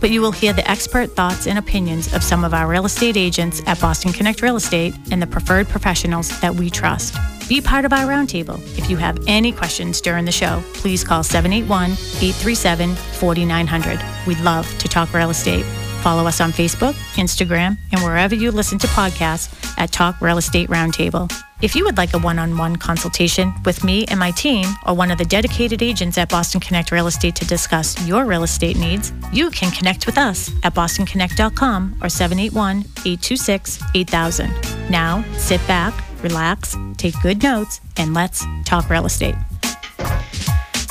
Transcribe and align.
but 0.00 0.10
you 0.10 0.20
will 0.20 0.32
hear 0.32 0.52
the 0.52 0.68
expert 0.70 1.14
thoughts 1.14 1.46
and 1.46 1.58
opinions 1.58 2.12
of 2.14 2.22
some 2.22 2.44
of 2.44 2.54
our 2.54 2.66
real 2.66 2.86
estate 2.86 3.16
agents 3.16 3.62
at 3.66 3.80
Boston 3.80 4.12
Connect 4.12 4.42
Real 4.42 4.56
Estate 4.56 4.94
and 5.10 5.20
the 5.20 5.26
preferred 5.26 5.68
professionals 5.68 6.40
that 6.40 6.54
we 6.54 6.70
trust. 6.70 7.16
Be 7.48 7.60
part 7.60 7.84
of 7.84 7.92
our 7.92 8.06
roundtable. 8.06 8.60
If 8.76 8.90
you 8.90 8.98
have 8.98 9.18
any 9.26 9.52
questions 9.52 10.00
during 10.00 10.24
the 10.24 10.32
show, 10.32 10.62
please 10.74 11.02
call 11.02 11.22
781 11.22 11.92
837 11.92 12.94
4900. 12.94 14.00
We'd 14.26 14.40
love 14.40 14.68
to 14.78 14.88
talk 14.88 15.12
real 15.14 15.30
estate. 15.30 15.64
Follow 16.02 16.26
us 16.26 16.40
on 16.40 16.52
Facebook, 16.52 16.94
Instagram, 17.14 17.78
and 17.92 18.02
wherever 18.02 18.34
you 18.34 18.50
listen 18.50 18.78
to 18.78 18.86
podcasts 18.88 19.74
at 19.78 19.90
Talk 19.90 20.20
Real 20.20 20.38
Estate 20.38 20.68
Roundtable. 20.68 21.32
If 21.60 21.74
you 21.74 21.84
would 21.86 21.96
like 21.96 22.14
a 22.14 22.18
one 22.18 22.38
on 22.38 22.56
one 22.56 22.76
consultation 22.76 23.52
with 23.64 23.82
me 23.82 24.04
and 24.06 24.20
my 24.20 24.30
team, 24.30 24.64
or 24.86 24.94
one 24.94 25.10
of 25.10 25.18
the 25.18 25.24
dedicated 25.24 25.82
agents 25.82 26.16
at 26.16 26.28
Boston 26.28 26.60
Connect 26.60 26.92
Real 26.92 27.08
Estate 27.08 27.34
to 27.34 27.44
discuss 27.46 28.00
your 28.06 28.24
real 28.26 28.44
estate 28.44 28.78
needs, 28.78 29.12
you 29.32 29.50
can 29.50 29.72
connect 29.72 30.06
with 30.06 30.18
us 30.18 30.52
at 30.62 30.74
bostonconnect.com 30.74 31.98
or 32.00 32.08
781 32.08 32.78
826 33.04 33.82
8000. 33.92 34.50
Now, 34.88 35.24
sit 35.36 35.60
back, 35.66 35.92
relax, 36.22 36.76
take 36.96 37.20
good 37.22 37.42
notes, 37.42 37.80
and 37.96 38.14
let's 38.14 38.44
talk 38.64 38.88
real 38.88 39.06
estate. 39.06 39.34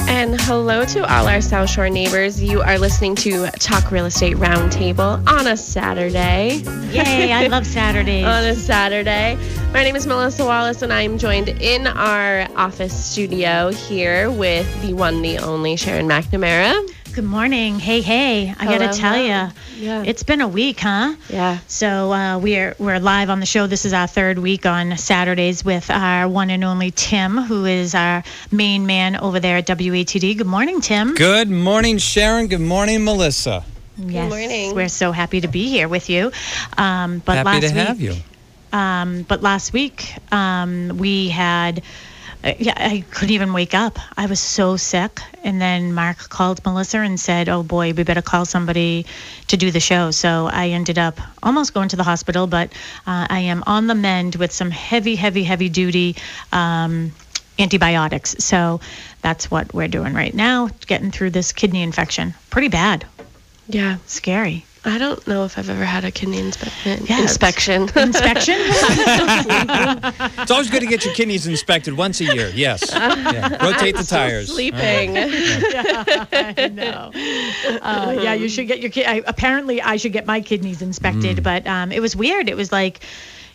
And 0.10 0.40
hello 0.42 0.86
to 0.86 1.00
all 1.14 1.28
our 1.28 1.42
South 1.42 1.70
Shore 1.70 1.90
neighbors. 1.90 2.42
You 2.42 2.62
are 2.62 2.80
listening 2.80 3.14
to 3.18 3.48
Talk 3.60 3.92
Real 3.92 4.06
Estate 4.06 4.38
Roundtable 4.38 5.26
on 5.28 5.48
a 5.48 5.58
Saturday. 5.58 6.62
Yay, 6.92 7.34
I 7.34 7.48
love 7.48 7.66
Saturdays. 7.68 8.24
on 8.24 8.46
a 8.46 8.56
Saturday. 8.56 9.38
My 9.78 9.84
name 9.84 9.96
is 9.96 10.08
Melissa 10.08 10.44
Wallace, 10.44 10.82
and 10.82 10.92
I 10.92 11.02
am 11.04 11.20
joined 11.20 11.50
in 11.50 11.86
our 11.86 12.48
office 12.56 12.92
studio 13.06 13.72
here 13.72 14.32
with 14.32 14.66
the 14.82 14.96
one, 14.96 15.22
the 15.22 15.38
only 15.38 15.76
Sharon 15.76 16.08
McNamara. 16.08 16.90
Good 17.14 17.24
morning. 17.24 17.78
Hey, 17.78 18.02
hey. 18.02 18.50
I 18.58 18.66
Hello, 18.66 18.80
got 18.80 18.94
to 18.94 19.00
tell 19.00 19.18
you, 19.18 19.52
Yeah. 19.78 20.02
it's 20.04 20.24
been 20.24 20.42
a 20.42 20.48
week, 20.48 20.80
huh? 20.80 21.14
Yeah. 21.30 21.60
So 21.68 22.12
uh, 22.12 22.40
we're 22.40 22.74
we're 22.80 22.98
live 23.00 23.30
on 23.30 23.40
the 23.40 23.46
show. 23.46 23.68
This 23.68 23.86
is 23.86 23.94
our 23.94 24.08
third 24.08 24.40
week 24.40 24.66
on 24.66 24.98
Saturdays 24.98 25.64
with 25.64 25.92
our 25.92 26.28
one 26.28 26.50
and 26.50 26.64
only 26.64 26.90
Tim, 26.90 27.38
who 27.38 27.66
is 27.66 27.94
our 27.94 28.24
main 28.52 28.88
man 28.88 29.16
over 29.16 29.40
there 29.40 29.58
at 29.58 29.68
WATD. 29.68 30.40
Good 30.40 30.48
morning, 30.48 30.82
Tim. 30.82 31.14
Good 31.14 31.52
morning, 31.52 32.00
Sharon. 32.00 32.48
Good 32.48 32.62
morning, 32.62 33.04
Melissa. 33.06 33.64
yes, 34.00 34.24
Good 34.24 34.30
morning. 34.30 34.74
We're 34.76 34.90
so 34.90 35.12
happy 35.12 35.42
to 35.42 35.48
be 35.48 35.70
here 35.70 35.88
with 35.88 36.10
you. 36.10 36.32
Um, 36.80 37.22
but 37.24 37.36
Happy 37.36 37.46
last 37.46 37.62
to 37.62 37.68
week, 37.76 37.88
have 37.88 38.02
you. 38.02 38.16
Um, 38.74 39.24
but 39.24 39.42
last 39.42 39.74
week 39.74 40.14
um, 40.32 40.98
we 40.98 41.30
had. 41.30 41.82
Uh, 42.44 42.54
yeah, 42.60 42.74
I 42.78 43.04
couldn't 43.10 43.34
even 43.34 43.52
wake 43.52 43.74
up. 43.74 43.98
I 44.16 44.28
was 44.28 44.40
so 44.40 44.78
sick. 44.78 45.20
And 45.44 45.60
then 45.60 45.92
Mark 45.94 46.18
called 46.30 46.64
Melissa 46.64 47.00
and 47.00 47.20
said, 47.20 47.50
"Oh 47.50 47.64
boy, 47.64 47.94
we 47.94 48.04
better 48.04 48.22
call 48.22 48.46
somebody 48.46 49.08
to 49.48 49.58
do 49.58 49.72
the 49.72 49.80
show." 49.80 50.12
So 50.12 50.46
I 50.46 50.70
ended 50.70 51.00
up 51.00 51.20
almost 51.42 51.74
going 51.74 51.90
to 51.90 51.96
the 51.96 52.04
hospital, 52.04 52.46
but 52.46 52.72
uh, 53.08 53.26
I 53.28 53.40
am 53.40 53.64
on 53.66 53.88
the 53.88 53.96
mend 53.96 54.36
with 54.36 54.52
some 54.52 54.70
heavy, 54.70 55.16
heavy, 55.16 55.44
heavy 55.44 55.68
duty 55.68 56.16
um, 56.54 57.12
antibiotics. 57.58 58.36
So 58.38 58.82
that's 59.24 59.50
what 59.50 59.74
we're 59.74 59.88
doing 59.88 60.14
right 60.14 60.34
now, 60.34 60.70
getting 60.86 61.10
through 61.10 61.32
this 61.32 61.52
kidney 61.52 61.82
infection. 61.82 62.36
Pretty 62.52 62.68
bad, 62.68 63.04
Yeah. 63.68 63.98
scary. 64.06 64.64
I 64.88 64.98
don't 64.98 65.26
know 65.28 65.44
if 65.44 65.58
I've 65.58 65.70
ever 65.70 65.84
had 65.84 66.06
a 66.06 66.12
kidney 66.12 66.40
inspe- 66.42 67.10
Yeah, 67.10 67.22
inspection. 67.22 67.84
Inspection. 67.96 68.56
It's 70.40 70.52
always 70.52 70.70
good 70.70 70.80
to 70.80 70.86
get 70.88 71.04
your 71.04 71.14
kidneys 71.14 71.46
inspected 71.46 71.98
once 71.98 72.22
a 72.22 72.26
year. 72.26 72.50
Yes. 72.56 72.84
Yeah. 73.28 73.66
Rotate 73.66 73.98
the 73.98 74.04
tires. 74.04 74.50
Sleeping. 74.50 75.18
I 75.18 76.70
know. 76.74 77.12
Uh, 77.82 78.20
yeah, 78.22 78.34
you 78.34 78.48
should 78.48 78.68
get 78.68 78.80
your 78.80 78.90
kid. 78.90 79.06
I, 79.06 79.22
apparently, 79.26 79.82
I 79.82 79.98
should 79.98 80.14
get 80.14 80.26
my 80.26 80.40
kidneys 80.42 80.82
inspected, 80.82 81.44
but 81.44 81.68
um, 81.68 81.92
it 81.92 82.00
was 82.02 82.16
weird. 82.16 82.48
It 82.50 82.56
was 82.56 82.72
like, 82.72 83.02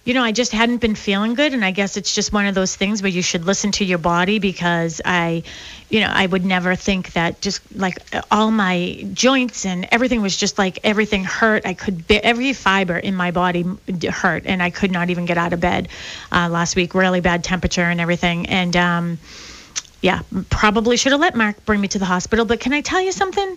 you 0.04 0.14
know, 0.14 0.22
I 0.22 0.32
just 0.32 0.50
hadn't 0.50 0.78
been 0.78 0.96
feeling 0.96 1.34
good, 1.34 1.54
and 1.54 1.64
I 1.64 1.70
guess 1.70 1.96
it's 1.96 2.12
just 2.12 2.32
one 2.32 2.46
of 2.46 2.56
those 2.56 2.74
things 2.74 3.02
where 3.02 3.10
you 3.10 3.22
should 3.22 3.44
listen 3.44 3.70
to 3.72 3.84
your 3.84 3.98
body 3.98 4.40
because 4.40 5.00
I, 5.04 5.44
you 5.88 6.00
know, 6.00 6.10
I 6.12 6.26
would 6.26 6.44
never 6.44 6.74
think 6.74 7.12
that 7.12 7.40
just 7.40 7.60
like 7.76 7.98
all 8.30 8.50
my 8.50 9.06
joints 9.12 9.64
and 9.64 9.86
everything 9.92 10.20
was 10.20 10.36
just 10.36 10.58
like 10.58 10.80
everything 10.82 11.22
hurt. 11.22 11.64
I 11.66 11.74
could 11.74 12.04
every 12.10 12.52
fiber 12.52 12.96
in 12.96 13.14
my 13.14 13.30
body 13.30 13.64
hurt, 14.10 14.42
and 14.46 14.60
I 14.60 14.70
could 14.70 14.90
not 14.90 15.10
even 15.10 15.24
get 15.24 15.38
out 15.38 15.52
of 15.52 15.60
bed 15.60 15.88
uh, 16.32 16.48
last 16.50 16.74
week. 16.74 16.94
Really 16.94 17.20
bad 17.20 17.44
temperature 17.44 17.84
and 17.84 18.00
everything, 18.00 18.46
and 18.48 18.76
um, 18.76 19.18
yeah, 20.00 20.22
probably 20.50 20.96
should 20.96 21.12
have 21.12 21.20
let 21.20 21.36
Mark 21.36 21.64
bring 21.64 21.80
me 21.80 21.86
to 21.86 22.00
the 22.00 22.06
hospital. 22.06 22.44
But 22.44 22.58
can 22.58 22.72
I 22.72 22.80
tell 22.80 23.00
you 23.00 23.12
something? 23.12 23.56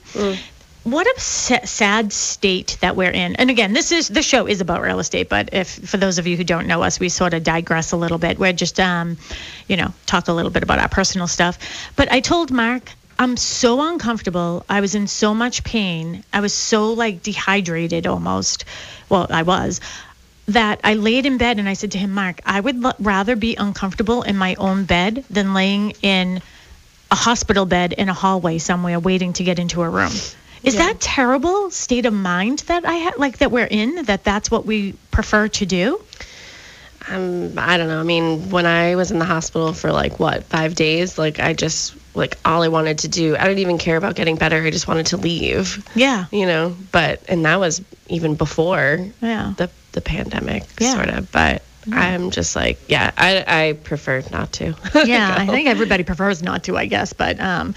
What 0.85 1.07
a 1.07 1.19
sad 1.19 2.13
state 2.13 2.77
that 2.81 2.95
we're 2.95 3.09
in. 3.09 3.35
And 3.37 3.49
again, 3.49 3.73
this 3.73 3.91
is 3.91 4.07
the 4.07 4.21
show 4.21 4.45
is 4.47 4.61
about 4.61 4.83
real 4.83 4.99
estate. 4.99 5.29
But 5.29 5.49
if 5.51 5.67
for 5.67 5.97
those 5.97 6.19
of 6.19 6.27
you 6.27 6.37
who 6.37 6.43
don't 6.43 6.67
know 6.67 6.83
us, 6.83 6.99
we 6.99 7.09
sort 7.09 7.33
of 7.33 7.43
digress 7.43 7.91
a 7.91 7.97
little 7.97 8.19
bit. 8.19 8.37
We're 8.37 8.53
just, 8.53 8.79
um, 8.79 9.17
you 9.67 9.77
know, 9.77 9.91
talk 10.05 10.27
a 10.27 10.31
little 10.31 10.51
bit 10.51 10.61
about 10.61 10.77
our 10.77 10.87
personal 10.87 11.25
stuff. 11.27 11.57
But 11.95 12.11
I 12.11 12.19
told 12.19 12.51
Mark. 12.51 12.91
I'm 13.17 13.37
so 13.37 13.81
uncomfortable. 13.81 14.65
I 14.67 14.81
was 14.81 14.93
in 14.93 15.07
so 15.07 15.33
much 15.33 15.63
pain. 15.63 16.23
I 16.33 16.41
was 16.41 16.53
so 16.53 16.91
like 16.91 17.23
dehydrated 17.23 18.07
almost. 18.07 18.65
Well, 19.07 19.25
I 19.29 19.43
was 19.43 19.79
that 20.49 20.81
I 20.83 20.95
laid 20.95 21.25
in 21.25 21.37
bed 21.37 21.57
and 21.57 21.67
I 21.67 21.73
said 21.73 21.93
to 21.93 21.97
him, 21.97 22.11
Mark, 22.11 22.41
I 22.45 22.59
would 22.59 22.83
l- 22.83 22.95
rather 22.99 23.35
be 23.35 23.55
uncomfortable 23.55 24.21
in 24.23 24.37
my 24.37 24.55
own 24.55 24.83
bed 24.83 25.23
than 25.29 25.53
laying 25.53 25.91
in 26.01 26.41
a 27.09 27.15
hospital 27.15 27.65
bed 27.65 27.93
in 27.93 28.09
a 28.09 28.13
hallway 28.13 28.57
somewhere 28.57 28.99
waiting 28.99 29.33
to 29.33 29.43
get 29.43 29.59
into 29.59 29.81
a 29.81 29.89
room. 29.89 30.11
Is 30.65 30.73
Yeah. 30.73 30.87
that 30.87 30.99
terrible 30.99 31.69
state 31.71 32.05
of 32.05 32.13
mind 32.13 32.59
that 32.67 32.85
I 32.85 32.95
had, 32.95 33.17
like 33.17 33.37
that 33.37 33.51
we're 33.51 33.67
in, 33.67 34.03
that 34.05 34.23
that's 34.23 34.49
what 34.49 34.65
we 34.65 34.93
prefer 35.11 35.47
to 35.47 35.65
do? 35.65 36.01
um, 37.07 37.53
I 37.57 37.77
don't 37.77 37.87
know. 37.87 37.99
I 37.99 38.03
mean, 38.03 38.49
when 38.49 38.65
I 38.65 38.95
was 38.95 39.11
in 39.11 39.19
the 39.19 39.25
hospital 39.25 39.73
for 39.73 39.91
like 39.91 40.19
what 40.19 40.43
five 40.45 40.73
days, 40.73 41.19
like 41.19 41.39
I 41.39 41.53
just 41.53 41.93
like 42.15 42.35
all 42.43 42.63
I 42.63 42.67
wanted 42.67 42.97
to 42.99 43.07
do. 43.07 43.35
I 43.37 43.43
didn't 43.43 43.59
even 43.59 43.77
care 43.77 43.95
about 43.97 44.15
getting 44.15 44.37
better. 44.37 44.59
I 44.63 44.71
just 44.71 44.87
wanted 44.87 45.05
to 45.07 45.17
leave. 45.17 45.87
Yeah. 45.95 46.25
You 46.31 46.47
know, 46.47 46.75
but 46.91 47.21
and 47.29 47.45
that 47.45 47.59
was 47.59 47.83
even 48.07 48.33
before 48.33 49.05
Yeah. 49.21 49.53
the 49.57 49.69
the 49.91 50.01
pandemic, 50.01 50.63
Yeah. 50.79 50.93
sort 50.95 51.09
of. 51.09 51.31
But 51.31 51.61
I'm 51.91 52.31
just 52.31 52.55
like, 52.55 52.79
yeah, 52.89 53.11
I 53.15 53.43
I 53.47 53.73
prefer 53.73 54.23
not 54.31 54.51
to. 54.53 54.73
yeah, 55.05 55.35
I 55.37 55.45
think 55.45 55.67
everybody 55.69 56.03
prefers 56.03 56.41
not 56.41 56.63
to, 56.63 56.75
I 56.75 56.87
guess, 56.87 57.13
but 57.13 57.39
um, 57.39 57.75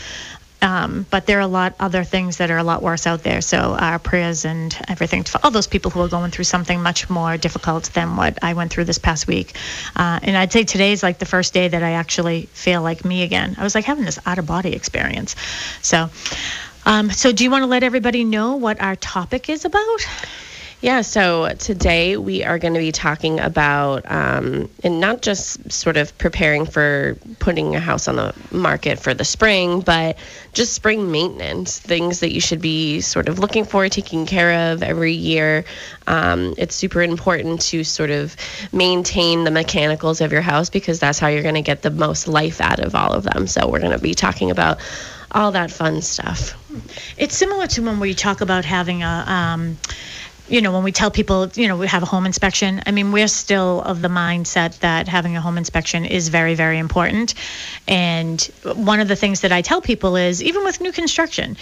um, 0.60 1.06
but 1.10 1.26
there 1.26 1.38
are 1.38 1.42
a 1.42 1.46
lot 1.46 1.74
other 1.78 2.04
things 2.04 2.38
that 2.38 2.50
are 2.50 2.58
a 2.58 2.64
lot 2.64 2.82
worse 2.82 3.06
out 3.06 3.22
there. 3.22 3.40
So 3.40 3.76
our 3.78 3.98
prayers 3.98 4.44
and 4.44 4.76
everything 4.88 5.22
for 5.24 5.40
all 5.42 5.50
those 5.50 5.66
people 5.66 5.90
who 5.90 6.00
are 6.00 6.08
going 6.08 6.30
through 6.30 6.44
something 6.44 6.82
much 6.82 7.08
more 7.08 7.36
difficult 7.36 7.84
than 7.94 8.16
what 8.16 8.38
I 8.42 8.54
went 8.54 8.72
through 8.72 8.84
this 8.84 8.98
past 8.98 9.26
week. 9.26 9.54
Uh, 9.94 10.18
and 10.22 10.36
I'd 10.36 10.52
say 10.52 10.64
today's 10.64 11.02
like 11.02 11.18
the 11.18 11.26
first 11.26 11.54
day 11.54 11.68
that 11.68 11.82
I 11.82 11.92
actually 11.92 12.46
feel 12.52 12.82
like 12.82 13.04
me 13.04 13.22
again. 13.22 13.54
I 13.58 13.64
was 13.64 13.74
like 13.74 13.84
having 13.84 14.04
this 14.04 14.18
out 14.26 14.38
of 14.38 14.46
body 14.46 14.74
experience. 14.74 15.36
So. 15.82 16.10
Um, 16.86 17.10
so, 17.10 17.32
do 17.32 17.44
you 17.44 17.50
want 17.50 17.64
to 17.64 17.66
let 17.66 17.82
everybody 17.82 18.24
know 18.24 18.56
what 18.56 18.80
our 18.80 18.96
topic 18.96 19.50
is 19.50 19.66
about? 19.66 20.06
Yeah, 20.80 21.00
so 21.00 21.48
today 21.58 22.16
we 22.16 22.44
are 22.44 22.56
going 22.56 22.74
to 22.74 22.78
be 22.78 22.92
talking 22.92 23.40
about, 23.40 24.08
um, 24.08 24.70
and 24.84 25.00
not 25.00 25.22
just 25.22 25.72
sort 25.72 25.96
of 25.96 26.16
preparing 26.18 26.66
for 26.66 27.18
putting 27.40 27.74
a 27.74 27.80
house 27.80 28.06
on 28.06 28.14
the 28.14 28.32
market 28.52 29.00
for 29.00 29.12
the 29.12 29.24
spring, 29.24 29.80
but 29.80 30.16
just 30.52 30.74
spring 30.74 31.10
maintenance, 31.10 31.80
things 31.80 32.20
that 32.20 32.32
you 32.32 32.40
should 32.40 32.60
be 32.60 33.00
sort 33.00 33.28
of 33.28 33.40
looking 33.40 33.64
for, 33.64 33.88
taking 33.88 34.24
care 34.24 34.72
of 34.72 34.84
every 34.84 35.14
year. 35.14 35.64
Um, 36.06 36.54
it's 36.56 36.76
super 36.76 37.02
important 37.02 37.60
to 37.62 37.82
sort 37.82 38.10
of 38.10 38.36
maintain 38.72 39.42
the 39.42 39.50
mechanicals 39.50 40.20
of 40.20 40.30
your 40.30 40.42
house 40.42 40.70
because 40.70 41.00
that's 41.00 41.18
how 41.18 41.26
you're 41.26 41.42
going 41.42 41.56
to 41.56 41.60
get 41.60 41.82
the 41.82 41.90
most 41.90 42.28
life 42.28 42.60
out 42.60 42.78
of 42.78 42.94
all 42.94 43.12
of 43.12 43.24
them. 43.24 43.48
So 43.48 43.68
we're 43.68 43.80
going 43.80 43.90
to 43.90 43.98
be 43.98 44.14
talking 44.14 44.52
about 44.52 44.78
all 45.32 45.50
that 45.52 45.72
fun 45.72 46.02
stuff. 46.02 46.54
It's 47.16 47.36
similar 47.36 47.66
to 47.66 47.82
when 47.82 47.98
we 47.98 48.14
talk 48.14 48.40
about 48.42 48.64
having 48.64 49.02
a. 49.02 49.24
Um, 49.26 49.76
you 50.48 50.60
know, 50.62 50.72
when 50.72 50.82
we 50.82 50.92
tell 50.92 51.10
people, 51.10 51.48
you 51.54 51.68
know, 51.68 51.76
we 51.76 51.86
have 51.86 52.02
a 52.02 52.06
home 52.06 52.26
inspection, 52.26 52.82
I 52.86 52.90
mean, 52.90 53.12
we're 53.12 53.28
still 53.28 53.82
of 53.82 54.02
the 54.02 54.08
mindset 54.08 54.78
that 54.80 55.08
having 55.08 55.36
a 55.36 55.40
home 55.40 55.58
inspection 55.58 56.04
is 56.04 56.28
very, 56.28 56.54
very 56.54 56.78
important. 56.78 57.34
And 57.86 58.40
one 58.64 59.00
of 59.00 59.08
the 59.08 59.16
things 59.16 59.42
that 59.42 59.52
I 59.52 59.62
tell 59.62 59.80
people 59.80 60.16
is 60.16 60.42
even 60.42 60.64
with 60.64 60.80
new 60.80 60.92
construction, 60.92 61.56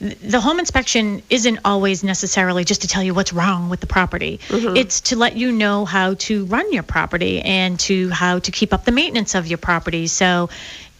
the 0.00 0.40
home 0.40 0.58
inspection 0.58 1.22
isn't 1.30 1.60
always 1.64 2.02
necessarily 2.02 2.64
just 2.64 2.82
to 2.82 2.88
tell 2.88 3.04
you 3.04 3.14
what's 3.14 3.32
wrong 3.32 3.68
with 3.68 3.78
the 3.80 3.86
property. 3.86 4.40
Mm-hmm. 4.48 4.76
It's 4.76 5.00
to 5.02 5.16
let 5.16 5.36
you 5.36 5.52
know 5.52 5.84
how 5.84 6.14
to 6.14 6.44
run 6.46 6.72
your 6.72 6.82
property 6.82 7.40
and 7.40 7.78
to 7.80 8.10
how 8.10 8.40
to 8.40 8.50
keep 8.50 8.74
up 8.74 8.84
the 8.84 8.90
maintenance 8.90 9.36
of 9.36 9.46
your 9.46 9.58
property. 9.58 10.08
So 10.08 10.50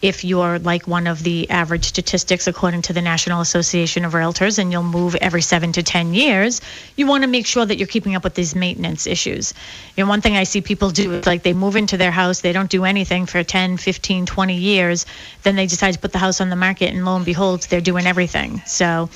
if 0.02 0.24
you're 0.24 0.58
like 0.58 0.88
one 0.88 1.06
of 1.06 1.22
the 1.22 1.48
average 1.48 1.84
statistics 1.84 2.48
according 2.48 2.82
to 2.82 2.92
the 2.92 3.00
National 3.00 3.40
Association 3.40 4.04
of 4.04 4.12
Realtors 4.12 4.58
and 4.58 4.72
you'll 4.72 4.82
move 4.82 5.14
every 5.16 5.40
7 5.40 5.72
to 5.72 5.82
10 5.82 6.12
years, 6.12 6.60
you 6.96 7.06
want 7.06 7.22
to 7.22 7.28
make 7.28 7.46
sure 7.46 7.64
that 7.64 7.78
you're 7.78 7.86
keeping 7.86 8.16
up 8.16 8.24
with 8.24 8.34
these 8.34 8.56
maintenance 8.56 9.06
issues. 9.06 9.54
You 9.96 10.04
know, 10.04 10.08
one 10.08 10.20
thing 10.20 10.36
I 10.36 10.42
see 10.42 10.60
people 10.60 10.90
do 10.90 11.12
is 11.14 11.26
like 11.26 11.44
they 11.44 11.52
move 11.52 11.76
into 11.76 11.96
their 11.96 12.10
house, 12.10 12.40
they 12.40 12.52
don't 12.52 12.68
do 12.68 12.84
anything 12.84 13.26
for 13.26 13.44
10, 13.44 13.76
15, 13.76 14.26
20 14.26 14.56
years, 14.56 15.06
then 15.44 15.54
they 15.54 15.66
decide 15.66 15.94
to 15.94 16.00
put 16.00 16.12
the 16.12 16.18
house 16.18 16.40
on 16.40 16.50
the 16.50 16.56
market 16.56 16.92
and 16.92 17.04
lo 17.04 17.14
and 17.14 17.24
behold, 17.24 17.62
they're 17.62 17.80
doing 17.80 18.06
everything. 18.06 18.60
So, 18.66 19.08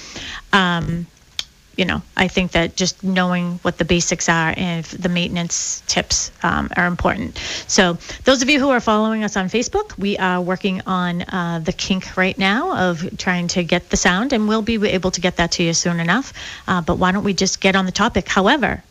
um, 0.52 1.06
you 1.76 1.84
know, 1.84 2.00
I 2.16 2.28
think 2.28 2.52
that 2.52 2.74
just 2.74 3.04
knowing 3.04 3.58
what 3.62 3.76
the 3.76 3.84
basics 3.84 4.28
are 4.28 4.54
and 4.56 4.84
the 4.86 5.08
maintenance 5.08 5.82
tips 5.86 6.30
um, 6.42 6.70
are 6.76 6.86
important. 6.86 7.38
So, 7.68 7.98
those 8.24 8.42
of 8.42 8.48
you 8.48 8.58
who 8.58 8.70
are 8.70 8.80
following 8.80 9.24
us 9.24 9.36
on 9.36 9.48
Facebook, 9.48 9.96
we 9.98 10.16
are 10.16 10.40
working 10.40 10.80
on 10.86 11.22
uh, 11.22 11.60
the 11.62 11.72
kink 11.72 12.16
right 12.16 12.36
now 12.38 12.76
of 12.76 13.18
trying 13.18 13.48
to 13.48 13.62
get 13.62 13.90
the 13.90 13.96
sound, 13.96 14.32
and 14.32 14.48
we'll 14.48 14.62
be 14.62 14.76
able 14.88 15.10
to 15.10 15.20
get 15.20 15.36
that 15.36 15.52
to 15.52 15.62
you 15.62 15.74
soon 15.74 16.00
enough. 16.00 16.32
Uh, 16.66 16.80
but 16.80 16.96
why 16.96 17.12
don't 17.12 17.24
we 17.24 17.34
just 17.34 17.60
get 17.60 17.76
on 17.76 17.84
the 17.84 17.92
topic? 17.92 18.28
However, 18.28 18.82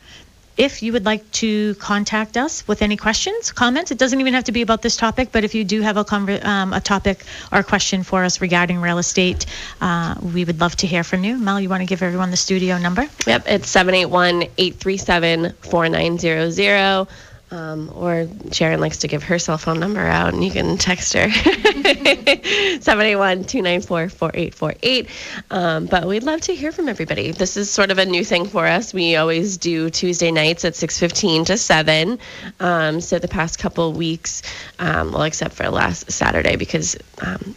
if 0.58 0.82
you 0.82 0.94
would 0.94 1.06
like 1.06 1.30
to 1.32 1.76
contact 1.76 2.38
us 2.38 2.68
with 2.68 2.82
any 2.82 2.98
questions, 2.98 3.52
comments, 3.52 3.92
it 3.92 3.98
doesn't 3.98 4.20
even 4.20 4.34
have 4.34 4.46
to 4.46 4.52
be 4.52 4.62
about 4.62 4.82
this 4.82 4.96
topic, 4.96 5.30
but 5.32 5.44
if 5.44 5.54
you 5.54 5.64
do 5.64 5.82
have 5.82 5.98
a, 5.98 6.04
conver- 6.04 6.44
um, 6.46 6.74
a 6.74 6.80
topic 6.80 7.24
or 7.52 7.60
a 7.60 7.64
question 7.64 8.04
for 8.04 8.24
us 8.24 8.42
regarding 8.42 8.80
real 8.80 8.98
estate, 8.98 9.46
uh, 9.82 10.16
we 10.34 10.46
would 10.46 10.60
love 10.60 10.76
to 10.78 10.88
hear 10.88 11.04
from 11.04 11.24
you. 11.24 11.38
Mel, 11.38 11.60
you 11.60 11.70
want 11.70 11.82
to 11.82 11.86
give 11.86 12.02
everyone 12.02 12.32
the 12.32 12.38
studio 12.38 12.78
number? 12.78 13.08
Yep, 13.28 13.44
it's 13.48 13.70
781 13.70 14.44
837 14.58 15.54
4900. 15.62 17.08
Um, 17.56 17.90
or 17.96 18.28
Sharon 18.52 18.82
likes 18.82 18.98
to 18.98 19.08
give 19.08 19.24
her 19.24 19.40
cell 19.40 19.58
phone 19.58 19.80
number 19.80 20.02
out, 20.02 20.34
and 20.34 20.44
you 20.44 20.52
can 20.52 20.78
text 20.78 21.14
her 21.14 21.32
781 21.32 23.46
294 23.46 24.10
4848. 24.10 25.10
Um, 25.52 25.86
but 25.86 26.06
we'd 26.06 26.24
love 26.24 26.42
to 26.42 26.54
hear 26.54 26.74
from 26.74 26.90
everybody. 26.90 27.32
This 27.32 27.56
is 27.56 27.72
sort 27.72 27.92
of 27.92 27.98
a 27.98 28.06
new 28.06 28.26
thing 28.26 28.46
for 28.46 28.68
us. 28.68 28.94
We 28.94 29.16
always 29.16 29.56
do 29.56 29.90
Tuesday 29.90 30.32
nights 30.32 30.66
at 30.66 30.74
6:15 30.74 31.46
to 31.46 31.58
7. 31.58 32.20
Um, 32.60 33.00
so 33.00 33.20
the 33.20 33.30
past 33.30 33.58
couple 33.58 33.94
weeks, 33.94 34.42
um, 34.80 35.14
well, 35.14 35.24
except 35.24 35.56
for 35.56 35.70
last 35.70 36.12
Saturday 36.12 36.58
because 36.58 36.98
um, 37.22 37.56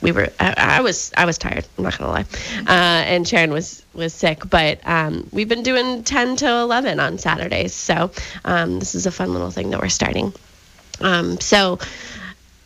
we 0.00 0.12
were 0.12 0.28
I, 0.38 0.54
I, 0.56 0.80
was 0.80 1.12
I 1.16 1.24
was 1.24 1.38
tired. 1.38 1.66
I'm 1.76 1.84
not 1.84 1.98
gonna 1.98 2.10
lie, 2.10 2.24
uh, 2.66 3.04
and 3.06 3.26
Sharon 3.26 3.52
was 3.52 3.84
was 3.94 4.14
sick. 4.14 4.48
But 4.48 4.80
um, 4.86 5.28
we've 5.32 5.48
been 5.48 5.62
doing 5.62 6.04
10 6.04 6.36
to 6.36 6.48
11 6.48 7.00
on 7.00 7.18
Saturdays, 7.18 7.74
so 7.74 8.10
um, 8.44 8.78
this 8.78 8.94
is 8.94 9.06
a 9.06 9.10
fun 9.10 9.32
little 9.32 9.50
thing 9.50 9.70
that 9.70 9.80
we're 9.80 9.88
starting. 9.88 10.32
Um, 11.00 11.40
so, 11.40 11.78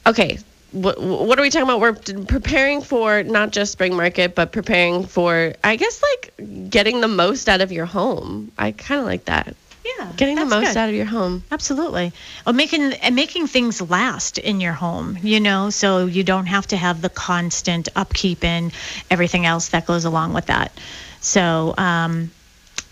okay. 0.07 0.39
What, 0.73 0.99
what 1.03 1.39
are 1.39 1.43
we 1.43 1.51
talking 1.51 1.69
about? 1.69 1.81
We're 1.81 2.25
preparing 2.25 2.81
for 2.81 3.23
not 3.23 3.51
just 3.51 3.73
spring 3.73 3.95
market, 3.95 4.35
but 4.35 4.53
preparing 4.53 5.05
for, 5.05 5.53
I 5.63 5.77
guess, 5.77 6.03
like 6.03 6.71
getting 6.71 7.03
the 7.03 7.09
most 7.09 7.47
out 7.51 7.61
of 7.61 7.73
your 7.73 7.85
home. 7.85 8.53
I 8.57 8.73
kind 8.73 8.99
of 8.99 9.07
like 9.07 9.27
that. 9.27 9.55
Yeah, 9.85 10.13
getting 10.17 10.37
the 10.37 10.45
most 10.45 10.69
good. 10.69 10.77
out 10.77 10.89
of 10.89 10.95
your 10.95 11.07
home. 11.07 11.43
Absolutely, 11.51 12.13
or 12.47 12.53
making 12.53 12.93
and 12.95 13.15
making 13.17 13.49
things 13.49 13.81
last 13.81 14.39
in 14.39 14.61
your 14.61 14.73
home. 14.73 15.19
You 15.23 15.41
know, 15.41 15.71
so 15.71 16.07
you 16.07 16.23
don't 16.23 16.47
have 16.47 16.67
to 16.69 16.77
have 16.77 17.03
the 17.03 17.09
constant 17.09 17.89
upkeep 17.97 18.45
and 18.45 18.73
everything 19.11 19.45
else 19.47 19.71
that 19.71 19.87
goes 19.87 20.05
along 20.05 20.35
with 20.35 20.47
that. 20.47 20.73
So. 21.21 21.75
Um, 21.79 22.31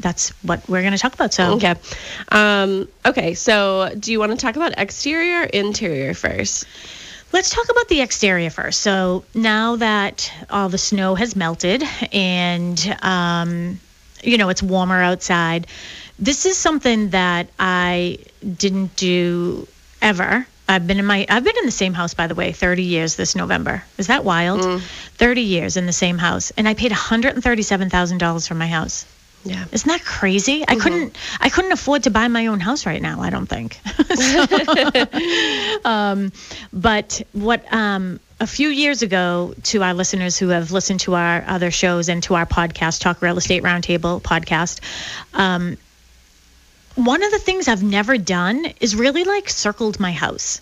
that's 0.00 0.30
what 0.42 0.66
we're 0.66 0.80
going 0.80 0.94
to 0.94 0.98
talk 0.98 1.14
about. 1.14 1.34
So 1.34 1.54
okay, 1.54 1.74
um, 2.30 2.88
okay. 3.04 3.34
So 3.34 3.92
do 3.98 4.12
you 4.12 4.18
want 4.18 4.32
to 4.32 4.38
talk 4.38 4.56
about 4.56 4.72
exterior, 4.78 5.42
or 5.42 5.44
interior 5.44 6.14
first? 6.14 6.64
Let's 7.32 7.50
talk 7.50 7.68
about 7.68 7.88
the 7.88 8.00
exterior 8.00 8.50
first. 8.50 8.80
So 8.80 9.24
now 9.34 9.76
that 9.76 10.32
all 10.50 10.68
the 10.68 10.78
snow 10.78 11.14
has 11.14 11.36
melted 11.36 11.84
and 12.12 12.98
um, 13.02 13.78
you 14.22 14.36
know 14.36 14.48
it's 14.48 14.62
warmer 14.62 15.00
outside, 15.00 15.66
this 16.20 16.46
is 16.46 16.56
something 16.56 17.10
that 17.10 17.48
I 17.58 18.18
didn't 18.56 18.94
do 18.96 19.66
ever. 20.02 20.46
I've 20.68 20.86
been 20.86 20.98
in 21.00 21.06
my 21.06 21.26
I've 21.28 21.42
been 21.42 21.56
in 21.58 21.66
the 21.66 21.72
same 21.72 21.94
house 21.94 22.14
by 22.14 22.28
the 22.28 22.34
way 22.34 22.52
30 22.52 22.82
years 22.84 23.16
this 23.16 23.34
November. 23.34 23.82
Is 23.98 24.06
that 24.06 24.24
wild? 24.24 24.60
Mm. 24.60 24.80
30 24.80 25.40
years 25.40 25.76
in 25.76 25.86
the 25.86 25.92
same 25.92 26.18
house 26.18 26.52
and 26.56 26.68
I 26.68 26.74
paid 26.74 26.92
$137,000 26.92 28.48
for 28.48 28.54
my 28.54 28.68
house. 28.68 29.04
Yeah. 29.44 29.64
Isn't 29.72 29.88
that 29.88 30.04
crazy? 30.04 30.60
Mm-hmm. 30.60 30.70
I 30.70 30.76
couldn't 30.76 31.18
I 31.40 31.48
couldn't 31.48 31.72
afford 31.72 32.04
to 32.04 32.10
buy 32.10 32.28
my 32.28 32.46
own 32.46 32.60
house 32.60 32.86
right 32.86 33.00
now, 33.00 33.20
I 33.20 33.30
don't 33.30 33.46
think. 33.46 33.80
so, 34.14 35.80
um, 35.88 36.32
but 36.72 37.22
what 37.32 37.72
um, 37.72 38.20
a 38.38 38.46
few 38.46 38.68
years 38.68 39.02
ago 39.02 39.54
to 39.64 39.82
our 39.82 39.94
listeners 39.94 40.38
who 40.38 40.48
have 40.48 40.72
listened 40.72 41.00
to 41.00 41.14
our 41.14 41.42
other 41.46 41.70
shows 41.70 42.08
and 42.08 42.22
to 42.24 42.34
our 42.34 42.46
podcast 42.46 43.00
Talk 43.00 43.22
Real 43.22 43.38
Estate 43.38 43.62
Roundtable 43.62 44.20
podcast, 44.20 44.80
um, 45.34 45.78
one 47.06 47.22
of 47.22 47.30
the 47.30 47.38
things 47.38 47.68
I've 47.68 47.82
never 47.82 48.18
done 48.18 48.66
is 48.80 48.94
really 48.96 49.24
like 49.24 49.48
circled 49.48 50.00
my 50.00 50.12
house. 50.12 50.60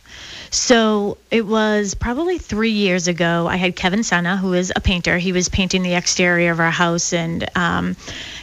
So 0.50 1.18
it 1.30 1.46
was 1.46 1.94
probably 1.94 2.38
three 2.38 2.70
years 2.70 3.08
ago. 3.08 3.46
I 3.46 3.56
had 3.56 3.76
Kevin 3.76 4.02
Senna, 4.02 4.36
who 4.36 4.54
is 4.54 4.72
a 4.74 4.80
painter. 4.80 5.18
He 5.18 5.32
was 5.32 5.48
painting 5.48 5.82
the 5.82 5.94
exterior 5.94 6.50
of 6.50 6.60
our 6.60 6.70
house 6.70 7.12
and, 7.12 7.48
um, 7.54 7.96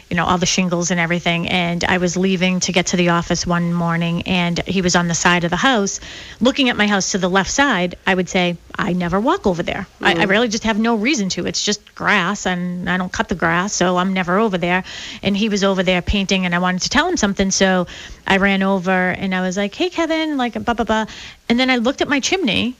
you 0.10 0.16
know, 0.16 0.26
all 0.26 0.38
the 0.38 0.46
shingles 0.46 0.92
and 0.92 1.00
everything. 1.00 1.48
And 1.50 1.84
I 1.84 1.98
was 1.98 2.16
leaving 2.16 2.60
to 2.62 2.72
get 2.72 2.88
to 2.88 2.98
the 2.98 3.10
office 3.10 3.46
one 3.46 3.74
morning, 3.74 4.24
and 4.24 4.60
he 4.68 4.82
was 4.82 4.96
on 4.96 5.08
the 5.08 5.16
side 5.16 5.44
of 5.44 5.50
the 5.50 5.58
house, 5.58 6.00
looking 6.40 6.70
at 6.70 6.78
my 6.78 6.88
house 6.88 7.12
to 7.12 7.18
the 7.18 7.30
left 7.30 7.50
side. 7.50 7.96
I 8.06 8.14
would 8.14 8.30
say, 8.30 8.58
I 8.76 8.94
never 8.94 9.20
walk 9.20 9.48
over 9.48 9.64
there. 9.64 9.88
Mm. 10.00 10.06
I, 10.06 10.12
I, 10.12 10.26
mm. 10.26 10.30
really 10.30 10.48
just 10.48 10.64
have 10.64 10.80
no 10.80 10.96
reason 10.96 11.30
to. 11.30 11.46
It's 11.48 11.64
just 11.64 11.96
grass, 11.96 12.46
and 12.46 12.90
I 12.90 12.98
don't 12.98 13.12
cut 13.12 13.30
the 13.30 13.36
grass, 13.36 13.74
so 13.74 13.98
I'm 13.98 14.14
never 14.14 14.38
over 14.38 14.58
there. 14.58 14.84
And 15.24 15.36
he 15.36 15.50
was 15.50 15.64
over 15.64 15.82
there 15.82 16.02
painting, 16.02 16.46
and 16.46 16.54
I 16.54 16.60
wanted 16.60 16.84
to 16.84 16.90
tell 16.90 17.08
him 17.08 17.18
something, 17.18 17.50
so 17.52 17.88
I 18.28 18.38
ran 18.38 18.64
over 18.64 18.92
and 18.92 19.34
I 19.34 19.42
was 19.42 19.58
like, 19.58 19.74
"Hey, 19.74 19.90
Kevin," 19.90 20.38
like 20.38 20.54
blah 20.54 20.74
blah 20.74 20.86
blah. 20.86 21.06
And 21.50 21.60
then 21.60 21.70
I 21.70 21.78
looked 21.78 22.02
at 22.02 22.08
my 22.08 22.20
chimney, 22.20 22.76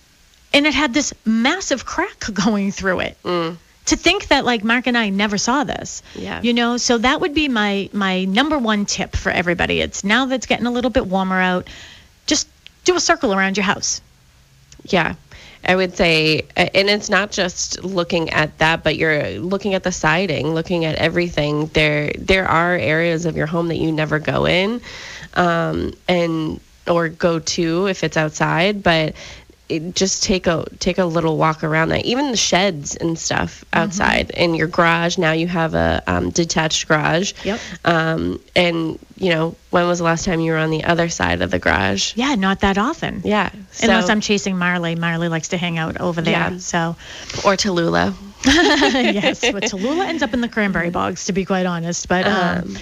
and 0.54 0.68
it 0.68 0.74
had 0.74 0.94
this 0.94 1.14
massive 1.26 1.86
crack 1.86 2.26
going 2.34 2.72
through 2.72 3.00
it. 3.02 3.18
Mm 3.24 3.58
to 3.86 3.96
think 3.96 4.28
that 4.28 4.46
like 4.46 4.64
Mark 4.64 4.88
and 4.88 4.98
I 4.98 5.10
never 5.10 5.38
saw 5.38 5.64
this. 5.64 6.02
Yeah. 6.16 6.42
You 6.42 6.54
know, 6.54 6.78
so 6.78 6.98
that 6.98 7.22
would 7.22 7.34
be 7.34 7.48
my 7.48 7.90
my 7.94 8.26
number 8.26 8.58
one 8.58 8.86
tip 8.86 9.16
for 9.16 9.32
everybody. 9.32 9.82
It's 9.82 10.04
now 10.04 10.26
that's 10.26 10.46
getting 10.46 10.66
a 10.66 10.72
little 10.72 10.92
bit 10.92 11.06
warmer 11.06 11.40
out, 11.40 11.68
just 12.26 12.48
do 12.84 12.96
a 12.96 13.00
circle 13.00 13.34
around 13.34 13.58
your 13.58 13.66
house. 13.66 14.02
Yeah. 14.84 15.16
I 15.68 15.76
would 15.76 15.98
say, 15.98 16.46
and 16.56 16.90
it's 16.90 17.10
not 17.10 17.32
just 17.32 17.84
looking 17.84 18.30
at 18.30 18.60
that, 18.60 18.84
but 18.84 18.98
you're 18.98 19.40
looking 19.40 19.74
at 19.74 19.82
the 19.82 19.92
siding, 19.92 20.54
looking 20.54 20.86
at 20.86 20.96
everything. 20.96 21.68
There, 21.68 22.12
there 22.20 22.48
are 22.48 22.76
areas 22.76 23.26
of 23.26 23.36
your 23.36 23.48
home 23.48 23.70
that 23.70 23.78
you 23.78 23.92
never 23.92 24.20
go 24.20 24.46
in, 24.46 24.82
um, 25.34 25.94
and 26.08 26.60
or 26.88 27.10
go 27.10 27.40
to 27.40 27.88
if 27.88 28.04
it's 28.04 28.16
outside. 28.16 28.84
But 28.84 29.16
it, 29.68 29.96
just 29.96 30.24
take 30.24 30.48
a 30.48 30.66
take 30.80 30.98
a 30.98 31.06
little 31.06 31.38
walk 31.38 31.64
around 31.64 31.90
that. 31.90 32.06
Even 32.06 32.32
the 32.32 32.38
sheds 32.38 32.96
and 32.96 33.18
stuff 33.18 33.66
mm-hmm. 33.66 33.84
outside 33.84 34.28
mm-hmm. 34.30 34.42
in 34.42 34.56
your 34.56 34.68
garage. 34.68 35.18
Now 35.18 35.32
you 35.32 35.48
have 35.48 35.74
a 35.74 36.04
um, 36.08 36.30
detached 36.30 36.88
garage. 36.88 37.34
Yep. 37.44 37.60
Um, 37.84 38.40
and 38.56 39.00
you 39.18 39.30
know 39.30 39.56
when 39.72 39.88
was 39.88 40.00
the 40.00 40.06
last 40.06 40.26
time 40.26 40.40
you 40.40 40.52
were 40.52 40.58
on 40.58 40.70
the 40.70 40.84
other 40.84 41.10
side 41.10 41.42
of 41.42 41.52
the 41.52 41.60
garage? 41.60 42.14
Yeah, 42.16 42.36
not 42.36 42.60
that 42.62 42.78
often. 42.78 43.22
Yeah. 43.24 43.50
So, 43.72 43.88
Unless 43.88 44.10
I'm 44.10 44.22
chasing 44.22 44.58
Marley. 44.58 44.96
Marley 44.96 45.30
likes 45.30 45.50
to 45.50 45.58
hang 45.58 45.78
out 45.78 46.00
over 46.00 46.22
there. 46.22 46.34
Yeah. 46.34 46.58
So. 46.58 46.96
Or 47.44 47.56
Tallulah. 47.56 48.14
yes, 48.46 49.42
but 49.42 49.64
Tallulah 49.64 50.06
ends 50.06 50.22
up 50.22 50.34
in 50.34 50.42
the 50.42 50.48
cranberry 50.48 50.92
bogs, 50.92 51.26
to 51.26 51.34
be 51.34 51.46
quite 51.46 51.66
honest. 51.66 52.08
But 52.08 52.28
um, 52.28 52.58
um, 52.60 52.78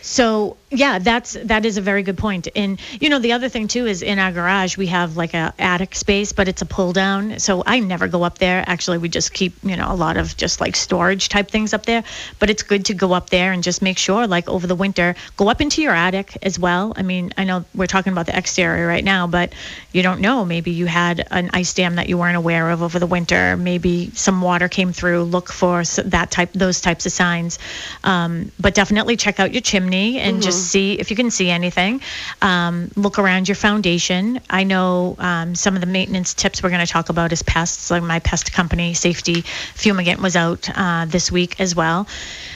so 0.00 0.56
Yeah, 0.70 0.98
that's 0.98 1.32
that 1.44 1.64
is 1.64 1.78
a 1.78 1.80
very 1.80 2.02
good 2.02 2.18
point. 2.18 2.46
And 2.54 2.78
you 3.00 3.08
know, 3.08 3.18
the 3.18 3.32
other 3.32 3.48
thing 3.48 3.68
too 3.68 3.86
is 3.86 4.02
in 4.02 4.18
our 4.18 4.30
garage 4.32 4.76
we 4.76 4.88
have 4.88 5.16
like 5.16 5.32
a 5.32 5.54
attic 5.58 5.94
space, 5.94 6.32
but 6.32 6.46
it's 6.46 6.60
a 6.60 6.66
pull 6.66 6.92
down. 6.92 7.38
So 7.38 7.62
I 7.64 7.80
never 7.80 8.06
go 8.06 8.22
up 8.22 8.36
there. 8.36 8.64
Actually, 8.66 8.98
we 8.98 9.08
just 9.08 9.32
keep, 9.32 9.54
you 9.62 9.76
know, 9.76 9.90
a 9.90 9.94
lot 9.96 10.18
of 10.18 10.36
just 10.36 10.60
like 10.60 10.76
storage 10.76 11.30
type 11.30 11.48
things 11.48 11.72
up 11.72 11.86
there. 11.86 12.04
But 12.38 12.50
it's 12.50 12.62
good 12.62 12.84
to 12.86 12.94
go 12.94 13.14
up 13.14 13.30
there 13.30 13.52
and 13.52 13.62
just 13.62 13.80
make 13.80 13.96
sure 13.96 14.26
like 14.26 14.46
over 14.46 14.66
the 14.66 14.74
winter, 14.74 15.14
go 15.38 15.48
up 15.48 15.62
into 15.62 15.80
your 15.80 15.94
attic 15.94 16.36
as 16.42 16.58
well. 16.58 16.92
I 16.96 17.02
mean, 17.02 17.32
I 17.38 17.44
know 17.44 17.64
we're 17.74 17.86
talking 17.86 18.12
about 18.12 18.26
the 18.26 18.36
exterior 18.36 18.86
right 18.86 19.04
now, 19.04 19.26
but 19.26 19.54
you 19.92 20.02
don't 20.02 20.20
know, 20.20 20.44
maybe 20.44 20.72
you 20.72 20.84
had 20.84 21.26
an 21.30 21.48
ice 21.54 21.72
dam 21.72 21.94
that 21.94 22.10
you 22.10 22.18
weren't 22.18 22.36
aware 22.36 22.68
of 22.68 22.82
over 22.82 22.98
the 22.98 23.06
winter, 23.06 23.56
maybe 23.56 24.10
some 24.10 24.42
water 24.42 24.68
came 24.68 24.92
through, 24.92 25.22
look 25.22 25.50
for 25.50 25.82
that 26.04 26.30
type 26.30 26.52
those 26.52 26.82
types 26.82 27.06
of 27.06 27.12
signs. 27.12 27.58
Um, 28.04 28.52
but 28.60 28.74
definitely 28.74 29.16
check 29.16 29.40
out 29.40 29.52
your 29.54 29.62
chimney 29.62 30.18
and 30.18 30.42
just 30.42 30.57
see 30.58 30.98
if 30.98 31.10
you 31.10 31.16
can 31.16 31.30
see 31.30 31.50
anything. 31.50 32.00
Um, 32.42 32.90
look 32.96 33.18
around 33.18 33.48
your 33.48 33.54
foundation. 33.54 34.40
I 34.50 34.64
know 34.64 35.16
um, 35.18 35.54
some 35.54 35.74
of 35.74 35.80
the 35.80 35.86
maintenance 35.86 36.34
tips 36.34 36.62
we're 36.62 36.70
going 36.70 36.84
to 36.84 36.92
talk 36.92 37.08
about 37.08 37.32
is 37.32 37.42
pests. 37.42 37.90
Like 37.90 38.02
my 38.02 38.18
pest 38.18 38.52
company, 38.52 38.94
Safety 38.94 39.42
Fumigant, 39.42 40.20
was 40.20 40.36
out 40.36 40.68
uh, 40.74 41.06
this 41.06 41.30
week 41.32 41.60
as 41.60 41.74
well. 41.74 42.06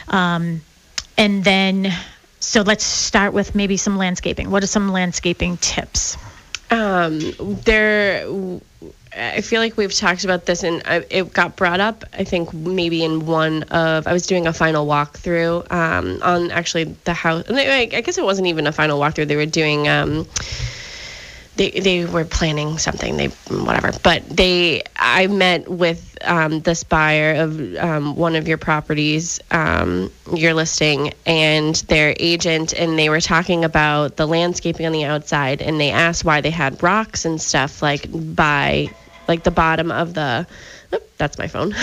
Um, 0.09 0.63
and 1.17 1.45
then, 1.45 1.93
so 2.41 2.63
let's 2.63 2.85
start 2.85 3.33
with 3.33 3.55
maybe 3.55 3.77
some 3.77 3.97
landscaping. 3.97 4.51
What 4.51 4.63
are 4.63 4.69
some 4.69 4.91
landscaping 4.91 5.57
tips? 5.59 6.17
Um, 6.71 7.21
there, 7.65 8.27
I 9.17 9.43
feel 9.43 9.61
like 9.61 9.77
we've 9.77 9.95
talked 9.95 10.25
about 10.25 10.47
this, 10.47 10.63
and 10.63 10.83
I- 10.87 11.05
it 11.11 11.33
got 11.33 11.57
brought 11.57 11.81
up. 11.81 12.05
I 12.13 12.25
think 12.25 12.53
maybe 12.55 13.05
in 13.05 13.27
one 13.27 13.65
of 13.65 14.07
I 14.07 14.13
was 14.13 14.27
doing 14.27 14.47
a 14.47 14.53
final 14.53 14.87
walkthrough 14.87 15.71
um, 15.71 16.21
on 16.23 16.51
actually 16.51 16.85
the 17.05 17.13
house. 17.13 17.45
I 17.51 17.87
guess 17.87 18.17
it 18.17 18.25
wasn't 18.25 18.49
even 18.49 18.67
a 18.67 18.73
final 18.73 18.99
walkthrough. 18.99 19.29
They 19.29 19.37
were 19.37 19.47
doing. 19.47 19.89
Um, 19.89 20.27
they, 21.57 21.71
they 21.71 22.05
were 22.07 22.25
planning 22.25 22.79
something 22.79 23.19
they 23.19 23.27
whatever 23.51 23.93
but 24.03 24.27
they 24.27 24.83
i 24.97 25.27
met 25.27 25.69
with 25.69 26.17
um, 26.25 26.61
this 26.61 26.83
buyer 26.83 27.35
of 27.35 27.77
um, 27.77 28.17
one 28.17 28.37
of 28.37 28.49
your 28.49 28.57
properties 28.57 29.39
um, 29.51 30.11
your 30.35 30.55
listing 30.55 31.13
and 31.27 31.75
their 31.89 32.15
agent 32.19 32.73
and 32.73 32.99
they 32.99 33.11
were 33.11 33.21
talking 33.21 33.65
about 33.67 34.17
the 34.17 34.27
landscaping 34.27 34.87
on 34.87 34.93
the 34.93 35.05
outside 35.05 35.61
and 35.61 35.79
they 35.79 35.91
asked 35.91 36.25
why 36.25 36.41
they 36.41 36.51
had 36.51 36.83
rocks 36.83 37.27
and 37.27 37.39
stuff 37.39 37.83
like 37.83 38.07
by 38.35 38.89
like 39.29 39.43
the 39.43 39.51
bottom 39.51 39.91
of 39.91 40.15
the 40.15 40.47
that's 41.17 41.39
my 41.39 41.47
phone. 41.47 41.75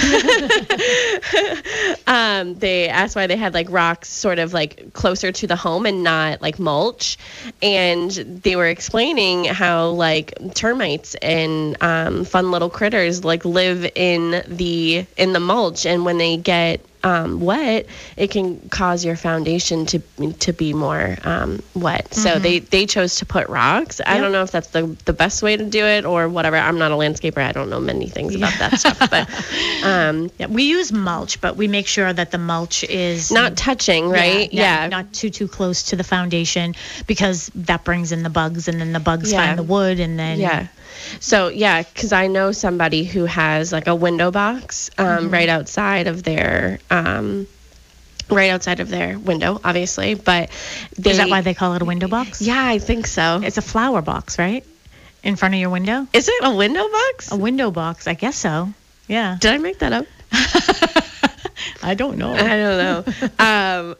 Um, 2.07 2.55
they 2.55 2.89
asked 2.89 3.15
why 3.15 3.27
they 3.27 3.35
had 3.35 3.53
like 3.53 3.69
rocks 3.69 4.09
sort 4.09 4.39
of 4.39 4.51
like 4.51 4.93
closer 4.93 5.31
to 5.31 5.47
the 5.47 5.55
home 5.55 5.85
and 5.85 6.03
not 6.03 6.41
like 6.41 6.57
mulch. 6.57 7.17
And 7.61 8.09
they 8.11 8.55
were 8.55 8.65
explaining 8.65 9.45
how 9.45 9.89
like 9.89 10.33
termites 10.55 11.13
and 11.15 11.77
um, 11.81 12.25
fun 12.25 12.49
little 12.49 12.69
critters 12.69 13.23
like 13.23 13.45
live 13.45 13.89
in 13.95 14.43
the 14.47 15.05
in 15.17 15.33
the 15.33 15.39
mulch. 15.39 15.85
And 15.85 16.03
when 16.03 16.17
they 16.17 16.37
get 16.37 16.81
um, 17.03 17.39
wet, 17.39 17.87
it 18.17 18.29
can 18.31 18.59
cause 18.69 19.05
your 19.05 19.15
foundation 19.15 19.85
to 19.87 19.99
to 20.39 20.53
be 20.53 20.73
more 20.73 21.15
um, 21.23 21.59
wet. 21.75 22.13
So 22.13 22.39
they 22.39 22.59
they 22.59 22.85
chose 22.85 23.15
to 23.17 23.25
put 23.25 23.47
rocks. 23.49 24.01
I 24.05 24.17
Yep. 24.17 24.21
don't 24.21 24.31
know 24.31 24.43
if 24.43 24.51
that's 24.51 24.69
the 24.69 24.97
the 25.05 25.13
best 25.13 25.41
way 25.41 25.55
to 25.55 25.63
do 25.65 25.85
it 25.85 26.05
or 26.05 26.27
whatever. 26.27 26.57
I'm 26.57 26.77
not 26.77 26.91
a 26.91 26.95
landscaper. 26.95 27.37
I 27.39 27.51
don't 27.51 27.69
know 27.69 27.79
many 27.79 28.07
things 28.09 28.35
about 28.35 28.57
that 28.59 28.75
stuff, 28.77 29.01
but 29.09 29.27
um, 29.81 30.29
Yeah, 30.37 30.47
we 30.47 30.63
use 30.63 30.91
mulch, 30.91 31.39
but 31.41 31.55
we 31.55 31.67
make 31.67 31.87
sure 31.87 32.11
that 32.11 32.31
the 32.31 32.37
mulch 32.37 32.83
is 32.83 33.31
not 33.31 33.55
touching, 33.55 34.09
right? 34.09 34.51
Yeah, 34.51 34.87
not 34.87 35.13
too 35.13 35.29
too 35.29 35.47
close 35.47 35.83
to 35.83 35.95
the 35.95 36.03
foundation 36.03 36.73
because 37.07 37.49
that 37.55 37.83
brings 37.83 38.11
in 38.11 38.23
the 38.23 38.29
bugs, 38.29 38.67
and 38.67 38.79
then 38.79 38.91
the 38.93 38.99
bugs 38.99 39.31
Yeah. 39.31 39.37
find 39.37 39.57
the 39.57 39.63
wood, 39.63 39.99
and 39.99 40.19
then 40.19 40.39
Yeah. 40.39 40.67
So 41.19 41.47
yeah, 41.49 41.83
because 41.83 42.11
I 42.13 42.27
know 42.27 42.51
somebody 42.51 43.03
who 43.03 43.25
has 43.25 43.71
like 43.71 43.87
a 43.87 43.95
window 43.95 44.31
box 44.31 44.89
um, 44.97 45.05
Mm-hmm. 45.05 45.29
right 45.29 45.49
outside 45.49 46.07
of 46.07 46.23
their 46.23 46.79
um, 46.89 47.47
right 48.29 48.49
outside 48.51 48.79
of 48.79 48.89
their 48.89 49.17
window, 49.17 49.59
obviously. 49.63 50.13
But 50.15 50.49
they, 50.97 51.11
is 51.11 51.17
that 51.17 51.29
why 51.29 51.41
they 51.41 51.53
call 51.53 51.73
it 51.73 51.81
a 51.81 51.85
window 51.85 52.07
box? 52.07 52.41
Yeah, 52.41 52.63
I 52.63 52.79
think 52.79 53.07
so. 53.07 53.41
it's 53.43 53.57
a 53.57 53.61
flower 53.61 54.01
box, 54.01 54.37
right? 54.37 54.63
In 55.23 55.35
front 55.35 55.53
of 55.53 55.59
your 55.59 55.69
window, 55.69 56.07
Is 56.13 56.29
it 56.29 56.43
a 56.43 56.55
window 56.55 56.87
box? 56.89 57.31
a 57.31 57.35
window 57.35 57.71
box. 57.71 58.07
I 58.07 58.13
guess 58.13 58.37
so. 58.37 58.69
Yeah, 59.07 59.37
Did 59.39 59.51
I 59.51 59.57
make 59.57 59.79
that 59.79 59.91
up? 59.91 60.05
I 61.81 61.93
don't 61.93 62.17
know. 62.17 62.33
I 62.33 62.57
don't 62.57 62.77
know. 63.39 63.95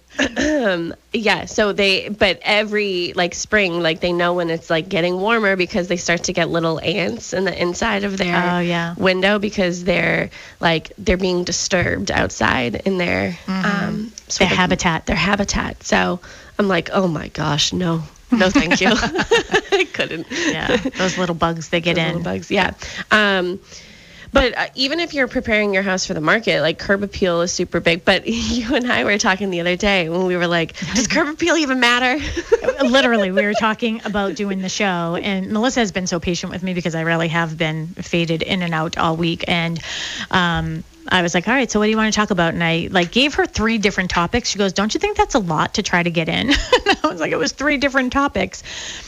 um, 0.90 0.94
yeah. 1.14 1.46
So 1.46 1.72
they, 1.72 2.10
but 2.10 2.40
every 2.42 3.14
like 3.14 3.34
spring, 3.34 3.82
like 3.82 4.02
they 4.02 4.12
know 4.12 4.34
when 4.34 4.50
it's 4.50 4.70
like 4.70 4.90
getting 4.90 5.16
warmer 5.20 5.56
because 5.56 5.88
they 5.88 5.96
start 5.98 6.24
to 6.26 6.34
get 6.34 6.50
little 6.50 6.80
ants 6.82 7.32
in 7.34 7.46
the 7.46 7.62
inside 7.62 8.04
of 8.04 8.18
their 8.18 8.36
Oh, 8.56 8.60
yeah. 8.60 8.96
window 8.98 9.40
because 9.40 9.84
they're 9.86 10.30
like 10.60 10.92
they're 10.98 11.16
being 11.18 11.46
disturbed 11.46 12.12
outside 12.12 12.76
in 12.86 12.98
their 12.98 13.38
um 13.48 14.12
sort 14.28 14.50
Their 14.50 14.58
habitat. 14.58 15.06
Their 15.06 15.16
habitat. 15.16 15.82
So 15.84 16.20
I'm 16.58 16.68
like, 16.68 16.90
oh 16.92 17.08
my 17.08 17.30
gosh, 17.30 17.72
no, 17.72 18.04
no, 18.32 18.50
thank 18.50 18.82
you. 18.82 18.90
I 18.94 19.88
couldn't. 19.94 20.28
yeah, 20.30 20.76
those 20.76 21.18
little 21.18 21.36
bugs 21.36 21.70
they 21.70 21.80
get 21.82 21.96
Those 21.96 22.02
in. 22.04 22.08
little 22.18 22.24
bugs. 22.24 22.52
Yeah. 22.52 22.74
Um, 23.10 23.60
but 24.32 24.58
uh, 24.58 24.68
even 24.76 25.00
if 25.00 25.14
you're 25.14 25.28
preparing 25.28 25.74
your 25.74 25.84
house 25.84 26.06
for 26.06 26.14
the 26.14 26.22
market, 26.22 26.62
like 26.62 26.80
curb 26.80 27.04
appeal 27.04 27.42
is 27.42 27.52
super 27.52 27.80
big. 27.80 28.06
But 28.06 28.28
you 28.28 28.76
and 28.76 28.92
I 28.92 29.04
were 29.04 29.18
talking 29.18 29.50
the 29.50 29.62
other 29.62 29.76
day 29.76 30.10
when 30.10 30.26
we 30.26 30.38
were 30.38 30.48
like, 30.48 30.78
does 30.94 31.08
curb 31.08 31.28
appeal 31.28 31.58
even 31.58 31.80
matter? 31.80 32.24
literally 32.84 33.32
we 33.32 33.44
were 33.44 33.54
talking 33.54 34.02
about 34.06 34.36
doing 34.36 34.62
the 34.62 34.70
show 34.70 35.16
and 35.16 35.52
melissa 35.52 35.80
has 35.82 35.92
been 35.92 36.08
so 36.08 36.20
patient 36.20 36.52
with 36.52 36.64
me 36.64 36.74
because 36.74 36.96
i 36.96 37.02
really 37.02 37.28
have 37.28 37.58
been 37.58 37.88
faded 37.88 38.42
in 38.42 38.62
and 38.62 38.74
out 38.74 38.98
all 38.98 39.16
week 39.16 39.44
and 39.48 39.80
um 40.32 40.84
I 41.12 41.22
was 41.22 41.34
like, 41.34 41.48
all 41.48 41.54
right, 41.54 41.70
so 41.70 41.80
what 41.80 41.86
do 41.86 41.92
you 41.92 41.98
want 41.98 42.14
to 42.14 42.18
talk 42.20 42.30
about? 42.32 42.54
And 42.54 42.64
I 42.64 42.88
like 42.92 43.12
gave 43.12 43.34
her 43.36 43.46
three 43.46 43.78
different 43.78 44.10
topics. 44.12 44.50
She 44.50 44.58
goes, 44.60 44.74
don't 44.74 44.94
you 44.94 45.00
think 45.00 45.18
that's 45.18 45.36
a 45.36 45.40
lot 45.40 45.74
to 45.76 45.84
try 45.84 46.04
to 46.04 46.10
get 46.12 46.30
in? 46.30 46.52
I 46.52 46.98
was 47.04 47.20
like, 47.20 47.32
it 47.32 47.38
was 47.38 47.52
three 47.52 47.78
different 47.78 48.14
topics. 48.14 48.64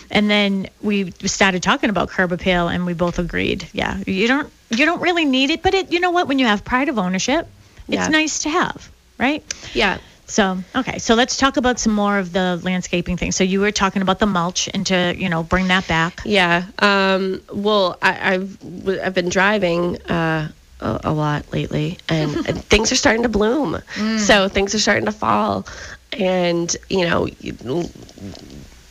And 0.10 0.30
then 0.30 0.68
we 0.82 1.12
started 1.12 1.62
talking 1.64 1.90
about 1.90 2.10
curb 2.10 2.32
appeal 2.32 2.68
and 2.68 2.86
we 2.86 2.94
both 2.94 3.20
agreed. 3.20 3.68
Yeah, 3.74 3.98
you 4.08 4.28
don't, 4.28 4.52
you 4.70 4.86
don't 4.86 5.02
really 5.02 5.26
need 5.26 5.50
it, 5.52 5.62
but 5.62 5.74
it, 5.74 5.92
you 5.92 6.00
know 6.00 6.12
what? 6.12 6.28
When 6.28 6.40
you 6.40 6.46
have 6.48 6.66
pride 6.66 6.90
of 6.90 6.98
ownership, 6.98 7.48
it's 7.88 7.96
Yeah. 7.96 8.08
nice 8.08 8.40
to 8.40 8.50
have, 8.50 8.90
right? 9.18 9.44
yeah. 9.74 9.98
So, 10.28 10.58
okay, 10.74 10.98
so 10.98 11.14
let's 11.16 11.36
talk 11.36 11.58
about 11.58 11.78
some 11.78 11.92
more 11.94 12.18
of 12.18 12.32
the 12.32 12.58
landscaping 12.64 13.18
things. 13.18 13.36
So 13.36 13.44
you 13.44 13.60
were 13.60 13.72
talking 13.72 14.02
about 14.02 14.20
the 14.20 14.26
mulch 14.28 14.70
and 14.74 14.88
to, 14.88 15.14
you 15.18 15.28
know, 15.28 15.44
bring 15.44 15.68
that 15.68 15.86
back. 15.90 16.22
Yeah. 16.24 16.64
Um, 16.80 17.42
well, 17.54 17.98
I, 18.02 18.36
I've 18.36 18.58
w- 18.62 19.02
I've 19.04 19.14
been 19.14 19.28
driving 19.28 20.02
uh, 20.04 20.48
a, 20.82 21.02
a 21.06 21.14
lot 21.14 21.52
lately, 21.54 21.98
and, 22.10 22.36
and 22.48 22.64
things 22.70 22.92
are 22.92 22.96
starting 22.96 23.24
to 23.24 23.30
bloom. 23.30 23.82
So 24.18 24.48
things 24.48 24.76
are 24.76 24.80
starting 24.80 25.06
to 25.06 25.12
fall, 25.12 25.68
and 26.14 26.76
you 26.90 27.06
know. 27.08 27.28
You, 27.40 27.56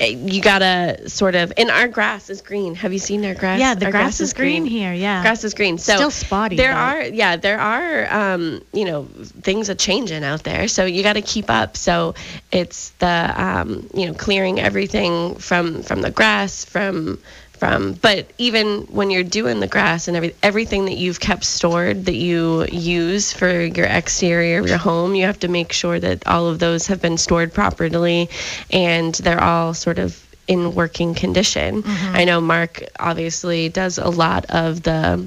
you 0.08 0.40
gotta 0.40 1.08
sort 1.10 1.34
of 1.34 1.52
and 1.58 1.70
our 1.70 1.86
grass 1.86 2.30
is 2.30 2.40
green. 2.40 2.74
Have 2.74 2.92
you 2.92 2.98
seen 2.98 3.22
our 3.26 3.34
grass? 3.34 3.60
Yeah, 3.60 3.74
the 3.74 3.84
Our 3.86 3.90
grass 3.90 4.20
is 4.20 4.32
green. 4.32 4.64
here, 4.64 4.94
yeah. 4.94 5.20
grass 5.20 5.44
is 5.44 5.52
green. 5.52 5.76
So 5.76 5.94
Still 5.94 6.10
spotty, 6.10 6.56
there 6.56 6.72
are 6.72 7.02
yeah 7.04 7.36
there 7.36 7.60
are 7.60 8.10
um 8.10 8.62
you 8.72 8.86
know 8.86 9.04
things 9.42 9.68
are 9.68 9.74
changing 9.74 10.24
out 10.24 10.42
there. 10.42 10.68
So 10.68 10.86
you 10.86 11.02
got 11.02 11.14
to 11.14 11.22
keep 11.22 11.50
up. 11.50 11.76
So 11.76 12.14
it's 12.50 12.90
the 12.98 13.34
um 13.36 13.90
you 13.94 14.06
know 14.06 14.14
clearing 14.14 14.58
everything 14.58 15.34
from 15.34 15.82
from 15.82 16.00
the 16.00 16.10
grass 16.10 16.64
from 16.64 17.18
from. 17.60 17.92
But 17.92 18.32
even 18.38 18.82
when 18.86 19.10
you're 19.10 19.22
doing 19.22 19.60
the 19.60 19.68
grass 19.68 20.08
and 20.08 20.16
every, 20.16 20.34
everything 20.42 20.86
that 20.86 20.96
you've 20.96 21.20
kept 21.20 21.44
stored 21.44 22.06
that 22.06 22.16
you 22.16 22.66
use 22.72 23.32
for 23.32 23.60
your 23.60 23.86
exterior 23.86 24.60
of 24.60 24.68
your 24.68 24.78
home 24.78 25.14
you 25.14 25.26
have 25.26 25.38
to 25.40 25.48
make 25.48 25.72
sure 25.72 26.00
that 26.00 26.26
all 26.26 26.48
of 26.48 26.58
those 26.58 26.86
have 26.86 27.00
been 27.02 27.18
stored 27.18 27.52
properly 27.52 28.28
and 28.72 29.14
they're 29.16 29.42
all 29.42 29.74
sort 29.74 29.98
of 29.98 30.26
in 30.48 30.74
working 30.74 31.14
condition. 31.14 31.82
Mm-hmm. 31.82 32.16
I 32.16 32.24
know 32.24 32.40
mark 32.40 32.82
obviously 32.98 33.68
does 33.68 33.98
a 33.98 34.08
lot 34.08 34.46
of 34.48 34.82
the 34.82 35.24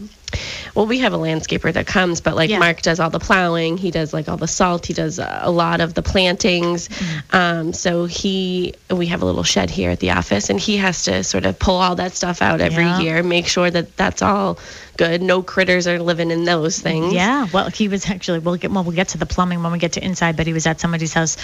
well, 0.76 0.86
we 0.86 1.00
have 1.00 1.14
a 1.14 1.18
landscaper 1.18 1.72
that 1.74 1.86
comes, 1.88 2.22
but 2.22 2.36
like 2.36 2.50
Yeah. 2.50 2.60
Mark 2.60 2.82
does 2.82 3.00
all 3.00 3.10
the 3.10 3.20
plowing, 3.20 3.78
he 3.78 3.92
does 3.92 4.14
like 4.14 4.28
all 4.28 4.38
the 4.38 4.48
salt, 4.48 4.86
he 4.86 4.94
does 4.94 5.20
a 5.20 5.50
lot 5.50 5.82
of 5.82 5.94
the 5.94 6.02
plantings. 6.02 6.90
Mm-hmm. 6.90 7.36
Um, 7.36 7.74
so 7.74 8.06
he, 8.06 8.74
we 8.90 9.06
have 9.08 9.22
a 9.22 9.26
little 9.26 9.44
shed 9.44 9.70
here 9.70 9.92
at 9.92 10.00
the 10.00 10.12
office, 10.12 10.50
and 10.50 10.60
he 10.60 10.78
has 10.78 11.04
to 11.04 11.24
sort 11.24 11.46
of 11.46 11.60
pull 11.60 11.76
all 11.76 11.96
that 11.96 12.14
stuff 12.14 12.42
out 12.42 12.62
every 12.62 12.84
Yeah. 12.86 13.00
year, 13.00 13.24
make 13.24 13.48
sure 13.48 13.70
that 13.70 13.96
that's 13.98 14.22
all 14.22 14.58
good. 14.98 15.22
No 15.22 15.42
critters 15.42 15.88
are 15.88 16.00
living 16.00 16.32
in 16.32 16.44
those 16.46 16.80
things. 16.80 17.14
Yeah, 17.14 17.48
well, 17.54 17.70
he 17.70 17.88
was 17.88 18.10
actually. 18.10 18.40
We'll 18.40 18.58
get 18.58 18.72
well. 18.72 18.84
We'll 18.84 18.96
get 18.96 19.10
to 19.10 19.18
the 19.18 19.26
plumbing 19.26 19.64
when 19.64 19.72
we 19.72 19.80
get 19.80 19.94
to 19.94 20.04
inside. 20.04 20.38
But 20.38 20.46
he 20.48 20.54
was 20.54 20.68
at 20.68 20.80
somebody's 20.80 21.14
house, 21.14 21.38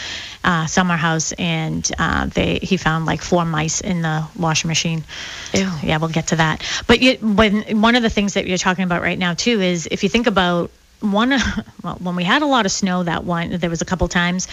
uh, 0.43 0.65
summer 0.67 0.95
house, 0.95 1.31
and 1.33 1.89
uh, 1.97 2.27
they 2.27 2.59
he 2.61 2.77
found 2.77 3.05
like 3.05 3.21
four 3.21 3.45
mice 3.45 3.81
in 3.81 4.01
the 4.03 4.23
washing 4.37 4.67
machine. 4.67 5.03
Ew. 5.53 5.69
Yeah, 5.83 5.97
we'll 5.97 6.09
get 6.09 6.27
to 6.27 6.35
that. 6.37 6.63
But 6.87 7.01
you, 7.01 7.13
when 7.21 7.81
one 7.81 7.95
of 7.95 8.03
the 8.03 8.09
things 8.09 8.33
that 8.35 8.45
you're 8.47 8.57
talking 8.57 8.83
about 8.83 9.01
right 9.01 9.17
now 9.19 9.33
too 9.35 9.61
is 9.61 9.87
if 9.91 10.01
you 10.03 10.09
think 10.09 10.25
about 10.25 10.71
one 11.01 11.29
well 11.83 11.95
when 12.01 12.15
we 12.15 12.23
had 12.23 12.41
a 12.41 12.45
lot 12.45 12.65
of 12.65 12.71
snow 12.71 13.03
that 13.03 13.23
one 13.23 13.51
there 13.57 13.69
was 13.69 13.81
a 13.81 13.85
couple 13.85 14.07
times 14.07 14.47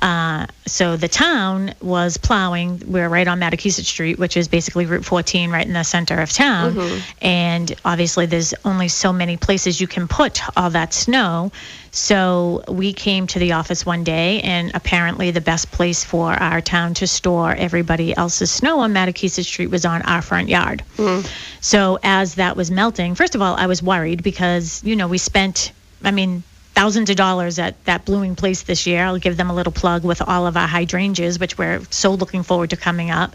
uh, 0.00 0.46
so 0.66 0.96
the 0.96 1.08
town 1.08 1.74
was 1.80 2.16
plowing 2.16 2.82
we 2.86 3.00
are 3.00 3.08
right 3.08 3.28
on 3.28 3.38
Mattakeesett 3.40 3.84
Street 3.84 4.18
which 4.18 4.36
is 4.36 4.48
basically 4.48 4.86
Route 4.86 5.04
14 5.04 5.50
right 5.50 5.66
in 5.66 5.72
the 5.72 5.82
center 5.84 6.20
of 6.20 6.32
town. 6.32 6.74
And 7.20 7.74
obviously 7.84 8.26
there's 8.26 8.54
only 8.64 8.88
so 8.88 9.12
many 9.12 9.36
places 9.36 9.80
you 9.80 9.86
can 9.86 10.08
put 10.08 10.40
all 10.56 10.70
that 10.70 10.92
snow 10.94 11.52
so 11.94 12.64
we 12.68 12.94
came 12.94 13.26
to 13.28 13.38
the 13.38 13.52
office 13.52 13.84
one 13.84 14.02
day 14.02 14.40
and 14.40 14.70
apparently 14.74 15.30
the 15.30 15.42
best 15.42 15.70
place 15.70 16.02
for 16.02 16.32
our 16.32 16.62
town 16.62 16.94
to 16.94 17.06
store 17.06 17.54
everybody 17.54 18.16
else's 18.16 18.50
snow 18.50 18.80
on 18.80 18.94
Mattakeesett 18.94 19.44
Street 19.44 19.66
was 19.66 19.84
on 19.84 20.00
our 20.02 20.22
front 20.22 20.48
yard. 20.48 20.82
Hmm. 20.96 21.20
So 21.60 21.98
as 22.02 22.36
that 22.36 22.56
was 22.56 22.70
melting, 22.70 23.14
first 23.14 23.34
of 23.34 23.42
all, 23.42 23.54
I 23.54 23.66
was 23.66 23.82
worried 23.82 24.22
because, 24.22 24.82
you 24.82 24.96
know, 24.96 25.06
we 25.06 25.18
spent, 25.18 25.72
I 26.02 26.12
mean, 26.12 26.42
thousands 26.74 27.10
of 27.10 27.16
dollars 27.16 27.58
at 27.58 27.82
that 27.84 28.04
blooming 28.04 28.34
place 28.34 28.62
this 28.62 28.86
year. 28.86 29.04
I'll 29.04 29.18
give 29.18 29.36
them 29.36 29.50
a 29.50 29.54
little 29.54 29.72
plug 29.72 30.04
with 30.04 30.22
all 30.22 30.46
of 30.46 30.56
our 30.56 30.66
hydrangeas, 30.66 31.38
which 31.38 31.58
we're 31.58 31.82
so 31.90 32.12
looking 32.12 32.42
forward 32.42 32.70
to 32.70 32.76
coming 32.76 33.10
up. 33.10 33.34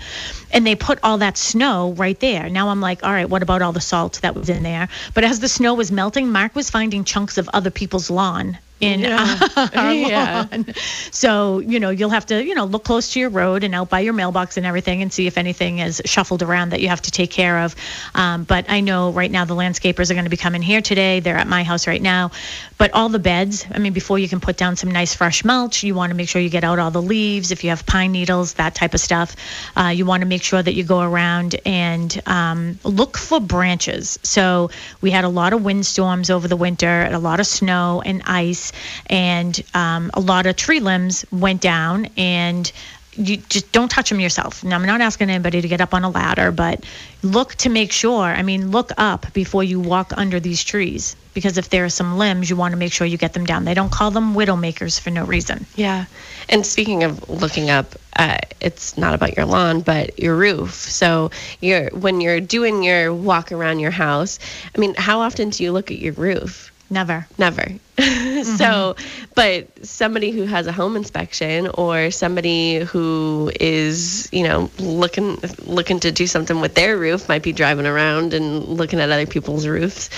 And 0.51 0.65
they 0.65 0.75
put 0.75 1.00
all 1.03 1.20
that 1.20 1.38
snow 1.38 1.94
right 1.94 2.20
there. 2.20 2.50
Now 2.50 2.70
I'm 2.70 2.82
like, 2.82 3.03
all 3.03 3.12
right, 3.12 3.29
what 3.29 3.44
about 3.44 3.62
all 3.62 3.74
the 3.74 3.82
salt 3.82 4.20
that 4.22 4.36
was 4.36 4.50
in 4.50 4.63
there? 4.63 4.89
But 5.13 5.24
as 5.24 5.39
the 5.39 5.48
snow 5.48 5.74
was 5.75 5.91
melting, 5.91 6.32
Mark 6.32 6.56
was 6.56 6.70
finding 6.70 7.03
chunks 7.03 7.38
of 7.38 7.50
other 7.53 7.72
people's 7.72 8.10
lawn 8.10 8.58
in 8.79 9.00
Yeah. 9.74 10.46
lawn. 10.51 10.65
So, 11.12 11.60
you 11.60 11.79
know, 11.79 11.89
you'll 11.89 12.10
have 12.10 12.25
to, 12.27 12.43
you 12.43 12.53
know, 12.55 12.65
look 12.65 12.84
close 12.84 13.12
to 13.13 13.19
your 13.19 13.29
road 13.29 13.63
and 13.63 13.74
out 13.74 13.89
by 13.89 14.00
your 14.01 14.13
mailbox 14.13 14.57
and 14.57 14.65
everything 14.65 15.01
and 15.01 15.12
see 15.12 15.27
if 15.27 15.38
anything 15.38 15.79
is 15.79 16.01
shuffled 16.05 16.43
around 16.43 16.69
that 16.69 16.81
you 16.81 16.89
have 16.89 17.01
to 17.03 17.12
take 17.12 17.31
care 17.31 17.60
of. 17.60 17.75
Um, 18.15 18.43
but 18.43 18.65
I 18.69 18.81
know 18.81 19.12
right 19.12 19.31
now 19.31 19.46
the 19.46 19.55
landscapers 19.55 20.12
are 20.12 20.13
going 20.13 20.25
to 20.25 20.29
be 20.29 20.38
coming 20.38 20.62
here 20.62 20.81
today. 20.81 21.19
They're 21.19 21.38
at 21.38 21.48
my 21.48 21.63
house 21.63 21.88
right 21.88 22.01
now. 22.01 22.31
But 22.77 22.93
all 22.93 23.10
the 23.10 23.19
beds, 23.19 23.65
I 23.74 23.79
mean, 23.79 23.93
before 23.93 24.19
you 24.19 24.29
can 24.29 24.39
put 24.39 24.57
down 24.57 24.75
some 24.75 24.91
nice 24.91 25.15
fresh 25.15 25.43
mulch, 25.43 25.84
you 25.84 25.96
want 25.96 26.12
to 26.12 26.15
make 26.15 26.29
sure 26.29 26.41
you 26.41 26.50
get 26.50 26.63
out 26.63 26.77
all 26.77 26.91
the 26.91 27.01
leaves. 27.01 27.51
If 27.51 27.63
you 27.63 27.72
have 27.72 27.86
pine 27.88 28.12
needles, 28.12 28.53
that 28.53 28.75
type 28.75 28.93
of 28.93 29.00
stuff, 29.00 29.36
uh, 29.75 29.88
you 29.88 30.05
want 30.05 30.22
to 30.22 30.27
make 30.27 30.43
sure 30.43 30.62
that 30.62 30.74
you 30.75 30.84
go 30.84 31.01
around 31.01 31.55
and 31.65 32.22
um, 32.27 32.77
look 32.84 33.17
for 33.17 33.39
branches. 33.39 34.19
So 34.22 34.69
we 35.01 35.10
had 35.10 35.24
a 35.24 35.29
lot 35.29 35.53
of 35.53 35.63
windstorms 35.63 36.29
over 36.29 36.48
the 36.48 36.55
winter, 36.55 36.88
and 36.88 37.15
a 37.15 37.19
lot 37.19 37.39
of 37.39 37.48
snow 37.48 38.03
and 38.05 38.22
ice, 38.25 38.66
and 39.07 39.63
um, 39.74 40.12
a 40.13 40.19
lot 40.19 40.45
of 40.45 40.55
tree 40.55 40.79
limbs 40.79 41.25
went 41.31 41.62
down 41.62 42.07
and 42.17 42.71
you 43.17 43.38
just 43.38 43.71
don't 43.71 43.89
touch 43.89 44.09
them 44.09 44.19
yourself. 44.19 44.63
Now, 44.63 44.75
I'm 44.75 44.86
not 44.86 45.01
asking 45.01 45.29
anybody 45.29 45.62
to 45.62 45.67
get 45.67 45.81
up 45.81 45.93
on 45.93 46.03
a 46.03 46.09
ladder, 46.09 46.51
but 46.51 46.86
look 47.24 47.55
to 47.55 47.69
make 47.69 47.91
sure. 47.91 48.24
I 48.24 48.43
mean, 48.43 48.71
look 48.71 48.91
up 48.97 49.33
before 49.33 49.63
you 49.63 49.79
walk 49.79 50.13
under 50.15 50.39
these 50.39 50.63
trees 50.63 51.15
because 51.33 51.57
if 51.57 51.69
there 51.69 51.83
are 51.83 51.89
some 51.89 52.17
limbs, 52.17 52.50
you 52.50 52.55
want 52.55 52.74
to 52.74 52.77
make 52.77 52.93
sure 52.93 53.07
you 53.07 53.17
get 53.17 53.33
them 53.33 53.45
down. 53.45 53.65
They 53.65 53.74
don't 53.74 53.91
call 53.91 54.12
them 54.12 54.36
widow 54.36 54.55
makers 54.55 55.00
for 55.00 55.09
no 55.09 55.25
reason. 55.25 55.65
Yeah. 55.75 56.05
And 56.50 56.65
speaking 56.65 57.03
of 57.03 57.27
looking 57.29 57.69
up, 57.69 57.95
uh, 58.15 58.38
it's 58.62 58.97
not 58.97 59.13
about 59.13 59.36
your 59.36 59.45
lawn, 59.45 59.81
but 59.81 60.19
your 60.19 60.36
roof. 60.36 60.74
So 60.74 61.31
you're 61.59 61.89
when 61.89 62.21
you're 62.21 62.39
doing 62.39 62.83
your 62.83 63.13
walk 63.13 63.51
around 63.51 63.79
your 63.79 63.91
house, 63.91 64.39
I 64.75 64.79
mean, 64.79 64.93
how 64.95 65.21
often 65.21 65.50
do 65.50 65.63
you 65.63 65.71
look 65.71 65.91
at 65.91 65.97
your 65.97 66.13
roof? 66.13 66.71
Never. 66.89 67.27
Never. 67.38 67.65
so, 68.58 68.96
but 69.36 69.86
somebody 69.86 70.32
who 70.32 70.44
has 70.44 70.67
a 70.67 70.72
home 70.72 70.96
inspection 70.96 71.67
or 71.74 72.12
somebody 72.12 72.79
who 72.79 73.51
is, 73.60 74.29
you 74.32 74.44
know, 74.44 74.70
looking 74.79 75.38
looking 75.65 76.00
to 76.01 76.12
do 76.12 76.27
something 76.27 76.62
with 76.62 76.75
their 76.75 76.98
roof 76.98 77.27
might 77.27 77.44
be 77.44 77.51
driving 77.51 77.86
around 77.88 78.34
and 78.34 78.63
looking 78.65 79.00
at 79.00 79.10
other 79.10 79.25
people's 79.25 79.67
roofs, 79.67 80.10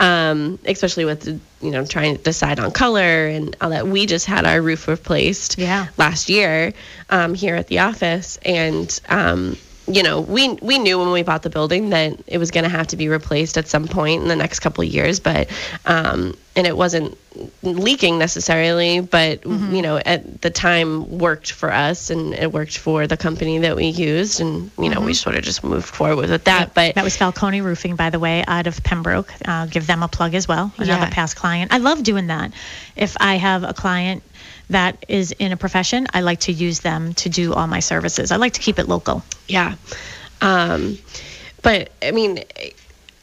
um, 0.00 0.58
especially 0.66 1.04
with 1.04 1.40
you 1.62 1.70
know 1.70 1.86
trying 1.86 2.16
to 2.16 2.22
decide 2.22 2.58
on 2.60 2.72
color 2.72 3.28
and 3.28 3.56
all 3.60 3.70
that. 3.70 3.86
We 3.86 4.04
just 4.06 4.26
had 4.26 4.44
our 4.44 4.60
roof 4.60 4.86
replaced 4.88 5.58
Yeah. 5.58 5.86
last 5.96 6.28
year 6.28 6.74
um, 7.08 7.34
here 7.34 7.54
at 7.54 7.68
the 7.68 7.78
office, 7.78 8.36
and 8.44 9.00
um, 9.08 9.56
you 9.88 10.02
know, 10.02 10.20
we 10.20 10.54
we 10.54 10.78
knew 10.78 10.98
when 10.98 11.10
we 11.12 11.22
bought 11.22 11.42
the 11.42 11.50
building 11.50 11.90
that 11.90 12.18
it 12.26 12.38
was 12.38 12.50
going 12.50 12.64
to 12.64 12.70
have 12.70 12.88
to 12.88 12.96
be 12.96 13.08
replaced 13.08 13.56
at 13.56 13.68
some 13.68 13.88
point 13.88 14.22
in 14.22 14.28
the 14.28 14.36
next 14.36 14.60
couple 14.60 14.84
of 14.84 14.88
years, 14.88 15.20
but 15.20 15.48
um, 15.86 16.36
and 16.58 16.66
it 16.66 16.76
wasn't 16.76 17.16
leaking 17.62 18.18
necessarily, 18.18 19.00
but 19.00 19.46
you 19.46 19.80
know, 19.80 19.96
at 19.98 20.42
the 20.42 20.50
time 20.50 21.18
worked 21.18 21.52
for 21.52 21.72
us 21.72 22.10
and 22.10 22.34
it 22.34 22.52
worked 22.52 22.76
for 22.76 23.06
the 23.06 23.16
company 23.16 23.58
that 23.58 23.76
we 23.76 23.86
used, 23.86 24.40
and 24.40 24.68
you 24.76 24.88
know, 24.90 25.00
we 25.00 25.14
sort 25.14 25.36
of 25.36 25.44
just 25.44 25.62
moved 25.62 25.86
forward 25.86 26.28
with 26.28 26.44
that. 26.44 26.74
But 26.74 26.96
That 26.96 27.04
was 27.04 27.16
Falcone 27.16 27.60
Roofing, 27.60 27.94
by 27.94 28.10
the 28.10 28.18
way, 28.18 28.44
out 28.46 28.66
of 28.66 28.82
Pembroke. 28.82 29.32
Uh, 29.44 29.66
give 29.66 29.86
them 29.86 30.02
a 30.02 30.08
plug 30.08 30.34
as 30.34 30.48
well. 30.48 30.72
Another 30.78 31.02
Yeah. 31.06 31.10
past 31.10 31.36
client. 31.36 31.72
I 31.72 31.78
love 31.78 32.02
doing 32.02 32.26
that. 32.26 32.52
If 32.96 33.16
I 33.20 33.36
have 33.36 33.62
a 33.62 33.72
client 33.72 34.24
that 34.70 35.04
is 35.08 35.30
in 35.30 35.52
a 35.52 35.56
profession, 35.56 36.08
I 36.12 36.22
like 36.22 36.40
to 36.40 36.52
use 36.52 36.80
them 36.80 37.14
to 37.14 37.28
do 37.28 37.54
all 37.54 37.68
my 37.68 37.80
services. 37.80 38.32
I 38.32 38.36
like 38.36 38.54
to 38.54 38.60
keep 38.60 38.80
it 38.80 38.88
local. 38.88 39.22
Yeah. 39.46 39.76
Um, 40.40 40.98
but 41.62 41.90
I 42.02 42.10
mean, 42.10 42.42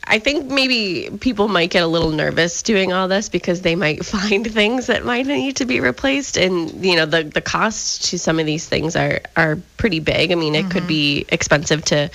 I 0.07 0.19
think 0.19 0.45
maybe 0.45 1.09
people 1.19 1.47
might 1.47 1.71
get 1.71 1.83
a 1.83 1.87
little 1.87 2.11
nervous 2.11 2.61
doing 2.61 2.93
all 2.93 3.07
this 3.07 3.29
because 3.29 3.61
they 3.61 3.75
might 3.75 4.05
find 4.15 4.49
things 4.49 4.87
that 4.87 5.05
might 5.05 5.25
need 5.25 5.57
to 5.57 5.65
be 5.65 5.79
replaced, 5.79 6.37
and 6.37 6.85
you 6.85 6.95
know 6.95 7.05
the 7.05 7.23
the 7.23 7.41
costs 7.41 8.09
to 8.09 8.19
some 8.19 8.39
of 8.39 8.45
these 8.45 8.67
things 8.67 8.95
are 8.95 9.21
are 9.35 9.57
pretty 9.77 9.99
big. 9.99 10.31
I 10.31 10.35
mean, 10.35 10.55
it 10.55 10.69
could 10.69 10.83
mm-hmm. 10.83 10.87
be 10.87 11.25
expensive 11.29 11.83
to 11.85 12.09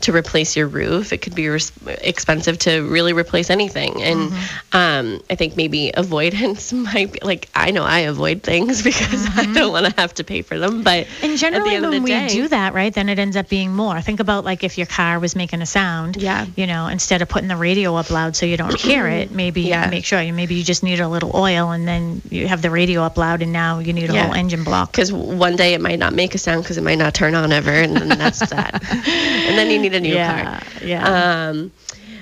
to 0.00 0.12
replace 0.14 0.56
your 0.56 0.66
roof. 0.68 1.12
It 1.12 1.18
could 1.22 1.34
be 1.34 1.48
res- 1.48 1.72
expensive 1.86 2.58
to 2.60 2.82
really 2.88 3.12
replace 3.12 3.50
anything, 3.50 4.00
and 4.02 4.32
um, 4.72 5.20
I 5.30 5.34
think 5.34 5.56
maybe 5.56 5.90
avoidance 5.94 6.72
might 6.92 7.12
be 7.12 7.18
like 7.22 7.48
I 7.54 7.70
know 7.70 7.82
I 7.84 8.00
avoid 8.00 8.42
things 8.42 8.82
because 8.90 9.26
I 9.36 9.44
don't 9.52 9.72
want 9.72 9.86
to 9.86 9.94
have 10.00 10.14
to 10.14 10.24
pay 10.24 10.42
for 10.42 10.58
them, 10.58 10.82
but 10.82 11.06
And 11.22 11.36
generally, 11.38 11.70
the 11.70 11.76
end 11.76 11.84
of 11.86 11.90
when 11.92 12.02
we 12.04 12.10
day, 12.10 12.28
do 12.28 12.48
that, 12.48 12.74
right, 12.74 12.92
then 12.94 13.08
it 13.08 13.18
ends 13.18 13.36
up 13.36 13.48
being 13.48 13.74
more. 13.74 14.00
Think 14.00 14.20
about 14.20 14.44
like 14.44 14.62
if 14.64 14.78
your 14.78 14.86
car 14.86 15.18
was 15.18 15.34
making 15.34 15.62
a 15.62 15.66
sound. 15.66 16.16
Yeah. 16.16 16.46
You 16.56 16.66
know, 16.66 16.86
instead 16.86 17.22
of 17.22 17.28
putting 17.28 17.48
the 17.48 17.56
radio 17.56 17.94
up 17.96 18.10
loud 18.10 18.36
so 18.36 18.46
you 18.46 18.56
don't 18.56 18.78
hear 18.78 19.06
it, 19.08 19.30
maybe 19.42 19.62
Yeah. 19.62 19.88
make 19.90 20.04
sure 20.04 20.20
you 20.22 20.32
maybe 20.32 20.54
you 20.54 20.64
just 20.64 20.82
need 20.82 21.00
a 21.00 21.08
little 21.08 21.32
oil, 21.34 21.70
and 21.70 21.86
then 21.88 22.22
you 22.30 22.46
have 22.48 22.62
the 22.62 22.70
radio 22.70 23.02
up 23.02 23.16
loud, 23.16 23.42
and 23.42 23.52
now 23.52 23.78
you 23.80 23.92
need 23.92 24.10
a 24.10 24.12
Yeah. 24.14 24.26
whole 24.26 24.34
engine 24.34 24.64
block. 24.64 24.92
because 24.92 25.12
one 25.12 25.56
day 25.56 25.74
it 25.74 25.80
might 25.80 25.98
not 25.98 26.12
make 26.14 26.34
a 26.34 26.38
sound 26.38 26.62
because 26.62 26.78
it 26.78 26.84
might 26.84 26.98
not 26.98 27.14
turn 27.14 27.34
on 27.34 27.52
ever, 27.52 27.70
and 27.72 27.96
then 27.96 28.08
that's 28.18 28.38
that. 28.50 28.74
and 28.92 29.58
then 29.58 29.70
you 29.70 29.78
need 29.78 29.87
a 29.94 30.00
new 30.00 30.14
yeah. 30.14 30.60
car. 30.60 30.68
Yeah. 30.84 31.48
Um, 31.48 31.72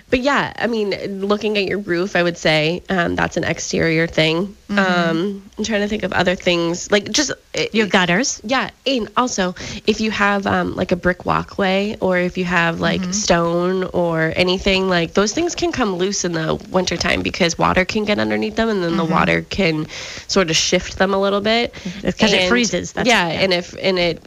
but 0.08 0.20
yeah, 0.20 0.52
I 0.56 0.68
mean, 0.68 0.90
looking 1.26 1.58
at 1.58 1.64
your 1.64 1.78
roof, 1.78 2.14
I 2.14 2.22
would 2.22 2.38
say 2.38 2.82
um, 2.88 3.16
that's 3.16 3.36
an 3.36 3.42
exterior 3.42 4.06
thing. 4.06 4.56
Um, 4.70 5.42
I'm 5.58 5.64
trying 5.64 5.80
to 5.80 5.88
think 5.88 6.04
of 6.04 6.12
other 6.12 6.36
things, 6.36 6.90
like 6.92 7.10
just 7.10 7.32
your 7.72 7.86
gutters. 7.86 8.40
yeah, 8.44 8.70
and 8.86 9.08
also 9.16 9.54
if 9.86 10.00
you 10.00 10.10
have 10.12 10.46
um, 10.46 10.76
like 10.76 10.92
a 10.92 10.96
brick 10.96 11.24
walkway 11.24 11.96
or 12.00 12.18
if 12.18 12.38
you 12.38 12.44
have 12.44 12.80
like 12.80 13.02
stone 13.14 13.84
or 13.92 14.32
anything, 14.36 14.88
like 14.88 15.14
those 15.14 15.32
things 15.32 15.54
can 15.54 15.72
come 15.72 15.96
loose 15.96 16.24
in 16.24 16.32
the 16.32 16.54
wintertime 16.70 17.22
because 17.22 17.58
water 17.58 17.84
can 17.84 18.04
get 18.04 18.18
underneath 18.18 18.56
them 18.56 18.68
and 18.68 18.82
then 18.82 18.96
the 18.96 19.04
water 19.04 19.42
can 19.42 19.88
sort 20.28 20.50
of 20.50 20.56
shift 20.56 20.98
them 20.98 21.14
a 21.14 21.20
little 21.20 21.40
bit. 21.40 21.74
Because 22.02 22.32
it 22.32 22.48
freezes. 22.48 22.92
That's- 22.92 23.08
yeah, 23.08 23.28
yeah. 23.28 23.40
and 23.40 23.52
if 23.52 23.74
and 23.80 23.98
it 23.98 24.22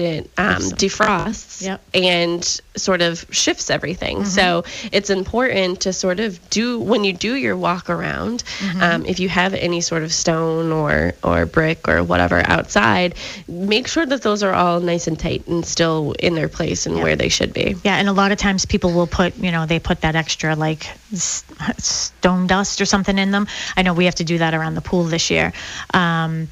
it 0.00 0.30
um, 0.38 0.62
defrosts 0.62 1.62
Yep. 1.62 1.80
and 1.92 2.60
sort 2.76 3.02
of 3.02 3.26
shifts 3.30 3.68
everything. 3.68 4.18
Mm-hmm. 4.18 4.26
So 4.26 4.64
it's 4.92 5.10
important 5.10 5.80
to 5.82 5.92
sort 5.92 6.20
of 6.20 6.38
do 6.50 6.80
when 6.80 7.04
you 7.04 7.12
do 7.12 7.34
your 7.34 7.56
walk 7.56 7.90
around. 7.90 8.42
Mm-hmm. 8.58 8.82
Um, 8.82 9.06
if 9.06 9.20
you 9.20 9.28
have 9.28 9.52
any 9.54 9.80
sort 9.80 10.02
of 10.02 10.12
stone 10.12 10.72
or 10.72 11.12
or 11.22 11.44
brick 11.46 11.88
or 11.88 12.02
whatever 12.02 12.42
outside, 12.46 13.14
make 13.48 13.86
sure 13.86 14.06
that 14.06 14.22
those 14.22 14.42
are 14.42 14.54
all 14.54 14.80
nice 14.80 15.06
and 15.06 15.18
tight 15.18 15.46
and 15.46 15.64
still 15.66 16.12
in 16.18 16.34
their 16.34 16.48
place 16.48 16.86
and 16.86 16.96
where 16.96 17.16
they 17.16 17.28
should 17.28 17.52
be. 17.52 17.76
Yeah, 17.84 17.96
and 17.96 18.08
a 18.08 18.12
lot 18.12 18.32
of 18.32 18.38
times 18.38 18.64
people 18.64 18.92
will 18.92 19.06
put, 19.06 19.36
you 19.36 19.50
know, 19.50 19.66
they 19.66 19.78
put 19.78 20.00
that 20.00 20.14
extra 20.16 20.56
like 20.56 20.86
s- 21.12 21.44
stone 21.78 22.46
dust 22.46 22.80
or 22.80 22.86
something 22.86 23.18
in 23.18 23.30
them. 23.30 23.46
I 23.76 23.82
know 23.82 23.92
we 23.92 24.04
have 24.06 24.14
to 24.16 24.24
do 24.24 24.38
that 24.38 24.54
around 24.54 24.74
the 24.74 24.80
pool 24.80 25.04
this 25.04 25.30
year. 25.30 25.52
Um, 25.92 26.48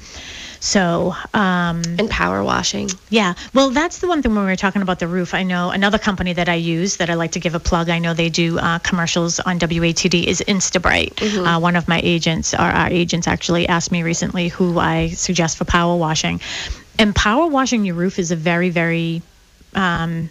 so, 0.61 1.15
um, 1.33 1.81
And 1.99 2.07
power 2.09 2.43
washing. 2.43 2.89
yeah, 3.09 3.33
well, 3.53 3.71
that's 3.71 3.97
the 3.97 4.07
one 4.07 4.21
thing 4.21 4.33
when 4.35 4.45
we 4.45 4.51
were 4.51 4.55
talking 4.55 4.83
about 4.83 4.99
the 4.99 5.07
roof. 5.07 5.33
I 5.33 5.41
know 5.41 5.71
another 5.71 5.97
company 5.97 6.33
that 6.33 6.47
I 6.47 6.53
use 6.53 6.97
that 6.97 7.09
I 7.09 7.15
like 7.15 7.31
to 7.31 7.39
give 7.39 7.55
a 7.55 7.59
plug. 7.59 7.89
I 7.89 7.97
know 7.99 8.13
they 8.13 8.29
do 8.29 8.59
uh, 8.59 8.77
commercials 8.79 9.39
on 9.39 9.57
WATD 9.59 10.23
is 10.23 10.41
Instabright. 10.47 11.19
Uh, 11.21 11.59
one 11.59 11.75
of 11.75 11.87
my 11.87 11.99
agents, 12.03 12.53
or 12.53 12.59
our 12.59 12.89
agents 12.89 13.27
actually, 13.27 13.67
asked 13.67 13.91
me 13.91 14.03
recently 14.03 14.49
who 14.49 14.77
I 14.77 15.09
suggest 15.09 15.57
for 15.57 15.65
power 15.65 15.95
washing. 15.97 16.39
And 16.99 17.15
power 17.15 17.47
washing 17.47 17.83
your 17.83 17.95
roof 17.95 18.19
is 18.19 18.29
a 18.31 18.35
very, 18.35 18.69
very 18.69 19.23
um, 19.73 20.29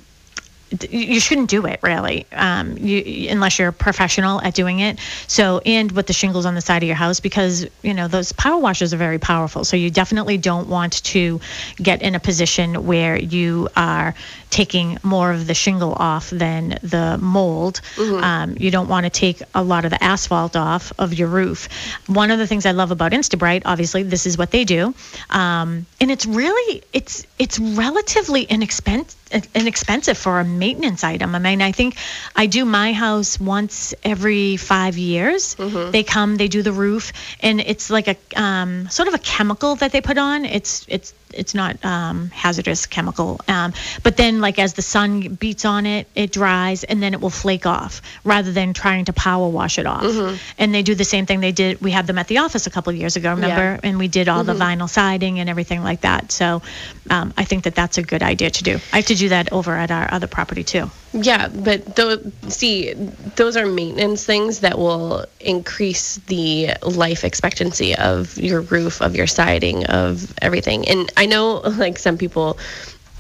you 0.91 1.21
shouldn't 1.21 1.51
do 1.51 1.67
it 1.67 1.81
really 1.83 2.27
um, 2.33 2.77
you, 2.79 3.29
unless 3.31 3.59
you're 3.59 3.69
a 3.69 3.73
professional 3.73 4.41
at 4.41 4.55
doing 4.55 4.81
it. 4.81 4.99
So 5.27 5.61
and 5.67 5.91
with 5.93 6.07
the 6.07 6.13
shingles 6.13 6.47
on 6.47 6.55
the 6.55 6.61
side 6.61 6.83
of 6.83 6.87
your 6.87 6.97
house 6.97 7.21
because 7.21 7.67
you 7.83 7.95
know 7.95 8.09
those 8.09 8.33
power 8.33 8.59
washers 8.61 8.95
are 8.95 8.99
very 8.99 9.19
powerful. 9.19 9.65
So 9.65 9.77
you 9.77 9.91
definitely 9.91 10.39
don't 10.39 10.69
want 10.69 11.03
to 11.05 11.41
get 11.77 12.03
in 12.03 12.15
a 12.15 12.21
position 12.21 12.87
where 12.87 13.17
you 13.17 13.69
are 13.77 14.15
taking 14.51 14.99
more 15.03 15.31
of 15.31 15.47
the 15.47 15.55
shingle 15.55 15.93
off 15.95 16.31
than 16.31 16.71
the 16.83 17.19
mold. 17.21 17.81
Mm-hmm. 17.97 18.25
um, 18.25 18.57
you 18.59 18.71
don't 18.71 18.89
want 18.89 19.05
to 19.05 19.11
take 19.11 19.43
a 19.55 19.63
lot 19.63 19.85
of 19.85 19.91
the 19.91 20.03
asphalt 20.03 20.57
off 20.57 20.93
of 20.99 21.15
your 21.15 21.29
roof. 21.29 21.69
One 22.07 22.31
of 22.31 22.39
the 22.39 22.47
things 22.47 22.67
i 22.67 22.73
love 22.73 22.91
about 22.91 23.13
instabright 23.13 23.63
obviously 23.65 24.03
this 24.03 24.27
is 24.27 24.37
what 24.37 24.51
they 24.51 24.65
do 24.65 24.95
um, 25.31 25.87
and 26.01 26.11
it's 26.11 26.27
really 26.27 26.83
it's 26.93 27.27
it's 27.39 27.59
relatively 27.59 28.43
inexpensive 28.43 29.17
inexpensive 29.55 30.19
for 30.19 30.41
a 30.41 30.45
maintenance 30.61 31.03
item. 31.03 31.35
I 31.35 31.41
mean, 31.41 31.61
I 31.63 31.73
think 31.73 31.97
I 32.37 32.47
do 32.47 32.65
my 32.65 32.93
house 32.93 33.41
once 33.41 33.95
every 34.05 34.57
five 34.57 34.97
years. 34.97 35.57
Mm-hmm. 35.57 35.91
They 35.91 36.05
come, 36.05 36.37
they 36.37 36.49
do 36.49 36.63
the 36.63 36.73
roof, 36.73 37.13
and 37.41 37.61
it's 37.61 37.91
like 37.91 38.07
a 38.07 38.17
um, 38.37 38.89
sort 38.89 39.09
of 39.09 39.15
a 39.15 39.19
chemical 39.19 39.75
that 39.77 39.91
they 39.91 40.01
put 40.01 40.19
on. 40.19 40.45
It's 40.45 40.85
it's 40.89 41.13
it's 41.35 41.55
not 41.55 41.83
um, 41.85 42.31
hazardous 42.31 42.87
chemical. 42.87 43.41
Um, 43.49 43.73
but 44.03 44.17
then, 44.17 44.41
like 44.41 44.59
as 44.59 44.75
the 44.75 44.83
sun 44.83 45.35
beats 45.35 45.65
on 45.65 45.87
it, 45.87 46.07
it 46.15 46.33
dries, 46.33 46.85
and 46.85 47.03
then 47.03 47.15
it 47.15 47.21
will 47.21 47.31
flake 47.31 47.67
off 47.67 48.03
rather 48.25 48.53
than 48.53 48.75
trying 48.75 49.07
to 49.07 49.13
power 49.13 49.49
wash 49.49 49.79
it 49.79 49.87
off. 49.87 50.03
Mm-hmm. 50.03 50.37
And 50.59 50.75
they 50.75 50.83
do 50.83 50.95
the 50.95 51.05
same 51.05 51.27
thing 51.27 51.41
they 51.41 51.53
did. 51.53 51.81
We 51.81 51.91
had 51.91 52.07
them 52.07 52.19
at 52.19 52.29
the 52.29 52.39
office 52.39 52.67
a 52.67 52.71
couple 52.71 52.91
of 52.91 52.97
years 52.97 53.17
ago, 53.17 53.31
remember? 53.31 53.79
Yeah. 53.81 53.81
And 53.83 53.99
we 53.99 54.09
did 54.09 54.29
all 54.29 54.45
mm-hmm. 54.45 54.59
the 54.59 54.65
vinyl 54.65 54.89
siding 54.89 55.39
and 55.41 55.49
everything 55.49 55.83
like 55.83 56.03
that. 56.03 56.33
So 56.33 56.63
um, 57.09 57.33
I 57.37 57.45
think 57.45 57.65
that 57.65 57.75
that's 57.75 57.99
a 57.99 58.03
good 58.03 58.23
idea 58.23 58.51
to 58.51 58.63
do. 58.63 58.79
I 58.93 58.97
have 58.97 59.07
to 59.07 59.15
do 59.15 59.31
that 59.31 59.53
over 59.53 59.75
at 59.75 59.91
our 59.91 60.13
other 60.13 60.27
property 60.27 60.65
too. 60.65 60.91
Yeah, 61.13 61.49
but 61.49 61.97
th- 61.97 62.21
see, 62.49 62.93
those 63.35 63.57
are 63.57 63.67
maintenance 63.67 64.25
things 64.25 64.61
that 64.61 64.79
will 64.79 65.27
increase 65.41 66.19
the 66.29 66.71
life 66.83 67.25
expectancy 67.25 67.97
of 67.97 68.39
your 68.39 68.61
roof, 68.61 69.01
of 69.03 69.17
your 69.17 69.27
siding, 69.27 69.87
of 69.87 70.33
everything. 70.41 70.89
And 70.89 71.11
I 71.17 71.27
know, 71.27 71.55
like, 71.79 71.99
some 71.99 72.17
people 72.17 72.59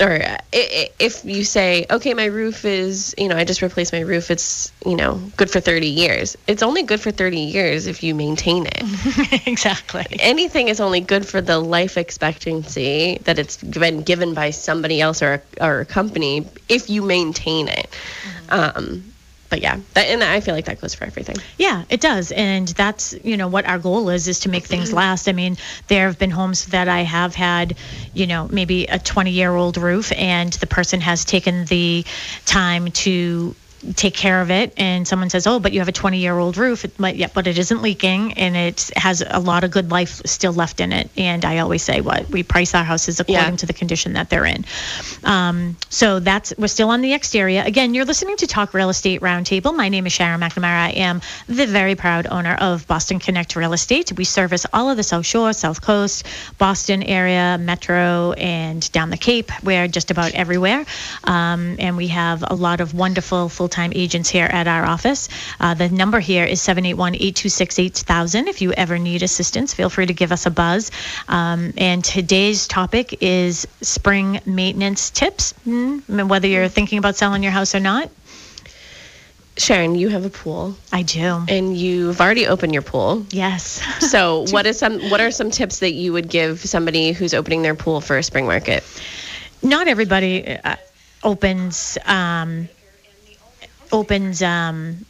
or 0.00 0.20
if 0.52 1.24
you 1.24 1.44
say, 1.44 1.86
okay, 1.90 2.14
my 2.14 2.24
roof 2.24 2.64
is, 2.64 3.14
you 3.18 3.28
know, 3.28 3.36
I 3.36 3.44
just 3.44 3.60
replaced 3.60 3.92
my 3.92 4.00
roof, 4.00 4.30
it's, 4.30 4.72
you 4.86 4.96
know, 4.96 5.20
good 5.36 5.50
for 5.50 5.60
30 5.60 5.86
years. 5.86 6.36
It's 6.46 6.62
only 6.62 6.82
good 6.82 7.00
for 7.00 7.10
30 7.10 7.38
years 7.38 7.86
if 7.86 8.02
you 8.02 8.14
maintain 8.14 8.66
it. 8.66 9.46
exactly. 9.46 10.06
Anything 10.18 10.68
is 10.68 10.80
only 10.80 11.00
good 11.00 11.26
for 11.26 11.40
the 11.40 11.58
life 11.58 11.98
expectancy 11.98 13.18
that 13.24 13.38
it's 13.38 13.58
been 13.58 14.02
given 14.02 14.32
by 14.32 14.50
somebody 14.50 15.00
else 15.00 15.22
or 15.22 15.34
a, 15.34 15.64
or 15.64 15.80
a 15.80 15.84
company 15.84 16.48
if 16.68 16.88
you 16.88 17.02
maintain 17.02 17.68
it. 17.68 17.88
Mm-hmm. 17.90 18.78
Um, 18.78 19.09
but 19.50 19.60
yeah, 19.60 19.78
that, 19.94 20.06
and 20.06 20.22
I 20.22 20.40
feel 20.40 20.54
like 20.54 20.66
that 20.66 20.80
goes 20.80 20.94
for 20.94 21.04
everything. 21.04 21.36
Yeah, 21.58 21.84
it 21.90 22.00
does, 22.00 22.32
and 22.32 22.68
that's 22.68 23.14
you 23.24 23.36
know 23.36 23.48
what 23.48 23.66
our 23.66 23.78
goal 23.78 24.08
is 24.08 24.28
is 24.28 24.40
to 24.40 24.48
make 24.48 24.64
things 24.64 24.88
mm-hmm. 24.88 24.98
last. 24.98 25.28
I 25.28 25.32
mean, 25.32 25.56
there 25.88 26.06
have 26.06 26.18
been 26.18 26.30
homes 26.30 26.66
that 26.66 26.88
I 26.88 27.00
have 27.00 27.34
had, 27.34 27.76
you 28.14 28.26
know, 28.26 28.48
maybe 28.50 28.86
a 28.86 28.98
20 28.98 29.32
year 29.32 29.54
old 29.54 29.76
roof, 29.76 30.12
and 30.12 30.52
the 30.54 30.66
person 30.66 31.00
has 31.00 31.24
taken 31.24 31.64
the 31.66 32.04
time 32.46 32.92
to 32.92 33.54
take 33.94 34.14
care 34.14 34.40
of 34.40 34.50
it. 34.50 34.72
And 34.76 35.06
someone 35.06 35.30
says 35.30 35.46
oh 35.46 35.58
but 35.58 35.72
you 35.72 35.80
have 35.80 35.88
a 35.88 35.92
20 35.92 36.18
year 36.18 36.38
old 36.38 36.56
roof 36.56 36.84
it 36.84 36.98
might, 36.98 37.16
yeah, 37.16 37.28
but 37.32 37.46
it 37.46 37.58
isn't 37.58 37.82
leaking 37.82 38.34
and 38.34 38.56
it 38.56 38.90
has 38.96 39.22
a 39.26 39.38
lot 39.38 39.64
of 39.64 39.70
good 39.70 39.90
life 39.90 40.20
still 40.26 40.52
left 40.52 40.80
in 40.80 40.92
it. 40.92 41.10
And 41.16 41.44
i 41.44 41.58
always 41.58 41.82
say 41.82 42.00
what? 42.00 42.28
We 42.28 42.42
price 42.42 42.74
our 42.74 42.84
houses 42.84 43.20
according 43.20 43.52
yeah. 43.52 43.56
to 43.56 43.66
the 43.66 43.72
condition 43.72 44.14
that 44.14 44.30
they're 44.30 44.44
in. 44.44 44.64
Um, 45.24 45.76
so 45.88 46.20
that's 46.20 46.52
we're 46.58 46.68
still 46.68 46.90
on 46.90 47.00
the 47.00 47.12
exterior. 47.12 47.62
Again 47.62 47.94
you're 47.94 48.04
listening 48.04 48.36
to 48.38 48.46
talk 48.46 48.74
real 48.74 48.90
estate 48.90 49.20
roundtable. 49.20 49.74
My 49.74 49.88
name 49.88 50.06
is 50.06 50.12
sharon 50.12 50.40
mcnamara. 50.40 50.80
I 50.80 50.90
am 50.90 51.20
the 51.46 51.66
very 51.66 51.94
proud 51.94 52.26
owner 52.26 52.54
of 52.60 52.86
boston 52.86 53.18
connect 53.18 53.56
real 53.56 53.72
estate. 53.72 54.12
We 54.16 54.24
service 54.24 54.66
all 54.72 54.90
of 54.90 54.96
the 54.96 55.02
south 55.02 55.26
shore 55.26 55.52
south 55.52 55.80
coast 55.80 56.26
boston 56.58 57.02
area 57.02 57.58
metro 57.58 58.32
and 58.32 58.90
down 58.92 59.10
the 59.10 59.16
cape. 59.16 59.50
We're 59.62 59.88
just 59.88 60.10
about 60.10 60.32
everywhere. 60.34 60.84
Um, 61.24 61.76
and 61.78 61.96
we 61.96 62.08
have 62.08 62.44
a 62.46 62.54
lot 62.54 62.80
of 62.80 62.94
wonderful 62.94 63.48
full 63.48 63.68
full-time 63.70 63.92
agents 63.94 64.28
here 64.28 64.46
at 64.46 64.66
our 64.66 64.84
office. 64.84 65.28
Uh, 65.60 65.74
the 65.74 65.88
number 65.88 66.18
here 66.18 66.44
is 66.44 66.60
781-826-8000. 66.60 68.48
If 68.48 68.60
you 68.60 68.72
ever 68.72 68.98
need 68.98 69.22
assistance, 69.22 69.72
feel 69.72 69.88
free 69.88 70.06
to 70.06 70.12
give 70.12 70.32
us 70.32 70.44
a 70.44 70.50
buzz. 70.50 70.90
Um, 71.28 71.72
and 71.78 72.04
today's 72.04 72.66
topic 72.66 73.22
is 73.22 73.68
spring 73.80 74.40
maintenance 74.44 75.10
tips, 75.10 75.54
mm, 75.64 76.28
whether 76.28 76.48
you're 76.48 76.66
thinking 76.66 76.98
about 76.98 77.14
selling 77.14 77.44
your 77.44 77.52
house 77.52 77.72
or 77.76 77.80
not. 77.80 78.10
Sharon, 79.56 79.94
you 79.94 80.08
have 80.08 80.24
a 80.24 80.30
pool. 80.30 80.74
I 80.92 81.02
do. 81.02 81.44
And 81.48 81.76
you've 81.76 82.20
already 82.20 82.48
opened 82.48 82.72
your 82.72 82.82
pool. 82.82 83.24
Yes. 83.30 83.80
so, 84.10 84.46
what 84.50 84.66
is 84.66 84.78
some 84.80 84.98
what 85.10 85.20
are 85.20 85.30
some 85.30 85.52
tips 85.52 85.78
that 85.78 85.92
you 85.92 86.12
would 86.12 86.28
give 86.28 86.60
somebody 86.60 87.12
who's 87.12 87.34
opening 87.34 87.62
their 87.62 87.76
pool 87.76 88.00
for 88.00 88.18
a 88.18 88.22
spring 88.22 88.46
market? 88.46 88.82
Not 89.62 89.86
everybody 89.86 90.56
uh, 90.56 90.76
opens 91.22 91.98
um, 92.06 92.68
opens. 93.92 94.42
Um, 94.42 95.04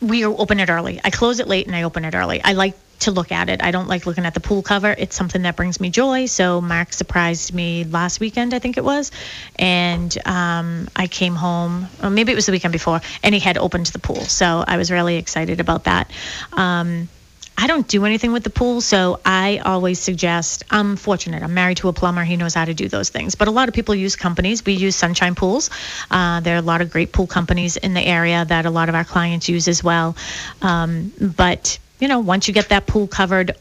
we 0.00 0.24
open 0.24 0.60
it 0.60 0.70
early. 0.70 1.00
I 1.04 1.10
close 1.10 1.40
it 1.40 1.48
late 1.48 1.66
and 1.66 1.76
I 1.76 1.82
open 1.82 2.04
it 2.04 2.14
early. 2.14 2.42
I 2.42 2.52
like 2.52 2.74
to 3.00 3.10
look 3.10 3.32
at 3.32 3.48
it. 3.48 3.62
I 3.62 3.70
don't 3.70 3.88
like 3.88 4.06
looking 4.06 4.24
at 4.26 4.34
the 4.34 4.40
pool 4.40 4.62
cover. 4.62 4.94
It's 4.96 5.16
something 5.16 5.42
that 5.42 5.56
brings 5.56 5.80
me 5.80 5.90
joy. 5.90 6.26
So 6.26 6.60
Mark 6.60 6.92
surprised 6.92 7.52
me 7.52 7.84
last 7.84 8.20
weekend, 8.20 8.54
I 8.54 8.58
think 8.58 8.76
it 8.76 8.84
was, 8.84 9.10
and 9.56 10.16
um, 10.26 10.88
I 10.94 11.06
came 11.06 11.34
home. 11.34 11.88
Maybe 12.02 12.32
it 12.32 12.34
was 12.34 12.46
the 12.46 12.52
weekend 12.52 12.72
before, 12.72 13.00
and 13.22 13.34
he 13.34 13.40
had 13.40 13.56
opened 13.58 13.86
the 13.86 13.98
pool. 13.98 14.20
So 14.20 14.64
I 14.66 14.76
was 14.76 14.90
really 14.90 15.16
excited 15.16 15.60
about 15.60 15.84
that. 15.84 16.10
Um, 16.52 17.08
I 17.56 17.66
don't 17.66 17.86
do 17.86 18.06
anything 18.06 18.32
with 18.32 18.42
the 18.42 18.50
pool, 18.50 18.80
so 18.80 19.20
I 19.24 19.58
always 19.58 20.00
suggest. 20.00 20.64
I'm 20.70 20.96
fortunate. 20.96 21.42
I'm 21.42 21.52
married 21.52 21.76
to 21.78 21.88
a 21.88 21.92
plumber. 21.92 22.24
He 22.24 22.36
knows 22.36 22.54
how 22.54 22.64
to 22.64 22.72
do 22.72 22.88
those 22.88 23.10
things. 23.10 23.34
But 23.34 23.48
a 23.48 23.50
lot 23.50 23.68
of 23.68 23.74
people 23.74 23.94
use 23.94 24.16
companies. 24.16 24.64
We 24.64 24.72
use 24.72 24.96
Sunshine 24.96 25.34
Pools. 25.34 25.68
Uh, 26.10 26.40
there 26.40 26.54
are 26.54 26.58
a 26.58 26.62
lot 26.62 26.80
of 26.80 26.90
great 26.90 27.12
pool 27.12 27.26
companies 27.26 27.76
in 27.76 27.92
the 27.92 28.00
area 28.00 28.44
that 28.46 28.64
a 28.64 28.70
lot 28.70 28.88
of 28.88 28.94
our 28.94 29.04
clients 29.04 29.48
use 29.48 29.68
as 29.68 29.84
well. 29.84 30.16
Um, 30.62 31.12
but 31.36 31.78
you 32.00 32.08
know, 32.08 32.20
once 32.20 32.48
you 32.48 32.54
get 32.54 32.70
that 32.70 32.86
pool 32.86 33.06
covered 33.06 33.52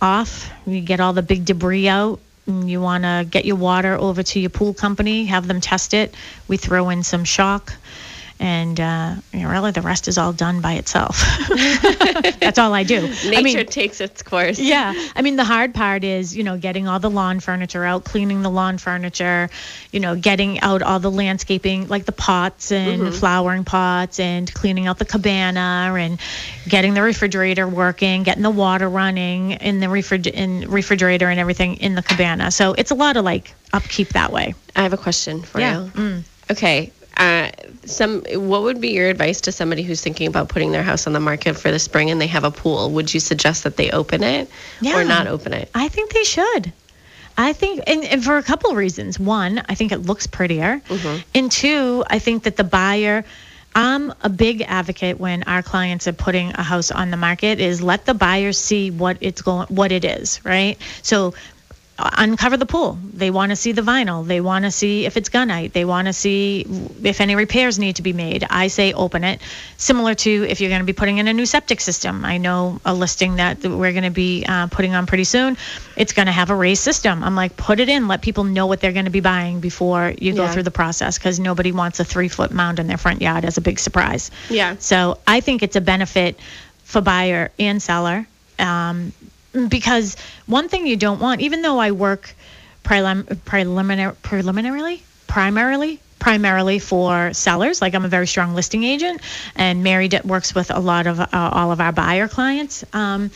off, 0.00 0.50
you 0.66 0.80
get 0.80 1.00
all 1.00 1.14
the 1.14 1.22
big 1.22 1.44
debris 1.44 1.88
out. 1.88 2.20
You 2.46 2.80
want 2.80 3.04
to 3.04 3.26
get 3.28 3.44
your 3.44 3.56
water 3.56 3.94
over 3.94 4.22
to 4.22 4.40
your 4.40 4.50
pool 4.50 4.72
company, 4.72 5.26
have 5.26 5.46
them 5.46 5.60
test 5.60 5.92
it. 5.92 6.14
We 6.48 6.56
throw 6.56 6.88
in 6.90 7.02
some 7.02 7.24
shock 7.24 7.74
and 8.40 8.78
uh, 8.78 9.14
you 9.32 9.40
know, 9.40 9.50
really 9.50 9.72
the 9.72 9.82
rest 9.82 10.08
is 10.08 10.18
all 10.18 10.32
done 10.32 10.60
by 10.60 10.74
itself. 10.74 11.20
That's 12.40 12.58
all 12.58 12.72
I 12.72 12.84
do. 12.84 13.02
Nature 13.02 13.36
I 13.36 13.42
mean, 13.42 13.66
takes 13.66 14.00
its 14.00 14.22
course. 14.22 14.58
Yeah, 14.58 14.92
I 15.16 15.22
mean 15.22 15.36
the 15.36 15.44
hard 15.44 15.74
part 15.74 16.04
is 16.04 16.36
you 16.36 16.44
know 16.44 16.56
getting 16.56 16.86
all 16.86 17.00
the 17.00 17.10
lawn 17.10 17.40
furniture 17.40 17.84
out, 17.84 18.04
cleaning 18.04 18.42
the 18.42 18.50
lawn 18.50 18.78
furniture, 18.78 19.50
you 19.92 20.00
know 20.00 20.14
getting 20.16 20.60
out 20.60 20.82
all 20.82 21.00
the 21.00 21.10
landscaping 21.10 21.88
like 21.88 22.04
the 22.04 22.12
pots 22.12 22.70
and 22.70 23.02
mm-hmm. 23.02 23.12
flowering 23.12 23.64
pots 23.64 24.20
and 24.20 24.52
cleaning 24.52 24.86
out 24.86 24.98
the 24.98 25.04
cabana 25.04 25.94
and 25.98 26.20
getting 26.68 26.94
the 26.94 27.02
refrigerator 27.02 27.66
working, 27.66 28.22
getting 28.22 28.42
the 28.42 28.50
water 28.50 28.88
running 28.88 29.52
in 29.52 29.80
the 29.80 29.86
refrig- 29.86 30.32
in 30.32 30.70
refrigerator 30.70 31.28
and 31.28 31.40
everything 31.40 31.76
in 31.76 31.94
the 31.94 32.02
cabana. 32.02 32.50
So 32.50 32.74
it's 32.74 32.90
a 32.90 32.94
lot 32.94 33.16
of 33.16 33.24
like 33.24 33.54
upkeep 33.72 34.10
that 34.10 34.32
way. 34.32 34.54
I 34.76 34.82
have 34.82 34.92
a 34.92 34.98
question 34.98 35.42
for 35.42 35.60
yeah. 35.60 35.84
you. 35.84 35.90
Mm. 35.90 36.22
Okay, 36.50 36.92
uh, 37.16 37.47
some 37.84 38.22
what 38.32 38.62
would 38.62 38.80
be 38.80 38.90
your 38.90 39.08
advice 39.08 39.40
to 39.42 39.52
somebody 39.52 39.82
who's 39.82 40.00
thinking 40.00 40.26
about 40.26 40.48
putting 40.48 40.72
their 40.72 40.82
house 40.82 41.06
on 41.06 41.12
the 41.12 41.20
market 41.20 41.54
for 41.54 41.70
the 41.70 41.78
spring 41.78 42.10
and 42.10 42.20
they 42.20 42.26
have 42.26 42.44
a 42.44 42.50
pool? 42.50 42.90
Would 42.90 43.12
you 43.12 43.20
suggest 43.20 43.64
that 43.64 43.76
they 43.76 43.90
open 43.90 44.22
it 44.22 44.50
yeah, 44.80 44.98
or 44.98 45.04
not 45.04 45.26
open 45.26 45.52
it? 45.52 45.70
I 45.74 45.88
think 45.88 46.12
they 46.12 46.24
should. 46.24 46.72
I 47.36 47.52
think, 47.52 47.84
and, 47.86 48.04
and 48.04 48.24
for 48.24 48.36
a 48.36 48.42
couple 48.42 48.70
of 48.70 48.76
reasons. 48.76 49.18
One, 49.18 49.62
I 49.68 49.76
think 49.76 49.92
it 49.92 49.98
looks 49.98 50.26
prettier, 50.26 50.82
mm-hmm. 50.88 51.22
and 51.36 51.52
two, 51.52 52.04
I 52.08 52.18
think 52.18 52.42
that 52.44 52.56
the 52.56 52.64
buyer. 52.64 53.24
I'm 53.74 54.12
a 54.22 54.28
big 54.28 54.62
advocate 54.62 55.20
when 55.20 55.44
our 55.44 55.62
clients 55.62 56.08
are 56.08 56.12
putting 56.12 56.50
a 56.54 56.62
house 56.62 56.90
on 56.90 57.12
the 57.12 57.16
market 57.16 57.60
is 57.60 57.80
let 57.80 58.06
the 58.06 58.14
buyer 58.14 58.52
see 58.52 58.90
what 58.90 59.18
it's 59.20 59.40
going 59.40 59.68
what 59.68 59.92
it 59.92 60.04
is, 60.04 60.44
right? 60.44 60.76
So 61.02 61.34
uncover 61.98 62.56
the 62.56 62.66
pool. 62.66 62.98
They 63.12 63.30
want 63.30 63.50
to 63.50 63.56
see 63.56 63.72
the 63.72 63.82
vinyl. 63.82 64.24
They 64.26 64.40
want 64.40 64.64
to 64.64 64.70
see 64.70 65.04
if 65.04 65.16
it's 65.16 65.28
gunite. 65.28 65.72
They 65.72 65.84
want 65.84 66.06
to 66.06 66.12
see 66.12 66.64
if 67.02 67.20
any 67.20 67.34
repairs 67.34 67.78
need 67.78 67.96
to 67.96 68.02
be 68.02 68.12
made. 68.12 68.46
I 68.48 68.68
say 68.68 68.92
open 68.92 69.24
it. 69.24 69.40
Similar 69.76 70.14
to 70.14 70.46
if 70.48 70.60
you're 70.60 70.70
going 70.70 70.80
to 70.80 70.86
be 70.86 70.92
putting 70.92 71.18
in 71.18 71.26
a 71.26 71.32
new 71.32 71.46
septic 71.46 71.80
system. 71.80 72.24
I 72.24 72.38
know 72.38 72.80
a 72.84 72.94
listing 72.94 73.36
that 73.36 73.64
we're 73.64 73.92
going 73.92 74.04
to 74.04 74.10
be 74.10 74.44
uh, 74.48 74.68
putting 74.68 74.94
on 74.94 75.06
pretty 75.06 75.24
soon. 75.24 75.56
It's 75.96 76.12
going 76.12 76.26
to 76.26 76.32
have 76.32 76.50
a 76.50 76.54
raised 76.54 76.82
system. 76.82 77.24
I'm 77.24 77.34
like, 77.34 77.56
put 77.56 77.80
it 77.80 77.88
in. 77.88 78.06
Let 78.06 78.22
people 78.22 78.44
know 78.44 78.66
what 78.66 78.80
they're 78.80 78.92
going 78.92 79.06
to 79.06 79.10
be 79.10 79.20
buying 79.20 79.58
before 79.58 80.14
you 80.18 80.34
go 80.34 80.44
yeah. 80.44 80.52
through 80.52 80.62
the 80.62 80.70
process 80.70 81.18
because 81.18 81.40
nobody 81.40 81.72
wants 81.72 81.98
a 81.98 82.04
three 82.04 82.28
foot 82.28 82.52
mound 82.52 82.78
in 82.78 82.86
their 82.86 82.98
front 82.98 83.22
yard 83.22 83.44
as 83.44 83.56
a 83.56 83.60
big 83.60 83.80
surprise. 83.80 84.30
Yeah. 84.48 84.76
So 84.78 85.18
I 85.26 85.40
think 85.40 85.64
it's 85.64 85.76
a 85.76 85.80
benefit 85.80 86.38
for 86.84 87.00
buyer 87.00 87.50
and 87.58 87.82
seller. 87.82 88.26
Um, 88.58 89.12
because 89.66 90.16
one 90.46 90.68
thing 90.68 90.86
you 90.86 90.96
don't 90.96 91.20
want, 91.20 91.40
even 91.40 91.62
though 91.62 91.80
I 91.80 91.90
work 91.90 92.32
prelim- 92.84 93.44
preliminary, 93.44 94.14
preliminarily, 94.22 95.02
primarily, 95.26 95.98
primarily 96.18 96.78
for 96.78 97.32
sellers. 97.32 97.82
Like 97.82 97.94
I'm 97.94 98.04
a 98.04 98.08
very 98.08 98.26
strong 98.26 98.54
listing 98.54 98.84
agent, 98.84 99.20
and 99.56 99.82
Mary 99.82 100.08
d- 100.08 100.20
works 100.24 100.54
with 100.54 100.70
a 100.70 100.78
lot 100.78 101.06
of 101.06 101.18
uh, 101.20 101.26
all 101.32 101.72
of 101.72 101.80
our 101.80 101.92
buyer 101.92 102.28
clients. 102.28 102.84
Um, 102.94 103.30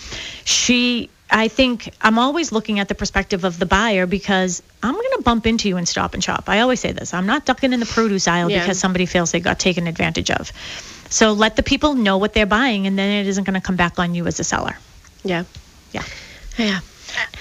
she 0.45 1.11
I 1.31 1.49
think 1.49 1.93
I'm 2.03 2.19
always 2.19 2.53
looking 2.53 2.79
at 2.79 2.89
the 2.89 2.95
perspective 2.95 3.45
of 3.45 3.59
the 3.59 3.65
buyer 3.65 4.07
because 4.07 4.63
I'm 4.83 4.93
going 4.93 5.05
to 5.17 5.23
bump 5.23 5.47
into 5.47 5.67
you 5.69 5.79
in 5.79 5.87
Stop 5.87 6.13
and 6.13 6.23
Shop. 6.23 6.45
I 6.47 6.61
always 6.61 6.81
say 6.81 6.93
this. 6.93 7.15
I'm 7.15 7.27
not 7.27 7.47
ducking 7.47 7.73
in 7.73 7.81
the 7.81 7.87
produce 7.87 8.29
aisle 8.29 8.51
Yeah. 8.51 8.61
because 8.61 8.79
somebody 8.79 9.07
feels 9.07 9.33
they 9.33 9.41
got 9.41 9.59
taken 9.59 9.87
advantage 9.87 10.31
of. 10.31 10.53
So 11.09 11.33
let 11.33 11.57
the 11.57 11.63
people 11.63 11.95
know 11.95 12.19
what 12.19 12.35
they're 12.35 12.47
buying, 12.47 12.87
and 12.87 12.99
then 12.99 13.25
it 13.25 13.29
isn't 13.29 13.45
going 13.45 13.55
to 13.55 13.67
come 13.67 13.77
back 13.77 13.99
on 13.99 14.15
you 14.15 14.27
as 14.27 14.41
a 14.41 14.45
seller. 14.45 14.77
Yeah. 15.25 15.45
Yeah. 15.93 16.05
Yeah. 16.59 16.81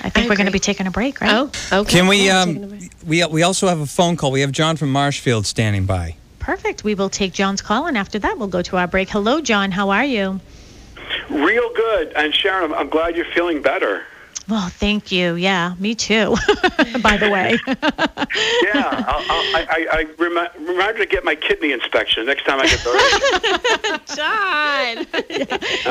I 0.03 0.09
think 0.09 0.29
we're 0.29 0.35
going 0.35 0.47
to 0.47 0.51
be 0.51 0.59
taking 0.59 0.87
a 0.87 0.91
break, 0.91 1.21
right? 1.21 1.31
Oh, 1.31 1.51
okay. 1.81 1.91
Can 1.99 2.07
we? 2.07 2.25
Yeah, 2.25 2.45
taking 2.45 2.63
a 2.63 2.67
Um, 2.67 2.89
we 3.07 3.25
we 3.25 3.43
also 3.43 3.67
have 3.67 3.79
a 3.79 3.85
phone 3.85 4.17
call. 4.17 4.31
We 4.31 4.41
have 4.41 4.51
John 4.51 4.75
from 4.75 4.91
Marshfield 4.91 5.45
standing 5.45 5.85
by. 5.85 6.15
Perfect. 6.39 6.83
We 6.83 6.95
will 6.95 7.09
take 7.09 7.33
John's 7.33 7.61
call, 7.61 7.87
and 7.87 7.97
after 7.97 8.19
that, 8.19 8.37
we'll 8.37 8.47
go 8.49 8.61
to 8.63 8.77
our 8.77 8.87
break. 8.87 9.09
Hello, 9.09 9.39
John. 9.41 9.71
How 9.71 9.91
are 9.91 10.03
you? 10.03 10.39
Real 11.29 11.73
good. 11.73 12.11
And 12.15 12.33
Sharon, 12.33 12.65
I'm, 12.65 12.73
I'm 12.73 12.89
glad 12.89 13.15
you're 13.15 13.25
feeling 13.33 13.61
better. 13.61 14.03
Well, 14.51 14.67
thank 14.67 15.13
you. 15.13 15.35
Yeah, 15.35 15.75
me 15.79 15.95
too. 15.95 16.35
By 17.01 17.15
the 17.17 17.29
way. 17.31 17.57
Yeah, 18.73 19.03
I'll, 19.07 19.15
I'll, 19.29 19.55
I, 19.55 19.65
I, 19.69 19.87
I 19.91 20.05
remi- 20.17 20.67
reminder 20.71 20.99
to 20.99 21.05
get 21.05 21.25
my 21.25 21.35
kidney 21.35 21.73
inspection 21.73 22.25
next 22.25 22.45
time 22.45 22.59
I 22.61 22.67
get 22.67 22.79
the. 22.79 24.01
John. 24.15 25.05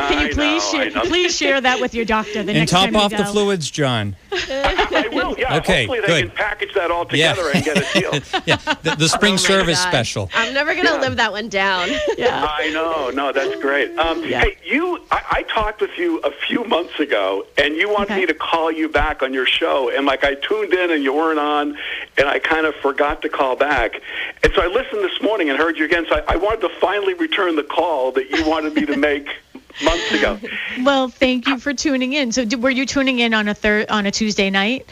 Can 0.09 0.27
you 0.29 0.35
please 0.35 0.71
share, 0.71 0.91
please 1.03 1.37
share 1.37 1.61
that 1.61 1.81
with 1.81 1.95
your 1.95 2.05
doctor 2.07 2.35
the 2.43 2.51
And 2.53 2.59
next 2.61 2.71
top 2.71 2.85
time 2.87 2.95
you 2.95 3.01
off 3.01 3.11
the 3.15 3.25
fluids, 3.27 3.71
John. 3.71 4.17
I 4.33 5.09
will. 5.13 5.39
Yeah. 5.39 5.57
Okay, 5.59 5.87
Hopefully 5.87 6.01
they 6.01 6.07
good. 6.23 6.29
can 6.29 6.37
package 6.37 6.73
that 6.75 6.91
all 6.91 7.07
Yeah. 7.13 7.35
and 7.55 7.65
get 7.65 7.77
it 7.77 7.85
sealed. 7.87 8.43
Yeah, 8.47 8.57
the, 8.83 8.97
the 8.99 9.09
spring 9.09 9.35
Oh 9.35 9.37
service 9.39 9.81
special. 9.83 10.31
I'm 10.35 10.55
never 10.55 10.75
gonna 10.75 10.97
live 10.99 11.17
that 11.17 11.33
one 11.33 11.49
down. 11.51 11.89
Yeah. 12.17 12.47
I 12.49 12.71
know. 12.71 13.11
No, 13.11 13.33
that's 13.33 13.61
great. 13.61 13.97
Um, 13.99 14.25
Yeah. 14.25 14.41
Hey, 14.41 14.57
you. 14.65 14.99
I, 15.11 15.23
I 15.31 15.43
talked 15.43 15.81
with 15.83 15.97
you 15.99 16.19
a 16.21 16.31
few 16.31 16.65
months 16.65 16.99
ago, 17.01 17.45
and 17.59 17.75
you 17.77 17.89
wanted 17.91 18.13
Okay. 18.13 18.21
me 18.21 18.27
to 18.27 18.35
call 18.35 18.50
you 18.73 18.89
back 18.89 19.23
on 19.23 19.33
your 19.33 19.47
show, 19.47 19.91
and 19.95 20.07
like 20.07 20.25
I 20.25 20.35
tuned 20.35 20.73
in 20.75 20.91
and 20.91 21.03
you 21.05 21.13
weren't 21.15 21.39
on, 21.39 21.77
and 22.19 22.29
I 22.29 22.39
kind 22.39 22.67
of 22.67 22.75
forgot 22.77 23.23
to 23.23 23.29
call 23.29 23.55
back, 23.57 24.01
and 24.43 24.53
so 24.55 24.63
I 24.63 24.67
listened 24.67 25.03
this 25.05 25.21
morning 25.23 25.49
and 25.51 25.59
heard 25.59 25.79
you 25.79 25.85
again. 25.85 26.05
So 26.09 26.17
I, 26.17 26.35
I 26.35 26.37
wanted 26.37 26.61
to 26.63 26.69
finally 26.81 27.15
return 27.15 27.57
the 27.57 27.63
call 27.63 28.13
that 28.13 28.31
you 28.31 28.47
wanted 28.49 28.75
me 28.75 28.87
to 28.87 28.97
make 28.97 29.29
months 29.85 30.13
ago. 30.13 30.39
Well, 30.83 31.09
thank 31.09 31.47
you 31.47 31.59
for 31.59 31.73
tuning 31.73 32.13
in. 32.13 32.33
So, 32.33 32.45
were 32.59 32.71
you 32.71 32.87
tuning 32.87 33.21
in 33.21 33.35
on 33.35 33.49
a 33.49 33.55
third 33.55 33.89
on 33.91 34.07
a 34.07 34.11
Tuesday 34.11 34.51
night? 34.51 34.87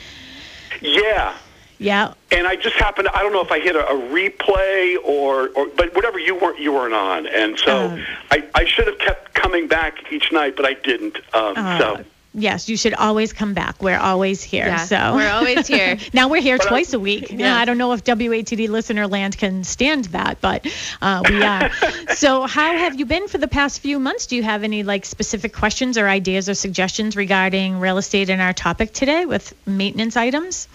Yeah. 0.80 1.34
Yeah. 1.80 2.14
and 2.32 2.46
I 2.48 2.56
just 2.56 2.74
happened. 2.74 3.06
I 3.14 3.22
don't 3.22 3.32
know 3.32 3.40
if 3.40 3.52
I 3.52 3.60
hit 3.60 3.76
a, 3.76 3.86
a 3.86 3.94
replay 3.94 4.96
or, 5.04 5.48
or, 5.50 5.66
but 5.76 5.94
whatever 5.94 6.18
you 6.18 6.34
weren't, 6.34 6.58
you 6.58 6.72
weren't 6.72 6.92
on, 6.94 7.26
and 7.28 7.56
so 7.58 7.96
Oh. 7.96 8.04
I, 8.32 8.44
I 8.56 8.64
should 8.64 8.88
have 8.88 8.98
kept 8.98 9.32
coming 9.34 9.68
back 9.68 10.12
each 10.12 10.32
night, 10.32 10.56
but 10.56 10.64
I 10.66 10.74
didn't. 10.74 11.16
Um, 11.32 11.54
Uh, 11.56 11.78
so 11.78 12.04
Yes, 12.34 12.68
you 12.68 12.76
should 12.76 12.94
always 12.94 13.32
come 13.32 13.54
back. 13.54 13.82
We're 13.82 13.98
always 13.98 14.42
here. 14.42 14.66
Yeah, 14.66 14.84
so 14.84 15.14
we're 15.16 15.30
always 15.30 15.66
here. 15.66 15.96
now 16.12 16.28
we're 16.28 16.42
here 16.42 16.58
But 16.58 16.66
I- 16.66 16.68
twice 16.68 16.92
a 16.92 17.00
week. 17.00 17.30
Yeah. 17.38 17.56
I 17.56 17.64
don't 17.64 17.78
know 17.78 17.92
if 17.92 18.04
WATD 18.04 18.68
listener 18.68 19.06
land 19.06 19.38
can 19.38 19.64
stand 19.64 20.06
that, 20.06 20.40
but 20.40 20.66
uh, 21.00 21.22
we 21.28 21.42
are. 21.42 21.70
so, 22.14 22.46
how 22.46 22.72
have 22.76 22.98
you 22.98 23.06
been 23.06 23.28
for 23.28 23.38
the 23.38 23.48
past 23.48 23.80
few 23.80 23.98
months? 23.98 24.26
Do 24.26 24.36
you 24.36 24.42
have 24.42 24.64
any 24.64 24.82
like 24.82 25.04
specific 25.04 25.52
questions 25.54 25.96
or 25.96 26.08
ideas 26.08 26.48
or 26.48 26.54
suggestions 26.54 27.16
regarding 27.16 27.80
real 27.80 27.96
estate 27.98 28.28
in 28.28 28.40
our 28.40 28.52
topic 28.52 28.92
today 28.92 29.24
with 29.24 29.54
maintenance 29.66 30.16
items? 30.16 30.68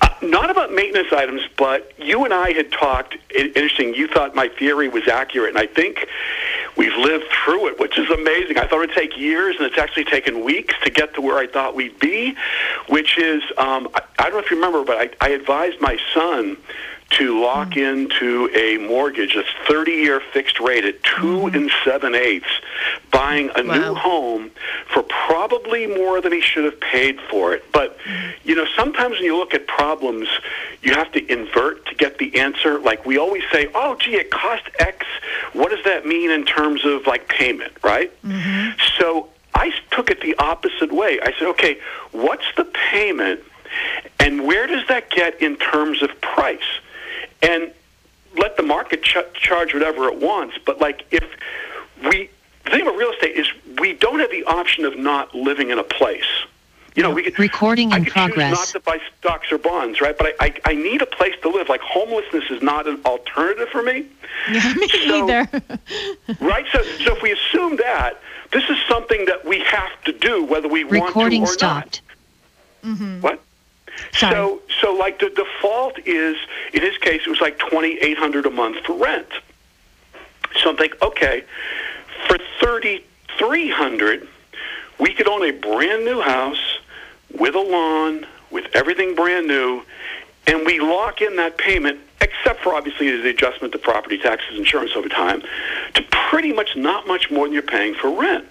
uh, 0.00 0.08
not 0.22 0.50
about 0.50 0.72
maintenance 0.72 1.12
items, 1.12 1.42
but 1.56 1.92
you 1.98 2.24
and 2.24 2.32
I 2.34 2.52
had 2.52 2.72
talked. 2.72 3.16
Interesting. 3.34 3.94
You 3.94 4.08
thought 4.08 4.34
my 4.34 4.48
theory 4.48 4.88
was 4.88 5.06
accurate, 5.08 5.50
and 5.50 5.58
I 5.58 5.66
think 5.66 6.06
we've 6.76 6.96
lived 6.96 7.24
through 7.44 7.68
it, 7.68 7.78
which 7.78 7.98
is 7.98 8.08
amazing. 8.10 8.58
I 8.58 8.66
thought 8.66 8.82
it'd 8.82 8.94
take 8.94 9.16
years, 9.16 9.56
and 9.56 9.66
it's 9.66 9.78
actually 9.78 10.04
taken 10.04 10.44
weeks 10.44 10.74
to 10.84 10.90
get 10.90 11.14
to 11.14 11.20
where 11.20 11.38
I 11.38 11.46
thought 11.46 11.74
we'd 11.74 11.98
be. 11.98 12.36
Which 12.88 13.18
is, 13.18 13.42
um, 13.58 13.88
I, 13.94 14.02
I 14.18 14.22
don't 14.24 14.34
know 14.34 14.38
if 14.38 14.50
you 14.50 14.56
remember, 14.56 14.84
but 14.84 14.98
I, 14.98 15.26
I 15.26 15.30
advised 15.30 15.80
my 15.80 15.98
son 16.14 16.56
to 17.08 17.40
lock 17.40 17.70
mm. 17.70 18.06
into 18.06 18.50
a 18.56 18.78
mortgage, 18.78 19.36
a 19.36 19.44
30-year 19.70 20.20
fixed 20.32 20.58
rate 20.58 20.84
at 20.84 21.02
2 21.04 21.22
mm-hmm. 21.22 21.56
and 21.56 21.70
seven 21.84 22.14
eighths, 22.14 22.48
buying 23.12 23.50
a 23.54 23.62
new 23.62 23.94
home 23.94 24.50
for 24.92 25.04
probably 25.04 25.86
more 25.86 26.20
than 26.20 26.32
he 26.32 26.40
should 26.40 26.64
have 26.64 26.80
paid 26.80 27.20
for 27.30 27.54
it. 27.54 27.64
But 27.72 27.98
mm. 28.00 28.32
you 28.44 28.54
know, 28.54 28.66
sometimes 28.76 29.16
when 29.16 29.24
you 29.24 29.36
look 29.36 29.54
at 29.54 29.66
problems, 29.66 30.28
you 30.82 30.94
have 30.94 31.12
to 31.12 31.32
invert 31.32 31.86
to 31.86 31.94
get 31.94 32.18
the 32.18 32.38
answer. 32.38 32.78
Like 32.78 33.06
we 33.06 33.18
always 33.18 33.44
say, 33.52 33.68
"Oh, 33.74 33.96
gee, 33.96 34.16
it 34.16 34.30
cost 34.30 34.64
X. 34.78 35.05
What 35.56 35.70
does 35.70 35.84
that 35.84 36.06
mean 36.06 36.30
in 36.30 36.44
terms 36.44 36.84
of 36.84 37.06
like 37.06 37.28
payment?" 37.28 37.72
Right? 37.82 38.10
Mm-hmm. 38.22 38.78
So 38.98 39.28
I 39.54 39.72
took 39.90 40.10
it 40.10 40.20
the 40.20 40.34
opposite 40.36 40.92
way. 40.92 41.18
I 41.20 41.32
said, 41.38 41.48
"Okay, 41.48 41.78
what's 42.12 42.46
the 42.56 42.64
payment, 42.64 43.40
and 44.20 44.46
where 44.46 44.66
does 44.66 44.86
that 44.88 45.10
get 45.10 45.40
in 45.40 45.56
terms 45.56 46.02
of 46.02 46.20
price?" 46.20 46.70
And 47.42 47.72
let 48.36 48.56
the 48.56 48.62
market 48.62 49.02
ch- 49.02 49.16
charge 49.34 49.72
whatever 49.72 50.08
it 50.08 50.16
wants. 50.20 50.56
But 50.64 50.80
like 50.80 51.04
if 51.10 51.24
we, 52.02 52.30
the 52.64 52.70
thing 52.70 52.82
about 52.82 52.96
real 52.96 53.12
estate 53.12 53.36
is 53.36 53.46
we 53.78 53.94
don't 53.94 54.20
have 54.20 54.30
the 54.30 54.44
option 54.44 54.84
of 54.84 54.98
not 54.98 55.34
living 55.34 55.70
in 55.70 55.78
a 55.78 55.84
place. 55.84 56.24
You 56.96 57.02
know, 57.02 57.10
we 57.10 57.22
could 57.24 57.38
Recording 57.38 57.92
I 57.92 57.98
in 57.98 58.04
could 58.04 58.12
progress. 58.14 58.50
choose 58.50 58.58
not 58.58 58.68
to 58.68 58.80
buy 58.80 59.00
stocks 59.18 59.52
or 59.52 59.58
bonds, 59.58 60.00
right? 60.00 60.16
But 60.16 60.34
I, 60.40 60.46
I, 60.46 60.54
I 60.64 60.74
need 60.74 61.02
a 61.02 61.06
place 61.06 61.34
to 61.42 61.50
live. 61.50 61.68
Like 61.68 61.82
homelessness 61.82 62.44
is 62.50 62.62
not 62.62 62.88
an 62.88 63.00
alternative 63.04 63.68
for 63.68 63.82
me, 63.82 64.06
Yeah, 64.50 64.72
me 64.76 64.88
So- 64.88 65.28
either. 65.28 65.48
right? 66.40 66.64
So, 66.72 66.82
so 66.82 67.14
if 67.14 67.22
we 67.22 67.32
assume 67.32 67.76
that 67.76 68.20
this 68.52 68.64
is 68.70 68.78
something 68.88 69.26
that 69.26 69.44
we 69.44 69.60
have 69.60 69.90
to 70.04 70.12
do, 70.12 70.44
whether 70.44 70.68
we 70.68 70.84
Recording 70.84 71.42
want 71.42 71.58
to 71.58 71.66
or 71.66 71.68
not. 71.68 71.84
Recording 71.84 71.92
stopped. 71.92 72.00
Mm-hmm. 72.84 73.20
What? 73.20 73.42
Sorry. 74.12 74.34
So, 74.34 74.62
so 74.80 74.94
like 74.94 75.18
the 75.18 75.28
default 75.30 75.98
is, 76.06 76.36
in 76.72 76.80
his 76.82 76.96
case, 76.98 77.22
it 77.26 77.28
was 77.30 77.40
like 77.40 77.58
twenty 77.58 77.98
eight 77.98 78.16
hundred 78.18 78.46
a 78.46 78.50
month 78.50 78.84
for 78.86 78.94
rent. 78.94 79.26
So 80.62 80.70
I'm 80.70 80.76
thinking, 80.76 80.98
okay, 81.02 81.44
for 82.28 82.38
thirty 82.60 83.04
three 83.38 83.68
hundred, 83.70 84.26
we 84.98 85.12
could 85.12 85.28
own 85.28 85.42
a 85.44 85.50
brand 85.50 86.04
new 86.04 86.20
house 86.20 86.78
with 87.38 87.54
a 87.54 87.60
lawn, 87.60 88.26
with 88.50 88.66
everything 88.74 89.14
brand 89.14 89.46
new, 89.46 89.82
and 90.46 90.64
we 90.64 90.78
lock 90.78 91.20
in 91.20 91.36
that 91.36 91.58
payment, 91.58 91.98
except 92.20 92.60
for 92.60 92.74
obviously 92.74 93.10
the 93.20 93.28
adjustment 93.28 93.72
to 93.72 93.78
property 93.78 94.18
taxes, 94.18 94.58
insurance 94.58 94.92
over 94.94 95.08
time, 95.08 95.42
to 95.94 96.02
pretty 96.10 96.52
much 96.52 96.76
not 96.76 97.06
much 97.06 97.30
more 97.30 97.46
than 97.46 97.52
you're 97.52 97.62
paying 97.62 97.94
for 97.94 98.10
rent. 98.10 98.46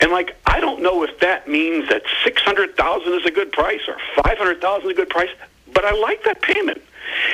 And 0.00 0.10
like, 0.10 0.36
I 0.46 0.60
don't 0.60 0.82
know 0.82 1.02
if 1.02 1.20
that 1.20 1.48
means 1.48 1.88
that 1.88 2.02
six 2.24 2.40
hundred 2.42 2.76
thousand 2.76 3.12
is 3.14 3.26
a 3.26 3.30
good 3.30 3.52
price 3.52 3.82
or 3.88 3.96
five 4.22 4.38
hundred 4.38 4.60
thousand 4.60 4.90
is 4.90 4.92
a 4.92 4.96
good 4.96 5.10
price, 5.10 5.30
but 5.72 5.84
I 5.84 5.92
like 5.92 6.22
that 6.24 6.40
payment. 6.40 6.80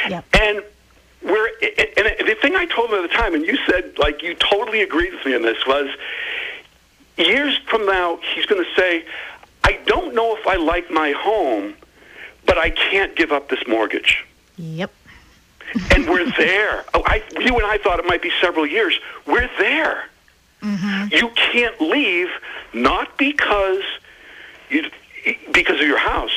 Yep. 0.08 0.24
And 0.40 0.62
where, 1.22 1.52
and 1.62 2.28
the 2.28 2.36
thing 2.40 2.56
I 2.56 2.66
told 2.66 2.90
him 2.90 2.96
at 2.96 3.02
the 3.02 3.16
time, 3.16 3.34
and 3.34 3.44
you 3.44 3.56
said 3.66 3.98
like 3.98 4.22
you 4.22 4.34
totally 4.34 4.82
agreed 4.82 5.12
with 5.14 5.24
me 5.26 5.34
on 5.34 5.42
this 5.42 5.66
was, 5.66 5.88
years 7.16 7.58
from 7.66 7.86
now 7.86 8.18
he's 8.34 8.46
going 8.46 8.64
to 8.64 8.70
say, 8.74 9.04
I 9.64 9.78
don't 9.86 10.14
know 10.14 10.36
if 10.36 10.46
I 10.46 10.56
like 10.56 10.90
my 10.90 11.12
home, 11.12 11.74
but 12.46 12.58
I 12.58 12.70
can't 12.70 13.16
give 13.16 13.32
up 13.32 13.48
this 13.48 13.66
mortgage 13.66 14.24
Yep. 14.56 14.92
and 15.90 16.06
we're 16.08 16.30
there. 16.36 16.84
Oh, 16.94 17.02
I, 17.06 17.22
you 17.40 17.56
and 17.56 17.66
I 17.66 17.78
thought 17.78 17.98
it 17.98 18.04
might 18.06 18.22
be 18.22 18.30
several 18.40 18.66
years. 18.66 18.98
We're 19.26 19.50
there. 19.58 20.04
Mm-hmm. 20.62 21.14
You 21.14 21.30
can't 21.30 21.80
leave, 21.80 22.28
not 22.72 23.16
because 23.18 23.82
you, 24.70 24.88
because 25.52 25.80
of 25.80 25.86
your 25.86 25.98
house, 25.98 26.32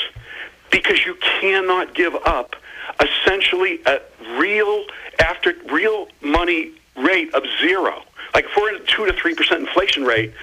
because 0.72 1.06
you 1.06 1.16
cannot 1.16 1.94
give 1.94 2.16
up 2.26 2.56
essentially 3.02 3.80
a 3.86 4.00
real 4.38 4.86
after 5.20 5.54
real 5.72 6.08
money 6.22 6.72
rate 6.96 7.34
of 7.36 7.44
zero. 7.62 8.02
Like 8.34 8.46
if 8.46 8.52
we're 8.58 8.74
at 8.76 8.82
a 8.82 8.86
two 8.86 9.06
to 9.06 9.14
three 9.14 9.36
percent 9.36 9.62
inflation 9.62 10.04
rate, 10.04 10.34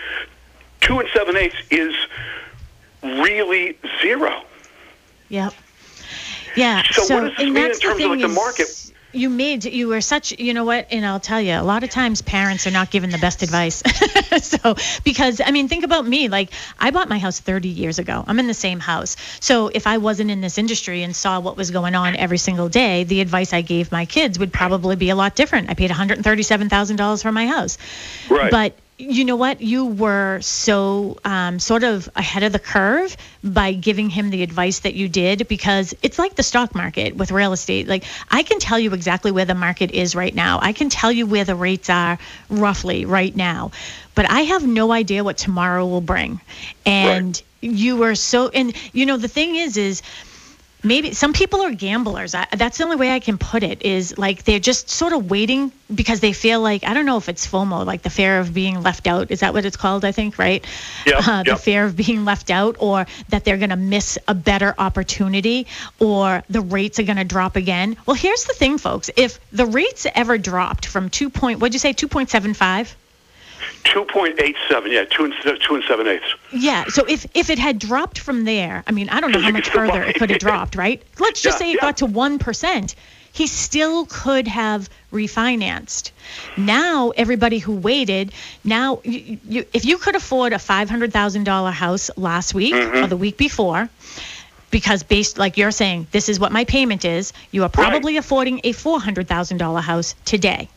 two 0.80 0.98
and 1.00 1.08
seven 1.12 1.36
eighths 1.36 1.56
is 1.70 1.94
really 3.04 3.78
zero. 4.02 4.42
Yep. 5.28 5.52
Yeah. 6.56 6.82
So 6.90 7.02
what 7.02 7.08
So, 7.08 7.20
does 7.20 7.36
this 7.36 7.46
mean 7.46 7.56
in 7.56 7.72
terms 7.72 7.80
the 7.82 7.90
of, 7.90 7.96
thing 7.96 8.10
like, 8.10 8.20
the 8.20 8.28
market? 8.28 8.80
You 9.12 9.30
made 9.30 9.64
you 9.64 9.86
were 9.86 10.00
such 10.00 10.32
you 10.40 10.54
know 10.54 10.64
what 10.64 10.88
and 10.90 11.06
I'll 11.06 11.20
tell 11.20 11.40
you 11.40 11.52
a 11.52 11.62
lot 11.62 11.84
of 11.84 11.90
times 11.90 12.20
parents 12.20 12.66
are 12.66 12.72
not 12.72 12.90
given 12.90 13.10
the 13.10 13.18
best 13.18 13.42
advice. 13.44 13.80
so 14.42 14.74
because 15.04 15.40
I 15.44 15.52
mean 15.52 15.68
think 15.68 15.84
about 15.84 16.04
me 16.04 16.28
like 16.28 16.50
I 16.80 16.90
bought 16.90 17.08
my 17.08 17.18
house 17.20 17.38
30 17.38 17.68
years 17.68 18.00
ago. 18.00 18.24
I'm 18.26 18.40
in 18.40 18.48
the 18.48 18.54
same 18.54 18.80
house. 18.80 19.14
So 19.38 19.68
if 19.68 19.86
I 19.86 19.98
wasn't 19.98 20.32
in 20.32 20.40
this 20.40 20.58
industry 20.58 21.04
and 21.04 21.14
saw 21.14 21.38
what 21.38 21.56
was 21.56 21.70
going 21.70 21.94
on 21.94 22.16
every 22.16 22.38
single 22.38 22.68
day, 22.68 23.04
the 23.04 23.20
advice 23.20 23.52
I 23.52 23.60
gave 23.62 23.92
my 23.92 24.04
kids 24.04 24.36
would 24.40 24.52
probably 24.52 24.96
be 24.96 25.10
a 25.10 25.14
lot 25.16 25.36
different. 25.36 25.70
I 25.70 25.74
paid 25.74 25.92
$137,000 25.92 27.22
for 27.22 27.30
my 27.30 27.46
house. 27.46 27.78
Right. 28.28 28.50
But 28.50 28.76
you 28.96 29.24
know 29.24 29.34
what? 29.34 29.60
You 29.60 29.86
were 29.86 30.40
so 30.40 31.18
um, 31.24 31.58
sort 31.58 31.82
of 31.82 32.08
ahead 32.14 32.44
of 32.44 32.52
the 32.52 32.60
curve 32.60 33.16
by 33.42 33.72
giving 33.72 34.08
him 34.08 34.30
the 34.30 34.42
advice 34.42 34.80
that 34.80 34.94
you 34.94 35.08
did 35.08 35.48
because 35.48 35.94
it's 36.02 36.18
like 36.18 36.36
the 36.36 36.44
stock 36.44 36.74
market 36.74 37.16
with 37.16 37.32
real 37.32 37.52
estate. 37.52 37.88
Like, 37.88 38.04
I 38.30 38.44
can 38.44 38.60
tell 38.60 38.78
you 38.78 38.92
exactly 38.92 39.32
where 39.32 39.44
the 39.44 39.54
market 39.54 39.90
is 39.90 40.14
right 40.14 40.34
now, 40.34 40.60
I 40.62 40.72
can 40.72 40.90
tell 40.90 41.10
you 41.10 41.26
where 41.26 41.44
the 41.44 41.56
rates 41.56 41.90
are 41.90 42.18
roughly 42.48 43.04
right 43.04 43.34
now, 43.34 43.72
but 44.14 44.30
I 44.30 44.42
have 44.42 44.64
no 44.64 44.92
idea 44.92 45.24
what 45.24 45.38
tomorrow 45.38 45.86
will 45.86 46.00
bring. 46.00 46.40
And 46.86 47.42
right. 47.62 47.72
you 47.72 47.96
were 47.96 48.14
so, 48.14 48.48
and 48.48 48.74
you 48.92 49.06
know, 49.06 49.16
the 49.16 49.28
thing 49.28 49.56
is, 49.56 49.76
is, 49.76 50.02
maybe 50.84 51.12
some 51.12 51.32
people 51.32 51.62
are 51.62 51.72
gamblers. 51.72 52.34
I, 52.34 52.46
that's 52.56 52.78
the 52.78 52.84
only 52.84 52.96
way 52.96 53.10
I 53.10 53.20
can 53.20 53.38
put 53.38 53.62
it 53.62 53.82
is 53.82 54.16
like 54.18 54.44
they're 54.44 54.60
just 54.60 54.90
sort 54.90 55.12
of 55.12 55.30
waiting 55.30 55.72
because 55.92 56.20
they 56.20 56.32
feel 56.32 56.60
like 56.60 56.84
I 56.84 56.94
don't 56.94 57.06
know 57.06 57.16
if 57.16 57.28
it's 57.28 57.46
FOMO, 57.46 57.84
like 57.84 58.02
the 58.02 58.10
fear 58.10 58.38
of 58.38 58.54
being 58.54 58.82
left 58.82 59.06
out. 59.06 59.30
Is 59.30 59.40
that 59.40 59.54
what 59.54 59.64
it's 59.64 59.76
called? 59.76 60.04
I 60.04 60.12
think 60.12 60.38
right. 60.38 60.64
Yeah. 61.06 61.20
Uh, 61.26 61.42
the 61.42 61.56
fear 61.56 61.84
of 61.84 61.96
being 61.96 62.24
left 62.24 62.50
out, 62.50 62.76
or 62.78 63.06
that 63.30 63.44
they're 63.44 63.58
going 63.58 63.70
to 63.70 63.76
miss 63.76 64.18
a 64.28 64.34
better 64.34 64.74
opportunity, 64.76 65.66
or 65.98 66.42
the 66.48 66.60
rates 66.60 66.98
are 66.98 67.04
going 67.04 67.16
to 67.16 67.24
drop 67.24 67.56
again. 67.56 67.96
Well, 68.06 68.16
here's 68.16 68.44
the 68.44 68.54
thing, 68.54 68.78
folks. 68.78 69.10
If 69.16 69.38
the 69.50 69.66
rates 69.66 70.06
ever 70.14 70.38
dropped 70.38 70.86
from 70.86 71.10
two 71.10 71.30
point, 71.30 71.60
what'd 71.60 71.74
you 71.74 71.80
say, 71.80 71.92
two 71.92 72.08
point 72.08 72.30
seven 72.30 72.54
five? 72.54 72.94
2.87, 73.84 74.90
yeah, 74.90 75.04
two 75.04 75.24
and, 75.24 75.34
two 75.60 75.74
and 75.74 75.84
seven 75.84 76.06
eighths. 76.06 76.34
Yeah, 76.52 76.84
so 76.88 77.04
if, 77.04 77.26
if 77.34 77.50
it 77.50 77.58
had 77.58 77.78
dropped 77.78 78.18
from 78.18 78.44
there, 78.44 78.82
I 78.86 78.92
mean, 78.92 79.08
I 79.08 79.20
don't 79.20 79.30
know 79.30 79.40
how 79.40 79.50
much 79.50 79.68
further 79.70 80.02
it 80.02 80.16
could 80.16 80.30
have 80.30 80.38
dropped, 80.40 80.74
right? 80.76 81.02
Let's 81.18 81.42
just 81.42 81.56
yeah, 81.56 81.66
say 81.66 81.70
it 81.70 81.74
yeah. 81.76 81.80
got 81.80 81.96
to 81.98 82.06
1%. 82.06 82.94
He 83.32 83.46
still 83.48 84.06
could 84.06 84.46
have 84.46 84.88
refinanced. 85.12 86.12
Now, 86.56 87.10
everybody 87.10 87.58
who 87.58 87.74
waited, 87.74 88.32
now, 88.62 89.00
you, 89.02 89.38
you, 89.48 89.66
if 89.72 89.84
you 89.84 89.98
could 89.98 90.14
afford 90.14 90.52
a 90.52 90.58
$500,000 90.58 91.72
house 91.72 92.10
last 92.16 92.54
week 92.54 92.74
mm-hmm. 92.74 93.04
or 93.04 93.06
the 93.08 93.16
week 93.16 93.36
before, 93.36 93.88
because 94.70 95.04
based 95.04 95.38
like 95.38 95.56
you're 95.56 95.70
saying 95.70 96.04
this 96.10 96.28
is 96.28 96.40
what 96.40 96.50
my 96.50 96.64
payment 96.64 97.04
is 97.04 97.32
you 97.52 97.62
are 97.62 97.68
probably 97.68 98.14
right. 98.14 98.18
affording 98.18 98.60
a 98.64 98.72
$400000 98.72 99.80
house 99.80 100.16
today 100.24 100.68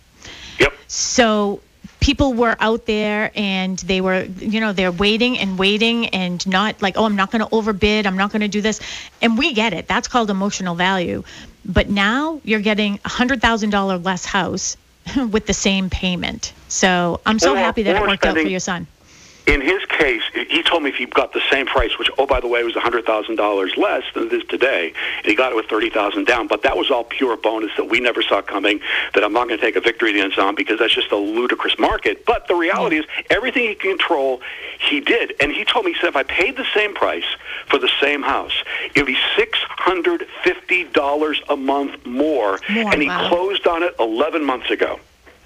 yep 0.59 0.71
so 0.87 1.59
people 2.07 2.33
were 2.33 2.55
out 2.61 2.85
there 2.85 3.31
and 3.35 3.79
they 3.79 3.99
were 3.99 4.21
you 4.39 4.61
know 4.61 4.71
they're 4.71 4.93
waiting 4.93 5.37
and 5.37 5.59
waiting 5.59 6.07
and 6.21 6.47
not 6.47 6.81
like 6.81 6.95
oh 6.95 7.03
i'm 7.03 7.17
not 7.17 7.31
going 7.31 7.43
to 7.45 7.53
overbid 7.53 8.07
i'm 8.07 8.15
not 8.15 8.31
going 8.31 8.39
to 8.39 8.47
do 8.47 8.61
this. 8.61 8.79
And 9.21 9.37
we 9.37 9.53
get 9.53 9.73
it. 9.73 9.89
That's 9.89 10.07
called 10.07 10.29
emotional 10.29 10.73
value. 10.73 11.25
But 11.65 11.89
now 11.89 12.39
you're 12.45 12.61
getting 12.61 12.97
a 13.03 13.09
hundred 13.09 13.41
thousand 13.41 13.71
dollar 13.71 13.97
less 13.97 14.23
house 14.23 14.77
with 15.17 15.47
the 15.47 15.53
same 15.53 15.89
payment. 15.89 16.53
So 16.69 17.19
i'm 17.25 17.39
so 17.39 17.55
or, 17.55 17.57
happy 17.57 17.83
that 17.83 17.97
it 17.97 18.01
worked 18.01 18.23
spending, 18.23 18.41
out 18.41 18.45
for 18.45 18.49
your 18.49 18.61
son 18.61 18.87
in 19.47 19.61
his 19.61 19.83
case, 19.85 20.21
he 20.33 20.61
told 20.61 20.83
me 20.83 20.89
if 20.89 20.95
he 20.95 21.05
got 21.05 21.31
the 21.33 21.41
same 21.49 21.65
price, 21.65 21.97
which, 21.97 22.11
oh, 22.17 22.25
by 22.25 22.41
the 22.41 22.47
way, 22.47 22.61
was 22.63 22.73
$100,000 22.73 23.77
less 23.77 24.03
than 24.13 24.27
it 24.27 24.33
is 24.33 24.43
today, 24.47 24.91
and 25.17 25.25
he 25.25 25.35
got 25.35 25.53
it 25.53 25.55
with 25.55 25.67
30000 25.67 26.25
down. 26.25 26.47
But 26.47 26.63
that 26.63 26.75
was 26.75 26.91
all 26.91 27.05
pure 27.05 27.37
bonus 27.37 27.71
that 27.77 27.85
we 27.85 28.01
never 28.01 28.21
saw 28.21 28.41
coming, 28.41 28.81
that 29.13 29.23
I'm 29.23 29.31
not 29.31 29.47
going 29.47 29.57
to 29.59 29.65
take 29.65 29.77
a 29.77 29.81
victory 29.81 30.11
dance 30.13 30.37
on 30.37 30.55
because 30.55 30.79
that's 30.79 30.93
just 30.93 31.11
a 31.11 31.15
ludicrous 31.15 31.79
market. 31.79 32.25
But 32.25 32.47
the 32.47 32.55
reality 32.55 32.97
hmm. 32.97 33.03
is, 33.03 33.07
everything 33.29 33.69
he 33.69 33.75
can 33.75 33.97
control, 33.97 34.41
he 34.79 34.99
did. 34.99 35.33
And 35.39 35.49
he 35.51 35.63
told 35.63 35.85
me, 35.85 35.93
he 35.93 35.99
said, 35.99 36.09
if 36.09 36.17
I 36.17 36.23
paid 36.23 36.57
the 36.57 36.65
same 36.75 36.93
price 36.93 37.23
for 37.67 37.79
the 37.79 37.89
same 38.01 38.21
house, 38.21 38.51
it 38.95 38.99
would 38.99 39.07
be 39.07 39.17
$650 39.37 41.43
a 41.49 41.55
month 41.55 42.05
more. 42.05 42.59
more 42.69 42.93
and 42.93 43.01
he 43.01 43.07
wow. 43.07 43.29
closed 43.29 43.65
on 43.65 43.81
it 43.83 43.95
11 43.99 44.43
months 44.43 44.69
ago. 44.69 44.99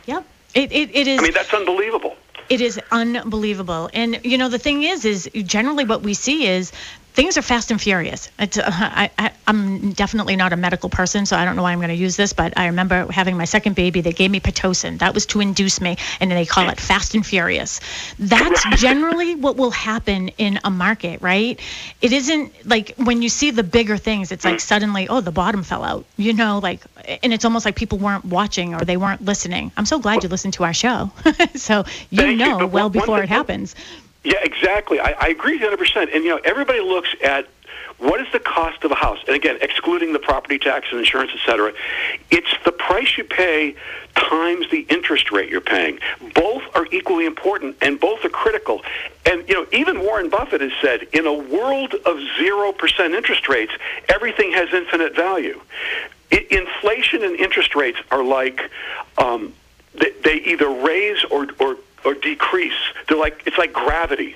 Yep. 0.06 0.26
It, 0.54 0.72
it, 0.72 0.94
it 0.94 1.08
is. 1.08 1.20
I 1.20 1.24
mean, 1.24 1.34
that's 1.34 1.54
unbelievable. 1.54 2.18
It 2.52 2.60
is 2.60 2.78
unbelievable. 2.92 3.90
And, 3.94 4.20
you 4.26 4.38
know, 4.38 4.50
the 4.50 4.60
thing 4.60 4.84
is, 4.84 5.06
is 5.06 5.30
generally 5.46 5.86
what 5.86 6.02
we 6.04 6.14
see 6.14 6.48
is 6.48 6.74
things 7.14 7.38
are 7.38 7.42
fast 7.42 7.72
and 7.72 7.82
furious. 7.82 8.30
It's, 8.40 8.58
uh, 8.58 8.70
I, 8.70 9.32
am 9.48 9.92
definitely 9.94 10.36
not 10.36 10.54
a 10.54 10.58
medical 10.58 10.90
person, 10.90 11.26
so 11.26 11.36
I 11.36 11.46
don't 11.46 11.56
know 11.56 11.64
why 11.64 11.72
I'm 11.72 11.80
going 11.80 11.90
to 11.90 11.96
use 11.96 12.16
this, 12.16 12.34
but 12.34 12.58
I 12.58 12.68
remember 12.68 13.12
having 13.12 13.38
my 13.38 13.46
second 13.46 13.76
baby. 13.76 14.02
They 14.02 14.14
gave 14.14 14.32
me 14.32 14.40
Pitocin. 14.40 15.00
That 15.00 15.14
was 15.14 15.26
to 15.28 15.42
induce 15.42 15.82
me, 15.82 15.98
and 16.20 16.32
they 16.32 16.46
call 16.46 16.70
it 16.70 16.80
fast 16.80 17.14
and 17.16 17.26
furious. 17.26 17.80
That's 18.18 18.64
generally 18.82 19.36
what 19.36 19.58
will 19.58 19.72
happen 19.72 20.30
in 20.38 20.60
a 20.64 20.72
market, 20.72 21.22
right? 21.22 21.60
It 22.02 22.14
isn't 22.14 22.68
like 22.68 22.96
when 22.96 23.22
you 23.22 23.30
see 23.30 23.52
the 23.52 23.64
bigger 23.64 23.98
things, 23.98 24.32
it's 24.32 24.46
like 24.46 24.60
suddenly, 24.60 25.08
oh, 25.10 25.22
the 25.22 25.32
bottom 25.32 25.64
fell 25.64 25.84
out, 25.84 26.06
you 26.18 26.34
know, 26.34 26.60
like, 26.60 26.82
and 27.24 27.34
it's 27.34 27.46
almost 27.46 27.66
like 27.66 27.76
people 27.76 27.98
weren't 27.98 28.26
watching 28.26 28.74
or 28.74 28.86
they 28.86 28.98
weren't 28.98 29.24
listening. 29.24 29.72
I'm 29.76 29.86
so 29.86 30.00
glad 30.00 30.24
you 30.24 30.30
listened 30.30 30.54
to 30.54 30.64
our 30.64 30.74
show. 30.74 31.12
so 31.56 31.84
you 32.10 32.36
know 32.36 32.66
well 32.68 32.90
before 32.90 33.22
it 33.22 33.30
happens. 33.30 33.76
Yeah, 34.24 34.40
exactly. 34.44 35.00
I, 35.00 35.16
I 35.20 35.28
agree 35.30 35.60
100%. 35.60 36.14
And, 36.14 36.24
you 36.24 36.30
know, 36.30 36.40
everybody 36.44 36.80
looks 36.80 37.10
at 37.24 37.48
what 37.98 38.20
is 38.20 38.28
the 38.32 38.40
cost 38.40 38.84
of 38.84 38.92
a 38.92 38.96
house? 38.96 39.20
And 39.28 39.36
again, 39.36 39.58
excluding 39.62 40.14
the 40.14 40.20
property 40.20 40.58
tax 40.58 40.88
and 40.92 41.00
insurance, 41.00 41.32
et 41.34 41.40
cetera, 41.46 41.72
it's 42.30 42.52
the 42.66 42.72
price 42.72 43.18
you 43.18 43.24
pay 43.24 43.76
times 44.16 44.70
the 44.72 44.82
interest 44.90 45.32
rate 45.32 45.50
you're 45.50 45.62
paying. 45.62 46.00
Both 46.34 46.64
are 46.76 46.88
equally 46.92 47.26
important 47.26 47.78
and 47.82 48.00
both 48.00 48.26
are 48.26 48.30
critical. 48.30 48.82
And, 49.26 49.48
you 49.48 49.56
know, 49.56 49.68
even 49.72 50.02
Warren 50.02 50.30
Buffett 50.30 50.62
has 50.62 50.72
said 50.82 51.04
in 51.14 51.26
a 51.28 51.34
world 51.34 51.94
of 51.94 52.18
0% 52.40 53.16
interest 53.16 53.48
rates, 53.48 53.72
everything 54.10 54.52
has 54.52 54.74
infinite 54.74 55.16
value. 55.16 55.62
I, 56.32 56.48
inflation 56.50 57.24
and 57.24 57.36
interest 57.36 57.76
rates 57.76 58.00
are 58.10 58.24
like 58.24 58.62
um, 59.18 59.54
they, 59.94 60.12
they 60.24 60.36
either 60.36 60.70
raise 60.70 61.24
or, 61.26 61.48
or 61.60 61.78
or 62.06 62.14
decrease. 62.14 62.80
They're 63.08 63.18
like 63.18 63.44
it's 63.46 63.58
like 63.58 63.74
gravity. 63.74 64.36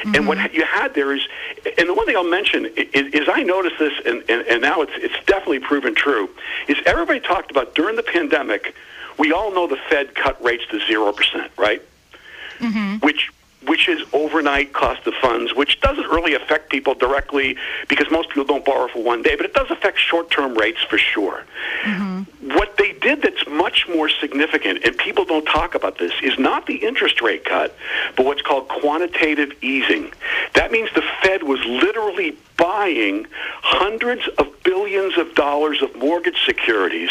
Mm-hmm. 0.00 0.14
And 0.14 0.28
what 0.28 0.52
you 0.52 0.64
had 0.64 0.94
there 0.94 1.14
is, 1.14 1.22
and 1.78 1.88
the 1.88 1.94
one 1.94 2.06
thing 2.06 2.16
I'll 2.16 2.24
mention 2.24 2.66
is, 2.66 3.14
is 3.14 3.28
I 3.32 3.42
noticed 3.42 3.78
this, 3.78 3.92
and, 4.04 4.22
and, 4.28 4.46
and 4.46 4.60
now 4.60 4.82
it's 4.82 4.92
it's 4.96 5.14
definitely 5.26 5.60
proven 5.60 5.94
true. 5.94 6.28
Is 6.68 6.76
everybody 6.86 7.20
talked 7.20 7.50
about 7.50 7.74
during 7.74 7.96
the 7.96 8.02
pandemic? 8.02 8.74
We 9.18 9.32
all 9.32 9.52
know 9.54 9.66
the 9.66 9.78
Fed 9.88 10.14
cut 10.14 10.42
rates 10.42 10.64
to 10.70 10.80
zero 10.86 11.12
percent, 11.12 11.50
right? 11.56 11.82
Mm-hmm. 12.58 12.96
Which 13.06 13.30
which 13.66 13.88
is 13.88 14.02
overnight 14.12 14.72
cost 14.72 15.06
of 15.06 15.14
funds, 15.14 15.54
which 15.54 15.80
doesn't 15.80 16.06
really 16.08 16.34
affect 16.34 16.70
people 16.70 16.94
directly 16.94 17.56
because 17.88 18.10
most 18.10 18.28
people 18.28 18.44
don't 18.44 18.64
borrow 18.64 18.88
for 18.88 19.02
one 19.02 19.22
day, 19.22 19.34
but 19.34 19.44
it 19.44 19.54
does 19.54 19.70
affect 19.70 19.98
short 19.98 20.30
term 20.30 20.54
rates 20.54 20.82
for 20.82 20.98
sure. 20.98 21.44
Mm-hmm. 21.82 22.15
What 22.42 22.76
they 22.76 22.92
did 22.92 23.22
that's 23.22 23.46
much 23.46 23.86
more 23.88 24.08
significant, 24.08 24.84
and 24.84 24.96
people 24.96 25.24
don't 25.24 25.44
talk 25.44 25.74
about 25.74 25.98
this, 25.98 26.12
is 26.22 26.38
not 26.38 26.66
the 26.66 26.76
interest 26.76 27.20
rate 27.20 27.44
cut, 27.44 27.76
but 28.16 28.26
what's 28.26 28.42
called 28.42 28.68
quantitative 28.68 29.52
easing. 29.62 30.12
That 30.54 30.72
means 30.72 30.88
the 30.94 31.04
Fed 31.22 31.42
was 31.42 31.60
literally 31.64 32.36
buying 32.56 33.26
hundreds 33.62 34.26
of 34.38 34.48
billions 34.62 35.18
of 35.18 35.34
dollars 35.34 35.82
of 35.82 35.94
mortgage 35.96 36.44
securities 36.44 37.10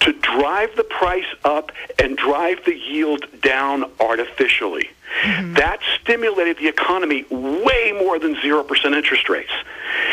to 0.00 0.12
drive 0.14 0.74
the 0.76 0.84
price 0.84 1.26
up 1.44 1.70
and 1.98 2.16
drive 2.16 2.64
the 2.64 2.74
yield 2.74 3.26
down 3.42 3.90
artificially. 4.00 4.90
Mm-hmm. 5.22 5.54
That 5.54 5.80
stimulated 6.00 6.58
the 6.58 6.68
economy 6.68 7.24
way 7.30 7.92
more 7.92 8.18
than 8.18 8.34
0% 8.36 8.96
interest 8.96 9.28
rates. 9.28 9.52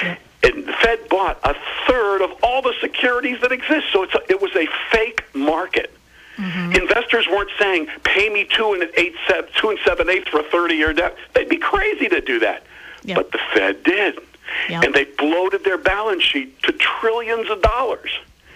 Yeah. 0.02 0.18
And 0.44 0.66
the 0.66 0.74
Fed 0.74 1.08
bought 1.10 1.40
a 1.44 1.56
third 1.88 2.22
of 2.22 2.32
all 2.44 2.62
the 2.62 2.74
securities 2.82 3.40
that 3.42 3.52
exist. 3.52 3.88
So 3.92 4.04
it's 4.04 4.14
a, 4.14 4.22
it 4.30 4.42
was 4.42 4.56
a 4.56 4.68
fake 4.92 5.24
market. 5.34 5.92
Mm-hmm. 6.38 6.74
Investors 6.74 7.28
weren't 7.28 7.52
saying, 7.60 7.88
"Pay 8.04 8.30
me 8.30 8.46
two 8.46 8.74
and 8.74 8.90
eight, 8.98 9.16
seven, 9.28 9.50
two 9.56 9.70
and 9.70 9.80
seven 9.86 10.10
eighths 10.10 10.30
for 10.30 10.40
a 10.40 10.44
thirty-year 10.44 10.94
debt." 10.94 11.16
They'd 11.34 11.48
be 11.48 11.58
crazy 11.58 12.10
to 12.10 12.22
do 12.22 12.40
that, 12.40 12.64
yep. 13.04 13.18
but 13.18 13.32
the 13.32 13.40
Fed 13.54 13.84
did, 13.84 14.20
yep. 14.68 14.84
and 14.84 14.94
they 14.96 15.04
bloated 15.04 15.64
their 15.64 15.78
balance 15.78 16.24
sheet 16.24 16.62
to 16.64 16.72
trillions 16.74 17.50
of 17.52 17.62
dollars. 17.62 18.10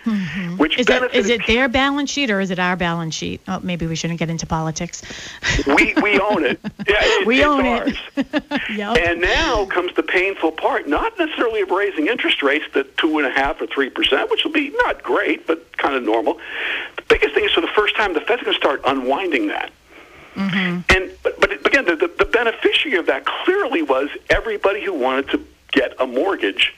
Mm-hmm. 0.07 0.55
Which 0.55 0.79
is, 0.79 0.87
it, 0.89 1.13
is 1.13 1.29
it 1.29 1.45
their 1.47 1.67
balance 1.67 2.09
sheet 2.09 2.31
or 2.31 2.39
is 2.39 2.49
it 2.49 2.59
our 2.59 2.77
balance 2.77 3.13
sheet? 3.13 3.41
Oh, 3.45 3.59
maybe 3.61 3.85
we 3.87 3.95
shouldn't 3.97 4.19
get 4.19 4.29
into 4.29 4.45
politics. 4.45 5.01
we 5.65 5.93
we 6.01 6.17
own 6.17 6.45
it. 6.45 6.59
Yeah, 6.87 6.95
it, 7.01 7.27
we 7.27 7.43
own 7.43 7.65
ours. 7.65 7.97
it. 8.15 8.61
yep. 8.69 8.97
And 8.97 9.19
now 9.19 9.65
comes 9.65 9.93
the 9.95 10.03
painful 10.03 10.53
part. 10.53 10.87
Not 10.87 11.19
necessarily 11.19 11.59
of 11.61 11.69
raising 11.71 12.07
interest 12.07 12.41
rates 12.41 12.63
to 12.73 12.85
two 12.85 13.17
and 13.17 13.27
a 13.27 13.29
half 13.29 13.59
or 13.61 13.67
three 13.67 13.89
percent, 13.89 14.31
which 14.31 14.45
will 14.45 14.53
be 14.53 14.69
not 14.85 15.03
great, 15.03 15.45
but 15.45 15.77
kind 15.77 15.95
of 15.95 16.03
normal. 16.03 16.39
The 16.95 17.03
biggest 17.09 17.33
thing 17.33 17.43
is 17.43 17.51
for 17.51 17.59
the 17.59 17.67
first 17.67 17.97
time, 17.97 18.13
the 18.13 18.21
Fed's 18.21 18.43
going 18.43 18.53
to 18.53 18.57
start 18.57 18.81
unwinding 18.85 19.47
that. 19.47 19.71
Mm-hmm. 20.35 20.95
And 20.95 21.11
but, 21.23 21.37
but 21.41 21.51
again, 21.67 21.83
the, 21.83 21.97
the, 21.97 22.07
the 22.07 22.25
beneficiary 22.25 22.97
of 22.97 23.07
that 23.07 23.25
clearly 23.25 23.81
was 23.81 24.09
everybody 24.29 24.81
who 24.85 24.93
wanted 24.93 25.29
to 25.31 25.45
get 25.73 25.99
a 25.99 26.07
mortgage 26.07 26.73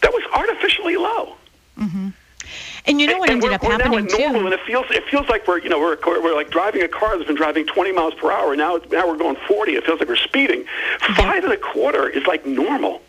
that 0.00 0.12
was 0.12 0.24
artificially 0.34 0.96
low. 0.96 1.36
Mm-hmm. 1.78 2.08
And 2.84 3.00
you 3.00 3.06
know 3.06 3.18
what 3.18 3.30
and 3.30 3.42
ended 3.42 3.52
up 3.52 3.62
happening 3.62 4.06
now 4.06 4.16
normal. 4.18 4.46
And 4.46 4.54
it 4.54 4.60
feels 4.66 4.86
it 4.90 5.04
feels 5.04 5.28
like 5.28 5.46
we're 5.46 5.58
you 5.58 5.68
know 5.68 5.78
we're 5.78 5.96
we're 6.04 6.34
like 6.34 6.50
driving 6.50 6.82
a 6.82 6.88
car 6.88 7.16
that's 7.16 7.26
been 7.26 7.36
driving 7.36 7.66
20 7.66 7.92
miles 7.92 8.14
per 8.14 8.30
hour. 8.30 8.56
Now 8.56 8.80
now 8.90 9.08
we're 9.08 9.16
going 9.16 9.36
40. 9.46 9.74
It 9.74 9.84
feels 9.84 10.00
like 10.00 10.08
we're 10.08 10.16
speeding. 10.16 10.64
Five 11.00 11.18
yeah. 11.18 11.44
and 11.44 11.52
a 11.52 11.56
quarter 11.56 12.08
is 12.08 12.26
like 12.26 12.44
normal. 12.44 13.00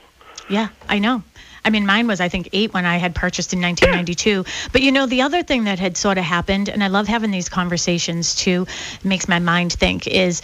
Yeah, 0.49 0.69
I 0.87 0.99
know. 0.99 1.23
I 1.65 1.69
mean, 1.69 1.85
mine 1.85 2.07
was, 2.07 2.19
I 2.19 2.27
think, 2.27 2.49
eight 2.51 2.73
when 2.73 2.85
I 2.85 2.97
had 2.97 3.15
purchased 3.15 3.53
in 3.53 3.61
1992. 3.61 4.43
But 4.73 4.81
you 4.81 4.91
know, 4.91 5.05
the 5.05 5.21
other 5.21 5.43
thing 5.43 5.63
that 5.63 5.79
had 5.79 5.95
sort 5.95 6.17
of 6.17 6.25
happened, 6.25 6.67
and 6.67 6.83
I 6.83 6.87
love 6.87 7.07
having 7.07 7.31
these 7.31 7.47
conversations 7.47 8.35
too, 8.35 8.67
makes 9.03 9.27
my 9.27 9.39
mind 9.39 9.73
think, 9.73 10.05
is 10.07 10.41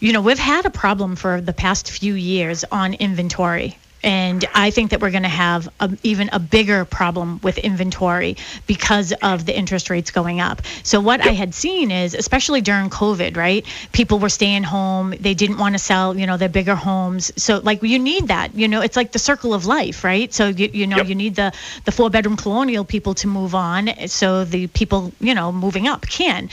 you 0.00 0.12
know, 0.12 0.20
we've 0.20 0.38
had 0.38 0.66
a 0.66 0.70
problem 0.70 1.16
for 1.16 1.40
the 1.40 1.52
past 1.52 1.90
few 1.90 2.14
years 2.14 2.64
on 2.70 2.94
inventory. 2.94 3.78
And 4.06 4.44
I 4.54 4.70
think 4.70 4.92
that 4.92 5.00
we're 5.00 5.10
going 5.10 5.24
to 5.24 5.28
have 5.28 5.68
a, 5.80 5.90
even 6.04 6.30
a 6.32 6.38
bigger 6.38 6.84
problem 6.84 7.40
with 7.42 7.58
inventory 7.58 8.36
because 8.68 9.12
of 9.20 9.46
the 9.46 9.56
interest 9.56 9.90
rates 9.90 10.12
going 10.12 10.40
up. 10.40 10.62
So, 10.84 11.00
what 11.00 11.20
I 11.20 11.32
had 11.32 11.54
seen 11.54 11.90
is, 11.90 12.14
especially 12.14 12.60
during 12.60 12.88
COVID, 12.88 13.36
right? 13.36 13.66
People 13.92 14.20
were 14.20 14.28
staying 14.28 14.62
home. 14.62 15.12
They 15.18 15.34
didn't 15.34 15.58
want 15.58 15.74
to 15.74 15.80
sell, 15.80 16.16
you 16.16 16.24
know, 16.24 16.36
their 16.36 16.48
bigger 16.48 16.76
homes. 16.76 17.32
So, 17.36 17.58
like, 17.58 17.82
you 17.82 17.98
need 17.98 18.28
that. 18.28 18.54
You 18.54 18.68
know, 18.68 18.80
it's 18.80 18.96
like 18.96 19.10
the 19.10 19.18
circle 19.18 19.52
of 19.52 19.66
life, 19.66 20.04
right? 20.04 20.32
So, 20.32 20.48
you, 20.48 20.70
you 20.72 20.86
know, 20.86 20.98
Yep. 20.98 21.08
you 21.08 21.14
need 21.16 21.34
the, 21.34 21.52
the 21.84 21.90
four 21.92 22.08
bedroom 22.08 22.36
colonial 22.36 22.84
people 22.84 23.14
to 23.14 23.26
move 23.26 23.56
on. 23.56 23.90
So, 24.06 24.44
the 24.44 24.68
people, 24.68 25.12
you 25.20 25.34
know, 25.34 25.50
moving 25.50 25.88
up 25.88 26.06
can. 26.06 26.48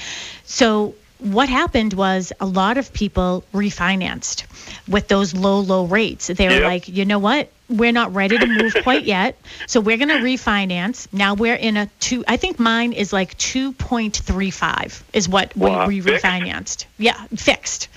So, 0.46 0.96
what 1.24 1.50
happened 1.50 1.94
was 1.94 2.32
a 2.40 2.46
lot 2.46 2.78
of 2.78 2.92
people 2.94 3.44
refinanced 3.54 4.44
with 4.88 5.08
those 5.08 5.34
low, 5.34 5.60
low 5.60 5.86
rates. 5.86 6.28
They 6.28 6.48
were 6.48 6.56
Yep. 6.56 6.64
like, 6.64 6.88
you 6.90 7.06
know 7.06 7.20
what? 7.20 7.50
We're 7.70 7.92
not 7.94 8.14
ready 8.14 8.38
to 8.38 8.46
move 8.46 8.76
quite 8.84 9.04
yet. 9.04 9.40
So 9.68 9.80
we're 9.80 9.98
going 9.98 10.10
to 10.10 10.16
refinance. 10.16 11.08
Now 11.14 11.34
we're 11.34 11.56
in 11.56 11.78
a 11.78 11.88
two, 12.00 12.24
I 12.28 12.38
think 12.38 12.60
mine 12.60 12.94
is 12.94 13.14
like 13.14 13.38
2.35 13.38 15.02
is 15.14 15.30
what 15.30 15.56
Wow, 15.56 15.88
we, 15.88 15.96
we 15.96 16.02
fixed? 16.02 16.26
refinanced. 16.26 16.86
Yeah, 16.98 17.14
fixed. 17.36 17.88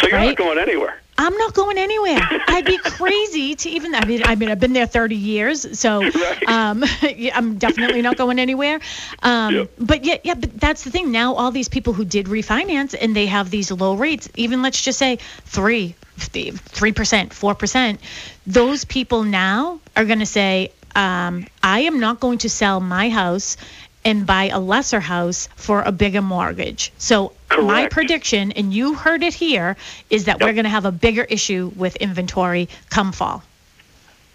So 0.00 0.06
you're 0.06 0.16
right? 0.16 0.26
not 0.28 0.36
going 0.36 0.58
anywhere. 0.58 1.00
I'm 1.18 1.36
not 1.36 1.54
going 1.54 1.78
anywhere. 1.78 2.28
I'd 2.46 2.66
be 2.66 2.78
crazy 2.98 3.54
to 3.56 3.70
even. 3.70 3.94
I 3.94 4.02
mean, 4.02 4.22
I 4.24 4.34
mean, 4.34 4.50
I've 4.50 4.60
been 4.60 4.72
there 4.72 4.86
30 4.86 5.16
years, 5.16 5.78
so 5.78 6.08
Right. 6.14 6.38
um, 6.46 6.84
I'm 7.34 7.58
definitely 7.58 8.02
not 8.02 8.16
going 8.16 8.38
anywhere. 8.38 8.80
Um, 9.22 9.54
Yep. 9.56 9.70
But 9.78 10.04
yeah, 10.04 10.16
yeah, 10.24 10.34
but 10.34 10.58
that's 10.60 10.84
the 10.84 10.90
thing. 10.90 11.12
Now 11.12 11.34
all 11.34 11.50
these 11.50 11.68
people 11.68 11.92
who 11.94 12.04
did 12.04 12.26
refinance 12.26 12.94
and 13.00 13.14
they 13.16 13.26
have 13.26 13.50
these 13.50 13.70
low 13.70 13.94
rates, 13.94 14.28
even 14.36 14.62
let's 14.62 14.80
just 14.82 14.98
say 14.98 15.16
three, 15.44 15.94
three 16.18 16.92
percent, 16.92 17.32
four 17.32 17.54
percent. 17.54 18.00
Those 18.46 18.84
people 18.84 19.22
now 19.24 19.80
are 19.96 20.04
going 20.04 20.18
to 20.20 20.26
say, 20.26 20.72
um, 20.94 21.46
I 21.62 21.80
am 21.80 22.00
not 22.00 22.20
going 22.20 22.38
to 22.38 22.50
sell 22.50 22.80
my 22.80 23.08
house 23.10 23.56
and 24.04 24.26
buy 24.26 24.48
a 24.48 24.58
lesser 24.60 25.00
house 25.00 25.48
for 25.56 25.82
a 25.82 25.92
bigger 25.92 26.22
mortgage. 26.22 26.92
So 26.98 27.32
my 27.50 27.88
prediction, 27.88 28.52
and 28.52 28.72
you 28.72 28.94
heard 28.94 29.22
it 29.22 29.34
here, 29.34 29.76
is 30.10 30.24
that 30.24 30.40
we're 30.40 30.52
going 30.52 30.64
to 30.64 30.70
have 30.70 30.84
a 30.84 30.92
bigger 30.92 31.24
issue 31.24 31.72
with 31.76 31.96
inventory 31.96 32.68
come 32.90 33.12
fall. 33.12 33.42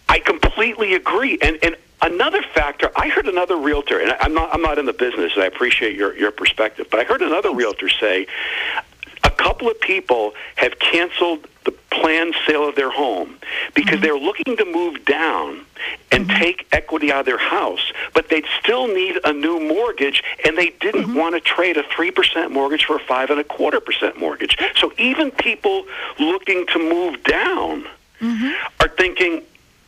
I 0.09 0.20
completely 0.20 0.93
agree. 0.93 1.38
And 1.41 1.57
and 1.64 1.76
another 2.01 2.41
factor, 2.41 2.91
I 2.95 3.09
heard 3.09 3.28
another 3.28 3.55
realtor, 3.55 3.99
and 3.99 4.12
I'm 4.20 4.34
not 4.34 4.53
I'm 4.53 4.62
not 4.62 4.78
in 4.78 4.86
the 4.86 4.93
business, 4.93 5.34
and 5.36 5.43
I 5.43 5.47
appreciate 5.47 5.95
your 5.95 6.16
your 6.18 6.32
perspective, 6.32 6.88
but 6.91 6.99
I 6.99 7.03
heard 7.03 7.22
another 7.22 7.53
realtor 7.53 7.89
say 7.89 8.28
a 9.24 9.30
couple 9.30 9.70
of 9.70 9.80
people 9.80 10.34
have 10.55 10.80
canceled 10.80 11.47
the 11.64 11.72
planned 11.91 12.36
sale 12.47 12.68
of 12.68 12.76
their 12.76 12.89
home 12.89 13.38
because 13.74 13.95
mm-hmm. 13.95 14.03
they're 14.03 14.18
looking 14.18 14.57
to 14.57 14.66
move 14.66 15.05
down 15.05 15.66
and 16.11 16.27
take 16.29 16.67
equity 16.71 17.11
out 17.11 17.21
of 17.21 17.25
their 17.25 17.38
house, 17.38 17.91
but 18.13 18.29
they'd 18.29 18.45
still 18.61 18.88
need 18.88 19.17
a 19.23 19.34
new 19.34 19.59
mortgage, 19.59 20.23
and 20.45 20.57
they 20.57 20.69
didn't 20.82 21.13
want 21.15 21.36
to 21.36 21.41
trade 21.41 21.77
a 21.77 21.84
three 21.95 22.11
percent 22.11 22.51
mortgage 22.51 22.86
for 22.86 22.95
a 22.97 22.99
five 22.99 23.29
and 23.29 23.39
a 23.39 23.43
quarter 23.43 23.79
percent 23.79 24.19
mortgage. 24.19 24.57
So 24.77 24.91
even 24.97 25.32
people 25.32 25.86
looking 26.19 26.65
to 26.67 26.79
move 26.79 27.23
down 27.23 27.86
are 28.79 28.88
thinking, 28.97 29.41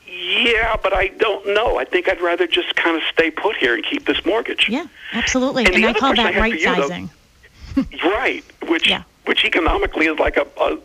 yeah, 0.07 0.75
but 0.81 0.93
I 0.93 1.07
don't 1.07 1.45
know. 1.53 1.77
I 1.77 1.85
think 1.85 2.07
I'd 2.09 2.21
rather 2.21 2.47
just 2.47 2.75
kind 2.75 2.95
of 2.97 3.03
stay 3.11 3.29
put 3.31 3.57
here 3.57 3.73
and 3.75 3.83
keep 3.83 4.05
this 4.05 4.25
mortgage. 4.25 4.69
Yeah, 4.69 4.85
absolutely. 5.13 5.65
And 5.65 5.75
And, 5.75 5.85
I 5.85 5.93
call 5.93 6.15
that 6.15 6.35
I 6.35 6.39
right 6.39 6.59
you, 6.59 6.75
though- 6.75 7.09
Right, 8.03 8.43
which 8.67 8.87
Yeah. 8.89 9.03
which 9.25 9.43
economically 9.45 10.05
is 10.07 10.19
like 10.19 10.37
a 10.37 10.45
a, 10.59 10.77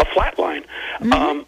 a 0.00 0.04
flat 0.06 0.38
line. 0.38 0.64
Mm-hmm. 1.00 1.12
Um, 1.12 1.46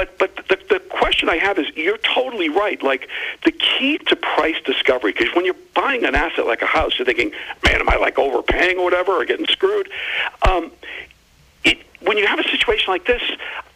but 0.00 0.18
but 0.18 0.48
the, 0.48 0.58
the 0.74 0.80
question 0.80 1.28
I 1.28 1.36
have 1.36 1.58
is 1.58 1.66
you're 1.76 1.98
totally 1.98 2.48
right. 2.48 2.82
Like 2.82 3.08
the 3.44 3.52
key 3.52 3.98
to 3.98 4.16
price 4.16 4.56
discovery, 4.64 5.12
because 5.12 5.34
when 5.34 5.44
you're 5.44 5.62
buying 5.74 6.04
an 6.04 6.14
asset 6.14 6.46
like 6.46 6.62
a 6.62 6.66
house, 6.66 6.98
you're 6.98 7.04
thinking, 7.04 7.32
man, 7.64 7.80
am 7.80 7.88
I 7.88 7.96
like 7.96 8.18
overpaying 8.18 8.78
or 8.78 8.84
whatever, 8.84 9.12
or 9.12 9.24
getting 9.26 9.46
screwed? 9.46 9.90
Um, 10.48 10.72
when 12.00 12.18
you 12.18 12.26
have 12.26 12.38
a 12.38 12.44
situation 12.44 12.92
like 12.92 13.06
this, 13.06 13.22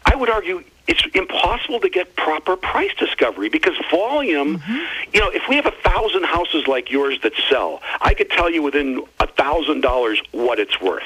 I 0.07 0.17
would 0.17 0.31
argue 0.31 0.63
it's 0.87 1.03
impossible 1.15 1.81
to 1.81 1.89
get 1.89 2.15
proper 2.17 2.57
price 2.57 2.93
discovery 2.95 3.49
because 3.49 3.75
volume, 3.91 4.59
mm-hmm. 4.59 4.79
you 5.13 5.21
know, 5.21 5.31
if 5.31 5.49
we 5.49 5.57
have 5.57 5.67
a 5.67 5.71
thousand 5.71 6.25
houses 6.25 6.67
like 6.67 6.91
yours 6.91 7.19
that 7.23 7.33
sell, 7.49 7.81
I 8.03 8.13
could 8.13 8.31
tell 8.31 8.51
you 8.51 8.63
within 8.63 9.03
a 9.19 9.27
thousand 9.27 9.81
dollars 9.81 10.21
what 10.33 10.59
it's 10.59 10.81
worth. 10.81 11.03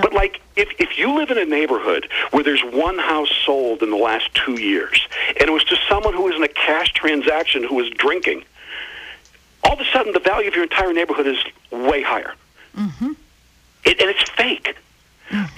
But 0.00 0.12
like 0.12 0.40
if 0.56 0.68
if 0.78 0.98
you 0.98 1.14
live 1.14 1.30
in 1.30 1.38
a 1.38 1.44
neighborhood 1.44 2.08
where 2.30 2.42
there's 2.42 2.62
one 2.62 2.98
house 2.98 3.30
sold 3.44 3.82
in 3.82 3.90
the 3.90 3.96
last 3.96 4.34
two 4.34 4.60
years 4.60 5.06
and 5.38 5.48
it 5.48 5.52
was 5.52 5.64
to 5.64 5.76
someone 5.88 6.14
who 6.14 6.22
was 6.22 6.34
in 6.34 6.42
a 6.42 6.48
cash 6.48 6.92
transaction 6.92 7.62
who 7.62 7.74
was 7.74 7.90
drinking, 7.90 8.44
all 9.64 9.74
of 9.74 9.80
a 9.80 9.84
sudden 9.92 10.12
the 10.12 10.20
value 10.20 10.48
of 10.48 10.54
your 10.54 10.64
entire 10.64 10.92
neighborhood 10.92 11.26
is 11.26 11.38
way 11.70 12.02
higher. 12.02 12.34
Mm-hmm. 12.76 13.12
It, 13.84 14.00
and 14.00 14.10
it's 14.10 14.28
fake. 14.30 14.76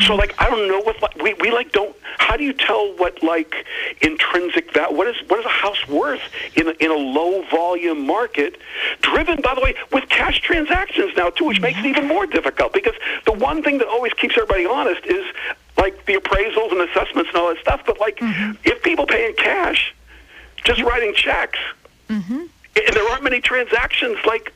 So 0.07 0.15
like 0.15 0.35
I 0.39 0.49
don't 0.49 0.67
know 0.69 0.81
what 0.81 1.01
like, 1.03 1.17
we 1.17 1.35
we 1.35 1.51
like 1.51 1.73
don't. 1.73 1.95
How 2.19 2.37
do 2.37 2.45
you 2.45 2.53
tell 2.53 2.95
what 2.97 3.23
like 3.23 3.67
intrinsic 4.01 4.73
value? 4.73 4.97
What 4.97 5.07
is 5.09 5.17
what 5.29 5.41
is 5.41 5.47
a 5.47 5.51
house 5.51 5.87
worth 5.89 6.23
in 6.57 6.69
a, 6.69 6.71
in 6.81 6.91
a 6.91 6.97
low 6.97 7.43
volume 7.51 8.07
market, 8.07 8.59
driven 9.03 9.41
by 9.43 9.55
the 9.55 9.61
way 9.61 9.75
with 9.93 10.09
cash 10.09 10.41
transactions 10.41 11.13
now 11.17 11.31
too, 11.31 11.45
which 11.45 11.61
makes 11.61 11.79
it 11.79 11.87
even 11.87 12.09
more 12.09 12.27
difficult 12.27 12.73
because 12.73 12.95
the 13.27 13.33
one 13.33 13.63
thing 13.63 13.79
that 13.79 13.89
always 13.89 14.13
keeps 14.15 14.37
everybody 14.37 14.65
honest 14.65 15.05
is 15.05 15.25
like 15.77 16.05
the 16.07 16.15
appraisals 16.15 16.73
and 16.73 16.81
assessments 16.81 17.29
and 17.29 17.37
all 17.37 17.49
that 17.49 17.59
stuff. 17.61 17.83
But 17.85 18.01
like 18.01 18.19
mm-hmm. 18.19 18.53
if 18.65 18.83
people 18.83 19.07
pay 19.07 19.29
in 19.29 19.35
cash, 19.35 19.95
just 20.65 20.83
writing 20.83 21.13
checks, 21.15 21.59
mm-hmm. 22.09 22.33
and 22.39 22.51
there 22.97 23.09
aren't 23.11 23.25
many 23.25 23.41
transactions, 23.41 24.17
like 24.25 24.53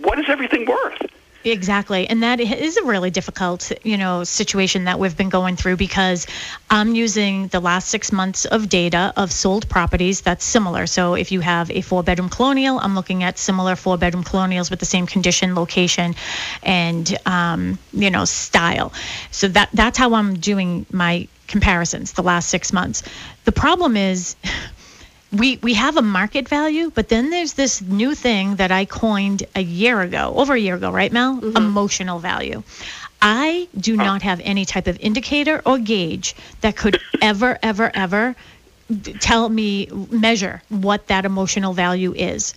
what 0.00 0.18
is 0.20 0.26
everything 0.28 0.66
worth? 0.66 1.02
Exactly. 1.44 2.08
And 2.08 2.22
that 2.22 2.38
is 2.40 2.76
a 2.76 2.84
really 2.84 3.10
difficult, 3.10 3.72
you 3.82 3.96
know, 3.96 4.22
situation 4.22 4.84
that 4.84 4.98
we've 5.00 5.16
been 5.16 5.28
going 5.28 5.56
through 5.56 5.76
because 5.76 6.26
I'm 6.70 6.94
using 6.94 7.48
the 7.48 7.58
last 7.58 7.88
six 7.88 8.12
months 8.12 8.44
of 8.44 8.68
data 8.68 9.12
of 9.16 9.32
sold 9.32 9.68
properties 9.68 10.20
that's 10.20 10.44
similar. 10.44 10.86
So 10.86 11.14
if 11.14 11.32
you 11.32 11.40
have 11.40 11.68
a 11.72 11.80
four 11.80 12.04
bedroom 12.04 12.28
colonial, 12.28 12.78
I'm 12.78 12.94
looking 12.94 13.24
at 13.24 13.38
similar 13.38 13.74
four 13.74 13.98
bedroom 13.98 14.22
colonials 14.22 14.70
with 14.70 14.78
the 14.78 14.86
same 14.86 15.06
condition, 15.06 15.56
location, 15.56 16.14
and, 16.62 17.18
um, 17.26 17.78
you 17.92 18.10
know, 18.10 18.24
style. 18.24 18.92
So 19.32 19.48
that 19.48 19.68
that's 19.72 19.98
how 19.98 20.14
I'm 20.14 20.34
doing 20.38 20.86
my 20.92 21.26
comparisons 21.48 22.12
the 22.12 22.22
last 22.22 22.50
six 22.50 22.72
months. 22.72 23.02
The 23.44 23.52
problem 23.52 23.96
is, 23.96 24.36
we 25.32 25.56
we 25.62 25.74
have 25.74 25.96
a 25.96 26.02
market 26.02 26.48
value, 26.48 26.90
but 26.94 27.08
then 27.08 27.30
there's 27.30 27.54
this 27.54 27.80
new 27.80 28.14
thing 28.14 28.56
that 28.56 28.70
I 28.70 28.84
coined 28.84 29.44
a 29.54 29.62
year 29.62 30.00
ago, 30.00 30.34
over 30.36 30.54
a 30.54 30.58
year 30.58 30.76
ago, 30.76 30.90
right, 30.90 31.12
Mel? 31.12 31.40
Emotional 31.56 32.18
value. 32.18 32.62
I 33.20 33.68
do 33.78 33.96
not 33.96 34.22
have 34.22 34.40
any 34.42 34.64
type 34.64 34.88
of 34.88 34.98
indicator 35.00 35.62
or 35.64 35.78
gauge 35.78 36.34
that 36.60 36.76
could 36.76 37.00
ever, 37.22 37.58
ever, 37.62 37.90
ever 37.94 38.34
tell 39.20 39.48
me 39.48 39.86
measure 40.10 40.62
what 40.68 41.06
that 41.06 41.24
emotional 41.24 41.72
value 41.72 42.12
is. 42.14 42.54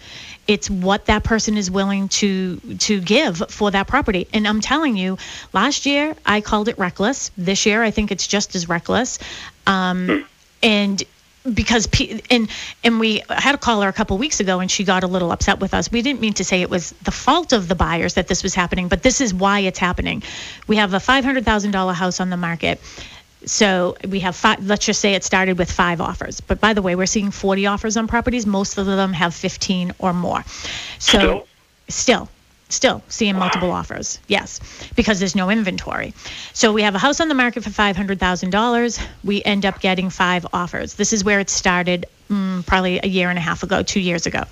It's 0.47 0.69
what 0.69 1.05
that 1.05 1.23
person 1.23 1.57
is 1.57 1.71
willing 1.71 2.09
to 2.09 2.57
to 2.79 2.99
give 2.99 3.41
for 3.49 3.71
that 3.71 3.87
property. 3.87 4.27
And 4.33 4.47
I'm 4.47 4.59
telling 4.59 4.97
you, 4.97 5.17
last 5.53 5.85
year 5.85 6.15
I 6.25 6.41
called 6.41 6.67
it 6.67 6.77
reckless. 6.77 7.31
This 7.37 7.65
year 7.65 7.83
I 7.83 7.91
think 7.91 8.11
it's 8.11 8.27
just 8.27 8.55
as 8.55 8.67
reckless. 8.67 9.19
Um, 9.65 10.25
and 10.61 11.01
because 11.53 11.87
pe- 11.87 12.21
and 12.29 12.49
and 12.83 12.99
we 12.99 13.21
had 13.29 13.55
a 13.55 13.57
caller 13.57 13.87
a 13.87 13.93
couple 13.93 14.17
weeks 14.17 14.39
ago 14.39 14.59
and 14.59 14.69
she 14.69 14.83
got 14.83 15.03
a 15.03 15.07
little 15.07 15.31
upset 15.31 15.59
with 15.59 15.73
us. 15.73 15.91
We 15.91 16.01
didn't 16.01 16.21
mean 16.21 16.33
to 16.33 16.43
say 16.43 16.61
it 16.61 16.69
was 16.69 16.91
the 17.03 17.11
fault 17.11 17.53
of 17.53 17.67
the 17.67 17.75
buyers 17.75 18.15
that 18.15 18.27
this 18.27 18.43
was 18.43 18.55
happening, 18.55 18.87
but 18.87 19.03
this 19.03 19.21
is 19.21 19.33
why 19.33 19.59
it's 19.59 19.79
happening. 19.79 20.23
We 20.67 20.77
have 20.77 20.93
a 20.93 20.97
$500,000 20.97 21.93
house 21.93 22.19
on 22.19 22.29
the 22.29 22.37
market. 22.37 22.79
So 23.45 23.95
we 24.07 24.21
have 24.21 24.35
five, 24.35 24.65
let's 24.65 24.85
just 24.85 24.99
say 24.99 25.13
it 25.13 25.23
started 25.23 25.59
with 25.59 25.71
five 25.71 26.01
offers. 26.01 26.41
But 26.41 26.59
by 26.59 26.73
the 26.73 26.81
way, 26.81 26.95
we're 26.95 27.05
seeing 27.05 27.29
40 27.29 27.67
offers 27.67 27.95
on 27.95 28.07
properties. 28.07 28.47
Most 28.47 28.77
of 28.79 28.87
them 28.87 29.13
have 29.13 29.35
15 29.35 29.93
or 29.99 30.13
more. 30.13 30.43
So 30.97 31.19
Still? 31.19 31.47
still 31.87 32.29
still 32.69 33.03
seeing 33.09 33.37
multiple 33.37 33.71
offers 33.71 34.19
yes 34.27 34.59
because 34.95 35.19
there's 35.19 35.35
no 35.35 35.49
inventory. 35.49 36.13
So 36.53 36.73
we 36.73 36.81
have 36.81 36.95
a 36.95 36.99
house 36.99 37.19
on 37.19 37.27
the 37.27 37.35
market 37.35 37.63
for 37.63 37.69
$500000 37.69 39.07
we 39.23 39.43
end 39.43 39.65
up 39.65 39.79
getting 39.79 40.09
five 40.09 40.45
offers. 40.51 40.95
This 40.95 41.13
is 41.13 41.23
where 41.23 41.39
it 41.39 41.49
started 41.49 42.05
mm, 42.29 42.65
probably 42.65 42.99
a 43.01 43.07
year 43.07 43.29
and 43.29 43.37
a 43.37 43.41
half 43.41 43.63
ago 43.63 43.83
two 43.83 43.99
years 43.99 44.25
ago. 44.25 44.43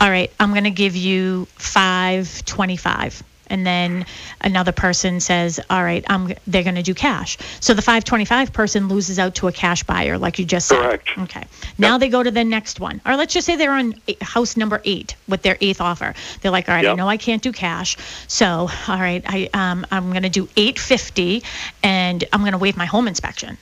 All 0.00 0.10
right 0.10 0.32
i'm 0.40 0.50
going 0.50 0.64
to 0.64 0.70
give 0.70 0.96
you 0.96 1.46
525 1.56 3.22
and 3.50 3.66
then 3.66 4.06
another 4.40 4.72
person 4.72 5.20
says, 5.20 5.60
"All 5.68 5.82
right, 5.82 6.04
I'm 6.08 6.32
they're 6.46 6.62
going 6.62 6.76
to 6.76 6.82
do 6.82 6.94
cash." 6.94 7.36
So 7.60 7.74
the 7.74 7.82
525 7.82 8.52
person 8.52 8.88
loses 8.88 9.18
out 9.18 9.34
to 9.36 9.48
a 9.48 9.52
cash 9.52 9.82
buyer, 9.84 10.16
like 10.16 10.38
you 10.38 10.44
just 10.46 10.68
said. 10.68 10.78
Correct. 10.78 11.08
Okay. 11.18 11.44
Now 11.76 11.98
they 11.98 12.08
go 12.08 12.22
to 12.22 12.30
the 12.30 12.44
next 12.44 12.80
one, 12.80 13.00
or 13.04 13.16
let's 13.16 13.34
just 13.34 13.46
say 13.46 13.56
they're 13.56 13.72
on 13.72 13.94
house 14.22 14.56
number 14.56 14.80
eight 14.84 15.16
with 15.28 15.42
their 15.42 15.58
eighth 15.60 15.80
offer. 15.80 16.14
They're 16.40 16.50
like, 16.52 16.68
"All 16.68 16.74
right, 16.74 16.86
I 16.86 16.94
know 16.94 17.08
I 17.08 17.16
can't 17.18 17.42
do 17.42 17.52
cash, 17.52 17.96
so 18.28 18.46
all 18.88 18.98
right, 19.00 19.22
I 19.26 19.48
um, 19.52 19.86
I'm 19.90 20.10
going 20.10 20.22
to 20.22 20.28
do 20.30 20.48
850, 20.56 21.42
and 21.82 22.24
I'm 22.32 22.40
going 22.40 22.52
to 22.52 22.58
waive 22.58 22.76
my 22.76 22.86
home 22.86 23.08
inspection." 23.08 23.58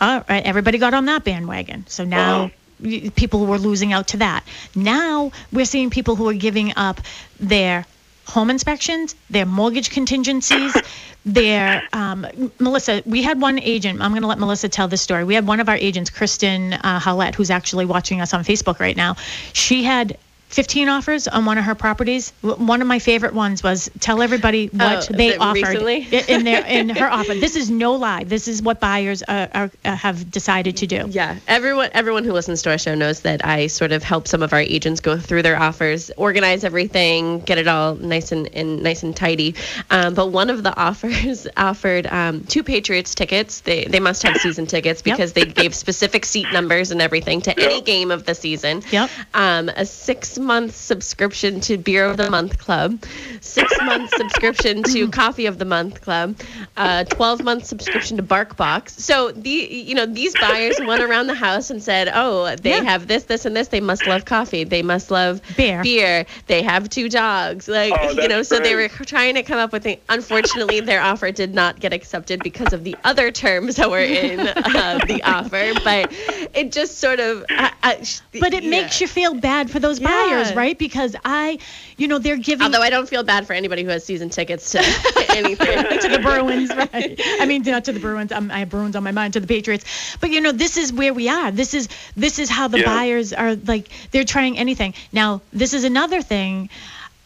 All 0.00 0.22
right, 0.28 0.44
everybody 0.44 0.78
got 0.78 0.92
on 0.94 1.06
that 1.06 1.24
bandwagon. 1.24 1.86
So 1.88 2.04
now 2.04 2.44
Uh-huh. 2.84 3.10
people 3.16 3.46
were 3.46 3.58
losing 3.58 3.92
out 3.94 4.08
to 4.08 4.18
that. 4.18 4.44
Now 4.74 5.32
we're 5.50 5.64
seeing 5.64 5.88
people 5.88 6.16
who 6.16 6.28
are 6.28 6.34
giving 6.34 6.74
up 6.76 7.00
their 7.40 7.86
home 8.26 8.50
inspections, 8.50 9.14
their 9.30 9.46
mortgage 9.46 9.90
contingencies, 9.90 10.76
their 11.24 11.82
um, 11.92 12.26
Melissa. 12.58 13.02
We 13.06 13.22
had 13.22 13.40
one 13.40 13.58
agent. 13.58 14.00
I'm 14.00 14.10
going 14.10 14.22
to 14.22 14.28
let 14.28 14.38
Melissa 14.38 14.68
tell 14.68 14.88
this 14.88 15.02
story. 15.02 15.24
We 15.24 15.34
had 15.34 15.46
one 15.46 15.60
of 15.60 15.68
our 15.68 15.76
agents, 15.76 16.10
Kristen 16.10 16.74
uh, 16.74 17.00
who's 17.34 17.50
actually 17.50 17.86
watching 17.86 18.20
us 18.20 18.34
on 18.34 18.44
Facebook 18.44 18.80
right 18.80 18.96
now. 18.96 19.16
She 19.52 19.82
had. 19.82 20.18
15 20.48 20.88
offers 20.88 21.26
on 21.28 21.44
one 21.44 21.58
of 21.58 21.64
her 21.64 21.74
properties. 21.74 22.32
One 22.40 22.80
of 22.80 22.86
my 22.88 22.98
favorite 23.00 23.34
ones 23.34 23.62
was 23.62 23.90
tell 24.00 24.22
everybody 24.22 24.68
what 24.68 25.10
Oh, 25.10 25.14
they 25.14 25.36
offered 25.36 25.56
recently? 25.68 26.06
in 26.28 26.44
their 26.44 26.64
in 26.66 26.88
her 26.90 27.10
offer. 27.10 27.34
This 27.34 27.56
is 27.56 27.68
no 27.68 27.94
lie. 27.94 28.24
This 28.24 28.46
is 28.46 28.62
what 28.62 28.78
buyers 28.80 29.22
uh, 29.26 29.48
are, 29.52 29.70
uh, 29.84 29.96
have 29.96 30.30
decided 30.30 30.78
to 30.78 30.86
do. 30.86 31.06
Yeah, 31.10 31.36
everyone 31.48 31.90
everyone 31.92 32.24
who 32.24 32.32
listens 32.32 32.62
to 32.62 32.70
our 32.70 32.78
show 32.78 32.94
knows 32.94 33.20
that 33.22 33.44
I 33.44 33.66
sort 33.66 33.90
of 33.92 34.02
help 34.04 34.28
some 34.28 34.42
of 34.42 34.52
our 34.52 34.60
agents 34.60 35.00
go 35.00 35.18
through 35.18 35.42
their 35.42 35.58
offers, 35.60 36.10
organize 36.16 36.62
everything, 36.64 37.40
get 37.40 37.58
it 37.58 37.66
all 37.66 37.96
nice 37.96 38.30
and, 38.32 38.48
and 38.54 38.82
nice 38.82 39.02
and 39.02 39.16
tidy. 39.16 39.56
Um, 39.90 40.14
but 40.14 40.28
one 40.28 40.48
of 40.50 40.62
the 40.62 40.74
offers 40.74 41.48
offered 41.56 42.06
um, 42.06 42.44
two 42.44 42.62
Patriots 42.62 43.14
tickets. 43.16 43.60
They 43.60 43.84
they 43.84 44.00
must 44.00 44.22
have 44.22 44.36
season 44.36 44.66
tickets 44.76 45.02
Yep. 45.04 45.16
because 45.16 45.32
they 45.32 45.44
gave 45.44 45.74
specific 45.74 46.24
seat 46.24 46.46
numbers 46.52 46.92
and 46.92 47.02
everything 47.02 47.40
to 47.42 47.58
any 47.60 47.80
game 47.80 48.10
of 48.12 48.24
the 48.24 48.34
season. 48.34 48.82
Yep. 48.92 49.10
Um, 49.34 49.68
a 49.70 49.84
six 49.84 50.35
month 50.38 50.74
subscription 50.74 51.60
to 51.62 51.76
Beer 51.78 52.04
of 52.04 52.16
the 52.16 52.30
Month 52.30 52.58
Club, 52.58 53.02
six 53.40 53.80
month 53.82 54.10
subscription 54.16 54.82
to 54.84 55.08
Coffee 55.08 55.46
of 55.46 55.58
the 55.58 55.64
Month 55.64 56.00
Club, 56.02 56.36
uh, 56.76 57.04
twelve 57.04 57.42
month 57.42 57.64
subscription 57.66 58.16
to 58.16 58.22
BarkBox. 58.22 58.90
So 58.90 59.30
the 59.32 59.50
you 59.50 59.94
know 59.94 60.06
these 60.06 60.34
buyers 60.36 60.78
went 60.80 61.02
around 61.02 61.26
the 61.26 61.34
house 61.34 61.70
and 61.70 61.82
said, 61.82 62.10
oh, 62.12 62.54
they 62.56 62.70
Yeah. 62.70 62.82
have 62.82 63.06
this, 63.06 63.24
this, 63.24 63.44
and 63.44 63.56
this. 63.56 63.68
They 63.68 63.80
must 63.80 64.06
love 64.06 64.24
coffee. 64.24 64.64
They 64.64 64.82
must 64.82 65.10
love 65.10 65.40
Beer. 65.56 65.82
Beer. 65.82 66.26
They 66.46 66.62
have 66.62 66.88
two 66.88 67.08
dogs. 67.08 67.68
Like 67.68 67.92
Oh, 67.96 68.10
you 68.10 68.28
know, 68.28 68.36
that's 68.36 68.48
so 68.48 68.58
they 68.60 68.74
were 68.74 68.88
trying 68.88 69.34
to 69.34 69.42
come 69.42 69.58
up 69.58 69.72
with. 69.72 69.82
The, 69.84 69.98
unfortunately, 70.08 70.80
their 70.80 71.00
offer 71.00 71.30
did 71.30 71.54
not 71.54 71.78
get 71.80 71.92
accepted 71.92 72.42
because 72.42 72.72
of 72.72 72.84
the 72.84 72.96
other 73.04 73.30
terms 73.30 73.76
that 73.76 73.90
were 73.90 73.98
in 74.00 74.40
uh, 74.40 75.00
the 75.06 75.22
offer. 75.24 75.72
But 75.84 76.12
it 76.54 76.72
just 76.72 76.98
sort 76.98 77.20
of. 77.20 77.44
I, 77.50 77.72
I, 77.82 78.04
But 78.38 78.54
it 78.54 78.64
yeah. 78.64 78.70
makes 78.70 79.00
you 79.00 79.06
feel 79.08 79.34
bad 79.34 79.70
for 79.70 79.78
those 79.78 80.00
buyers, 80.00 80.25
Yeah. 80.28 80.54
right? 80.54 80.78
Because 80.78 81.16
I, 81.24 81.58
you 81.96 82.08
know, 82.08 82.18
they're 82.18 82.36
giving 82.36 82.64
Although 82.64 82.82
I 82.82 82.90
don't 82.90 83.08
feel 83.08 83.22
bad 83.22 83.46
for 83.46 83.52
anybody 83.52 83.82
who 83.82 83.90
has 83.90 84.04
season 84.04 84.30
tickets 84.30 84.72
to 84.72 84.78
anything. 85.30 86.00
to 86.00 86.08
the 86.08 86.20
Bruins, 86.22 86.70
right? 86.74 87.20
I 87.40 87.46
mean, 87.46 87.62
not 87.62 87.84
to 87.86 87.92
the 87.92 88.00
Bruins. 88.00 88.32
I'm, 88.32 88.50
I 88.50 88.60
have 88.60 88.70
Bruins 88.70 88.96
on 88.96 89.02
my 89.02 89.12
mind 89.12 89.34
to 89.34 89.40
the 89.40 89.46
Patriots. 89.46 90.16
But 90.20 90.30
you 90.30 90.40
know, 90.40 90.52
this 90.52 90.76
is 90.76 90.92
where 90.92 91.12
we 91.14 91.28
are. 91.28 91.50
This 91.50 91.74
is 91.74 91.88
this 92.16 92.38
is 92.38 92.48
how 92.48 92.68
the 92.68 92.80
Yeah. 92.80 92.86
buyers 92.86 93.32
are 93.32 93.54
like. 93.56 93.88
They're 94.10 94.24
trying 94.24 94.58
anything. 94.58 94.94
Now, 95.12 95.42
this 95.52 95.72
is 95.74 95.84
another 95.84 96.22
thing. 96.22 96.68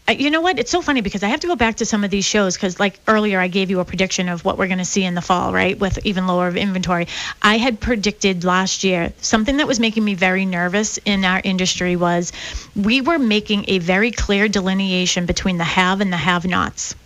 You 0.08 0.30
know 0.30 0.40
what? 0.40 0.58
It's 0.58 0.72
so 0.72 0.82
funny 0.82 1.02
because 1.02 1.22
I 1.22 1.28
have 1.28 1.40
to 1.40 1.46
go 1.46 1.54
back 1.54 1.76
to 1.76 1.86
some 1.86 2.02
of 2.02 2.10
these 2.10 2.24
shows 2.24 2.56
because, 2.56 2.80
like 2.80 2.98
earlier, 3.06 3.38
I 3.38 3.46
gave 3.46 3.70
you 3.70 3.78
a 3.78 3.84
prediction 3.84 4.28
of 4.28 4.44
what 4.44 4.58
we're 4.58 4.66
going 4.66 4.78
to 4.78 4.84
see 4.84 5.04
in 5.04 5.14
the 5.14 5.20
fall, 5.20 5.52
right? 5.52 5.78
With 5.78 6.04
even 6.04 6.26
lower 6.26 6.50
inventory. 6.50 7.06
I 7.40 7.58
had 7.58 7.78
predicted 7.78 8.42
last 8.42 8.82
year 8.82 9.12
something 9.20 9.58
that 9.58 9.68
was 9.68 9.78
making 9.78 10.04
me 10.04 10.14
very 10.14 10.46
nervous 10.46 10.98
in 11.04 11.24
our 11.24 11.40
industry 11.44 11.94
was 11.94 12.32
we 12.74 13.00
were 13.00 13.20
making 13.20 13.66
a 13.68 13.78
very 13.78 14.10
clear 14.10 14.48
delineation 14.48 15.26
between 15.26 15.58
the 15.58 15.64
have 15.64 16.00
and 16.00 16.12
the 16.12 16.16
have-nots 16.16 16.96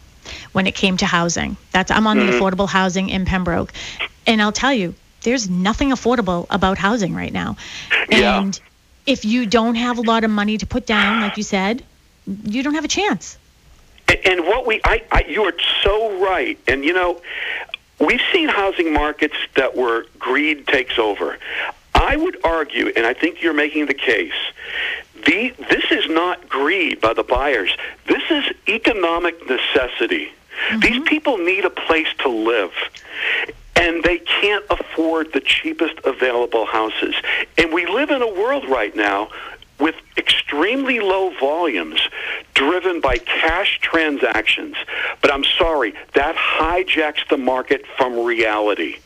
when 0.52 0.66
it 0.66 0.74
came 0.74 0.96
to 0.96 1.06
housing. 1.06 1.58
That's 1.72 1.90
I'm 1.90 2.06
on 2.06 2.16
the 2.16 2.24
mm-hmm. 2.24 2.42
affordable 2.42 2.68
housing 2.68 3.10
in 3.10 3.26
Pembroke. 3.26 3.72
And 4.26 4.40
I'll 4.40 4.52
tell 4.52 4.72
you, 4.72 4.94
there's 5.22 5.50
nothing 5.50 5.90
affordable 5.90 6.46
about 6.48 6.78
housing 6.78 7.14
right 7.14 7.32
now. 7.32 7.56
Yeah. 8.08 8.40
And 8.40 8.58
if 9.06 9.26
you 9.26 9.44
don't 9.44 9.74
have 9.74 9.98
a 9.98 10.02
lot 10.02 10.24
of 10.24 10.30
money 10.30 10.56
to 10.56 10.66
put 10.66 10.86
down, 10.86 11.20
like 11.20 11.36
you 11.36 11.42
said, 11.42 11.84
you 12.26 12.62
don't 12.62 12.74
have 12.74 12.84
a 12.84 12.88
chance. 12.88 13.38
And- 14.24 14.44
what 14.46 14.66
we, 14.66 14.80
I, 14.84 15.02
I, 15.10 15.24
you 15.28 15.42
are 15.44 15.54
so 15.82 16.22
right. 16.22 16.58
And 16.66 16.84
you 16.84 16.92
know, 16.92 17.20
we've 17.98 18.20
seen 18.32 18.48
housing 18.48 18.92
markets 18.92 19.36
that 19.56 19.76
where 19.76 20.04
greed 20.18 20.66
takes 20.66 20.98
over. 20.98 21.38
I 21.94 22.16
would 22.16 22.38
argue, 22.44 22.92
and 22.96 23.06
I 23.06 23.14
think 23.14 23.42
you're 23.42 23.54
making 23.54 23.86
the 23.86 23.94
case, 23.94 24.32
the 25.26 25.54
this 25.70 25.84
is 25.90 26.08
not 26.08 26.48
greed 26.48 27.00
by 27.00 27.14
the 27.14 27.22
buyers. 27.22 27.70
This 28.06 28.22
is 28.30 28.44
economic 28.68 29.48
necessity. 29.48 30.32
Mm-hmm. 30.68 30.80
These 30.80 31.02
people 31.04 31.38
need 31.38 31.64
a 31.64 31.70
place 31.70 32.08
to 32.18 32.28
live. 32.28 32.72
And 33.76 34.04
they 34.04 34.18
can't 34.18 34.64
afford 34.70 35.32
the 35.32 35.40
cheapest 35.40 35.98
available 36.04 36.64
houses. 36.64 37.14
And 37.58 37.72
we 37.72 37.86
live 37.86 38.10
in 38.10 38.22
a 38.22 38.32
world 38.32 38.68
right 38.68 38.94
now 38.94 39.30
with 39.78 39.94
extremely 40.16 41.00
low 41.00 41.30
volumes 41.38 42.00
driven 42.54 43.00
by 43.00 43.18
cash 43.18 43.78
transactions. 43.80 44.76
But 45.20 45.32
I'm 45.32 45.44
sorry, 45.44 45.94
that 46.14 46.36
hijacks 46.36 47.28
the 47.28 47.36
market 47.36 47.84
from 47.96 48.18
reality. 48.24 48.96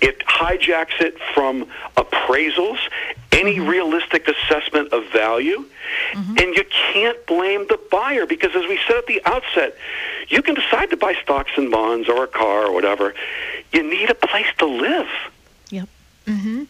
It 0.00 0.20
hijacks 0.26 1.00
it 1.00 1.18
from 1.34 1.68
appraisals, 1.96 2.78
any 3.32 3.60
realistic 3.60 4.26
assessment 4.28 4.92
of 4.92 5.04
value. 5.12 5.66
And 6.14 6.54
you 6.54 6.64
can't 6.92 7.24
blame 7.26 7.66
the 7.68 7.78
buyer 7.90 8.26
because, 8.26 8.54
as 8.56 8.66
we 8.66 8.78
said 8.86 8.96
at 8.96 9.06
the 9.06 9.20
outset, 9.24 9.76
you 10.28 10.42
can 10.42 10.54
decide 10.54 10.90
to 10.90 10.96
buy 10.96 11.14
stocks 11.22 11.52
and 11.56 11.70
bonds 11.70 12.08
or 12.08 12.24
a 12.24 12.26
car 12.26 12.66
or 12.66 12.72
whatever. 12.72 13.14
You 13.72 13.82
need 13.82 14.10
a 14.10 14.14
place 14.14 14.46
to 14.58 14.66
live. 14.66 15.08
Yep. 15.70 15.88
hmm 16.26 16.64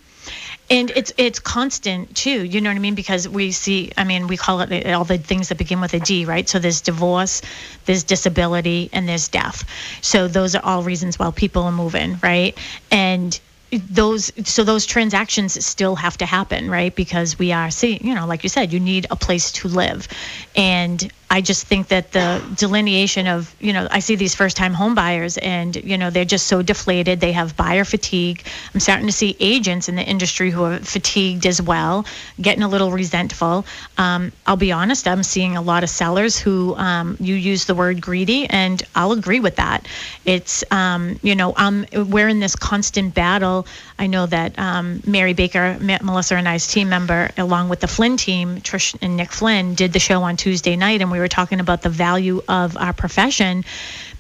And 0.69 0.91
it's 0.91 1.13
it's 1.17 1.39
constant 1.39 2.17
too. 2.17 2.45
You 2.45 2.61
know 2.61 2.71
what 2.71 2.77
I 2.77 2.81
mean? 2.81 2.97
Because 2.97 3.29
we 3.29 3.53
see. 3.53 3.93
I 3.97 4.05
mean, 4.05 4.27
we 4.27 4.37
call 4.37 4.61
it 4.61 4.87
all 4.93 5.05
the 5.05 5.19
things 5.19 5.49
that 5.49 5.59
begin 5.59 5.81
with 5.81 5.95
a 5.95 6.01
D, 6.01 6.25
right? 6.25 6.49
So 6.49 6.59
there's 6.59 6.81
divorce, 6.81 7.43
there's 7.85 8.03
disability, 8.03 8.91
and 8.93 9.09
there's 9.09 9.29
death. 9.29 9.65
So 10.03 10.27
those 10.27 10.57
are 10.57 10.65
all 10.65 10.83
reasons 10.83 11.19
why 11.19 11.31
people 11.31 11.63
are 11.63 11.73
moving, 11.73 12.19
right? 12.23 12.59
And 12.91 13.39
those 13.71 14.33
so 14.49 14.65
those 14.65 14.87
transactions 14.87 15.65
still 15.65 15.97
have 15.97 16.17
to 16.17 16.25
happen 16.25 16.71
right 16.71 16.95
because 16.95 17.37
we 17.37 17.51
are 17.51 17.71
seeing 17.71 18.07
you 18.07 18.15
know 18.15 18.25
like 18.25 18.45
you 18.45 18.49
said 18.49 18.73
you 18.73 18.79
need 18.79 19.07
a 19.11 19.17
place 19.17 19.51
to 19.51 19.67
live 19.67 20.07
and 20.55 21.11
i 21.31 21.41
just 21.41 21.67
think 21.67 21.89
that 21.89 22.13
the 22.13 22.43
delineation 22.57 23.27
of 23.27 23.55
you 23.61 23.73
know 23.73 23.87
i 23.91 23.99
see 23.99 24.17
these 24.17 24.35
first 24.35 24.57
time 24.57 24.73
home 24.73 24.95
buyers 24.95 25.39
and 25.39 25.77
you 25.77 25.99
know 25.99 26.11
they're 26.11 26.25
just 26.25 26.47
so 26.47 26.63
deflated. 26.63 27.21
They 27.21 27.33
have 27.33 27.57
buyer 27.57 27.85
fatigue. 27.85 28.45
I'm 28.73 28.81
starting 28.81 29.07
to 29.07 29.13
see 29.13 29.37
agents 29.41 29.89
in 29.89 29.97
the 29.97 30.03
industry 30.03 30.51
who 30.51 30.65
are 30.65 30.79
fatigued 30.79 31.47
as 31.47 31.61
well 31.61 32.05
getting 32.41 32.63
a 32.63 32.69
little 32.69 32.91
resentful. 32.91 33.65
Um, 33.99 34.33
i'll 34.47 34.57
be 34.57 34.73
honest 34.73 35.09
i'm 35.09 35.23
seeing 35.23 35.57
a 35.57 35.63
lot 35.63 35.83
of 35.83 35.91
sellers 35.91 36.39
who 36.39 36.75
um, 36.77 37.17
you 37.21 37.35
use 37.35 37.65
the 37.65 37.75
word 37.75 38.01
greedy 38.01 38.47
and 38.47 38.83
i'll 38.95 39.13
agree 39.13 39.41
with 39.41 39.57
that. 39.57 39.87
It's 40.25 40.65
um, 40.71 41.19
you 41.23 41.35
know 41.35 41.55
we're 41.93 42.29
in 42.29 42.41
this 42.41 42.57
constant 42.57 43.15
battle. 43.15 43.67
I 43.99 44.07
know 44.07 44.27
that 44.27 44.59
um, 44.59 45.03
Mary 45.07 45.35
Baker, 45.35 45.79
Melissa 45.81 46.37
and 46.37 46.49
I's 46.49 46.67
team 46.67 46.89
member, 46.89 47.31
along 47.37 47.69
with 47.69 47.81
the 47.81 47.89
Flynn 47.89 48.17
team, 48.17 48.61
Trish 48.61 48.97
and 49.01 49.17
Nick 49.17 49.33
Flynn, 49.33 49.75
did 49.75 49.93
the 49.93 49.99
show 49.99 50.23
on 50.23 50.37
Tuesday 50.37 50.77
night, 50.77 51.01
and 51.01 51.11
we 51.17 51.21
were 51.21 51.29
talking 51.29 51.61
about 51.61 51.83
the 51.83 51.89
value 51.89 52.43
of 52.49 52.77
our 52.77 52.93
profession 52.93 53.65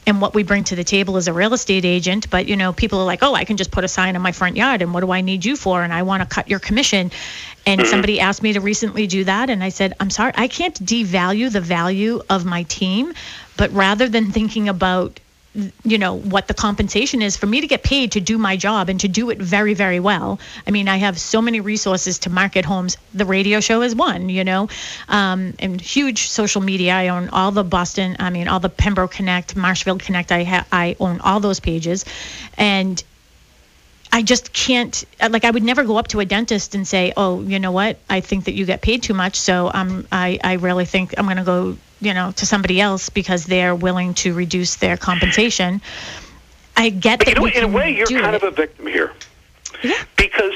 and 0.07 0.21
what 0.21 0.35
we 0.35 0.45
bring 0.45 0.65
to 0.65 0.77
the 0.77 0.85
table 0.85 1.17
as 1.17 1.29
a 1.29 1.33
real 1.33 1.53
estate 1.53 1.85
agent. 1.85 2.31
But 2.31 2.47
you 2.47 2.57
know, 2.57 2.73
people 2.73 3.01
are 3.01 3.05
like, 3.05 3.23
"Oh, 3.23 3.35
I 3.35 3.45
can 3.45 3.57
just 3.57 3.71
put 3.71 3.85
a 3.85 3.89
sign 3.89 4.17
in 4.17 4.23
my 4.23 4.33
front 4.33 4.57
yard, 4.57 4.83
and 4.83 4.95
what 4.95 5.01
do 5.01 5.11
I 5.11 5.21
need 5.21 5.45
you 5.45 5.57
for?" 5.57 5.83
And 5.83 5.93
I 5.93 6.03
want 6.03 6.23
to 6.23 6.29
cut 6.29 6.49
your 6.49 6.59
commission. 6.59 7.11
And 7.67 7.81
mm-hmm. 7.81 7.91
somebody 7.91 8.21
asked 8.21 8.43
me 8.43 8.53
to 8.53 8.61
recently 8.61 9.07
do 9.07 9.25
that, 9.25 9.51
and 9.51 9.63
I 9.63 9.71
said, 9.71 9.95
"I'm 10.01 10.11
sorry, 10.11 10.33
I 10.37 10.49
can't 10.49 10.75
devalue 10.85 11.51
the 11.51 11.61
value 11.61 12.23
of 12.31 12.45
my 12.45 12.63
team, 12.65 13.13
but 13.57 13.73
rather 13.73 14.09
than 14.09 14.33
thinking 14.33 14.69
about 14.69 15.21
you 15.85 15.99
know 15.99 16.15
what 16.19 16.49
the 16.49 16.55
compensation 16.55 17.23
is 17.23 17.37
for 17.37 17.47
me 17.47 17.61
to 17.61 17.67
get 17.67 17.83
paid 17.83 18.13
to 18.13 18.21
do 18.21 18.39
my 18.39 18.57
job 18.57 18.89
and 18.89 19.01
to 19.01 19.09
do 19.09 19.31
it 19.31 19.39
very 19.39 19.75
very 19.75 20.01
well. 20.01 20.39
I 20.67 20.71
mean 20.71 20.89
i 20.89 20.97
have 20.97 21.19
so 21.19 21.41
many 21.43 21.61
resources 21.61 22.19
to 22.21 22.31
market 22.31 22.65
homes. 22.65 22.97
The 23.15 23.25
radio 23.25 23.61
show 23.61 23.83
is 23.83 23.95
one 23.95 24.29
you 24.29 24.45
know 24.45 24.69
um, 25.09 25.55
and 25.59 25.81
huge 25.81 26.29
social 26.29 26.61
media. 26.61 26.93
I 26.95 27.09
own 27.09 27.29
all 27.31 27.51
the 27.53 27.65
boston 27.65 28.17
i 28.19 28.31
mean 28.31 28.49
all 28.49 28.61
the 28.61 28.69
pembroke 28.69 29.13
connect 29.13 29.57
marshfield 29.57 30.03
connect. 30.03 30.33
I 30.33 30.45
ha- 30.45 30.67
i 30.73 30.97
own 31.01 31.21
all 31.21 31.41
those 31.41 31.61
pages. 31.61 32.05
And 32.57 33.03
I 34.13 34.23
just 34.23 34.53
can't 34.53 35.05
like 35.31 35.45
I 35.45 35.51
would 35.51 35.63
never 35.63 35.85
go 35.85 35.97
up 35.99 36.09
to 36.09 36.21
a 36.21 36.25
dentist 36.25 36.75
and 36.75 36.87
say, 36.89 37.13
"Oh, 37.17 37.43
you 37.43 37.59
know 37.59 37.73
what? 37.73 37.99
I 38.09 38.21
think 38.21 38.45
that 38.45 38.55
you 38.55 38.65
get 38.65 38.81
paid 38.81 39.03
too 39.03 39.15
much, 39.15 39.37
so 39.39 39.71
um 39.75 40.07
I 40.11 40.39
I 40.43 40.55
really 40.55 40.85
think 40.87 41.15
I'm 41.19 41.25
going 41.27 41.37
to 41.37 41.43
go 41.45 41.77
you 42.01 42.15
know, 42.15 42.33
to 42.33 42.47
somebody 42.47 42.81
else 42.81 43.09
because 43.09 43.47
they're 43.47 43.75
willing 43.75 44.15
to 44.15 44.35
reduce 44.35 44.77
their 44.77 44.97
compensation. 44.97 45.81
I 46.77 46.91
get 46.91 47.21
But 47.21 47.27
that 47.27 47.37
you 47.37 47.41
know, 47.41 47.47
in 47.47 47.65
a 47.65 47.69
way, 47.69 47.97
you're 47.97 48.07
kind 48.07 48.35
it. 48.35 48.43
of 48.43 48.53
a 48.53 48.55
victim 48.55 48.87
here. 48.87 49.13
Yeah. 49.83 50.03
Because 50.17 50.53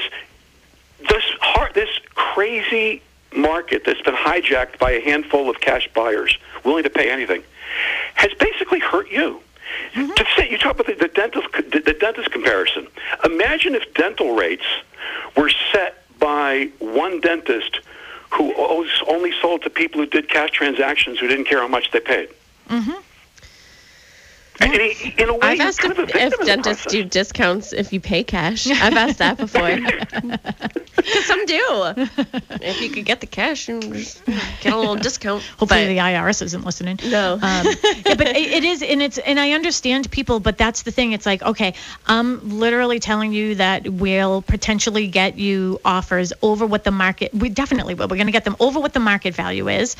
this 1.09 1.23
hard, 1.39 1.73
this 1.73 1.89
crazy 2.13 3.01
market 3.35 3.83
that's 3.85 4.01
been 4.01 4.15
hijacked 4.15 4.77
by 4.77 4.91
a 4.91 5.01
handful 5.01 5.49
of 5.49 5.59
cash 5.61 5.89
buyers 5.93 6.37
willing 6.63 6.83
to 6.83 6.89
pay 6.89 7.09
anything 7.09 7.43
has 8.15 8.33
basically 8.35 8.79
hurt 8.79 9.09
you. 9.09 9.41
Mm-hmm. 9.93 10.13
To 10.13 10.25
say, 10.35 10.49
you 10.49 10.57
talk 10.57 10.73
about 10.73 10.87
the, 10.87 10.93
the 10.95 11.07
dental 11.07 11.41
the, 11.53 11.79
the 11.79 11.93
dentist 11.93 12.31
comparison. 12.31 12.87
Imagine 13.23 13.73
if 13.73 13.93
dental 13.93 14.35
rates 14.35 14.65
were 15.35 15.49
set 15.71 16.03
by 16.19 16.69
one 16.79 17.21
dentist 17.21 17.79
who 18.33 18.53
only 19.07 19.31
sold 19.41 19.61
to 19.63 19.69
people 19.69 19.99
who 20.01 20.07
did 20.07 20.29
cash 20.29 20.51
transactions 20.51 21.19
who 21.19 21.27
didn't 21.27 21.45
care 21.45 21.59
how 21.59 21.67
much 21.67 21.91
they 21.91 21.99
paid. 21.99 22.29
Mm-hmm. 22.69 22.99
And 24.61 24.73
in, 24.73 24.91
in 25.17 25.29
a 25.29 25.33
way, 25.33 25.39
I've 25.41 25.59
asked 25.59 25.79
kind 25.79 25.93
if, 25.93 25.99
of 25.99 26.09
a 26.09 26.17
if 26.17 26.39
dentists 26.45 26.85
do 26.85 27.03
discounts 27.03 27.73
if 27.73 27.91
you 27.91 27.99
pay 27.99 28.23
cash. 28.23 28.67
I've 28.69 28.93
asked 28.93 29.17
that 29.19 29.37
before. 29.37 29.77
Because 31.01 31.25
some 31.25 31.45
do. 31.47 31.93
If 32.61 32.79
you 32.79 32.89
could 32.91 33.05
get 33.05 33.21
the 33.21 33.25
cash 33.25 33.69
and 33.69 33.81
get 34.61 34.71
a 34.71 34.77
little 34.77 34.95
discount. 34.95 35.41
Hopefully 35.57 35.85
But- 35.85 35.87
the 35.87 35.97
IRS 35.97 36.43
isn't 36.43 36.63
listening. 36.63 36.99
No. 37.05 37.33
Um, 37.33 37.39
yeah, 37.41 38.13
but 38.15 38.27
it, 38.27 38.37
it 38.37 38.63
is, 38.63 38.83
and 38.83 39.01
it's, 39.01 39.17
and 39.17 39.39
I 39.39 39.53
understand 39.53 40.11
people, 40.11 40.39
but 40.39 40.59
that's 40.59 40.83
the 40.83 40.91
thing. 40.91 41.13
It's 41.13 41.25
like, 41.25 41.41
okay, 41.41 41.73
I'm 42.05 42.59
literally 42.59 42.99
telling 42.99 43.33
you 43.33 43.55
that 43.55 43.89
we'll 43.89 44.43
potentially 44.43 45.07
get 45.07 45.39
you 45.39 45.79
offers 45.83 46.33
over 46.43 46.67
what 46.67 46.83
the 46.83 46.91
market. 46.91 47.33
We 47.33 47.49
definitely 47.49 47.95
will. 47.95 48.07
We're 48.07 48.17
going 48.17 48.27
to 48.27 48.33
get 48.33 48.45
them 48.45 48.57
over 48.59 48.79
what 48.79 48.93
the 48.93 48.99
market 48.99 49.33
value 49.33 49.69
is, 49.69 49.95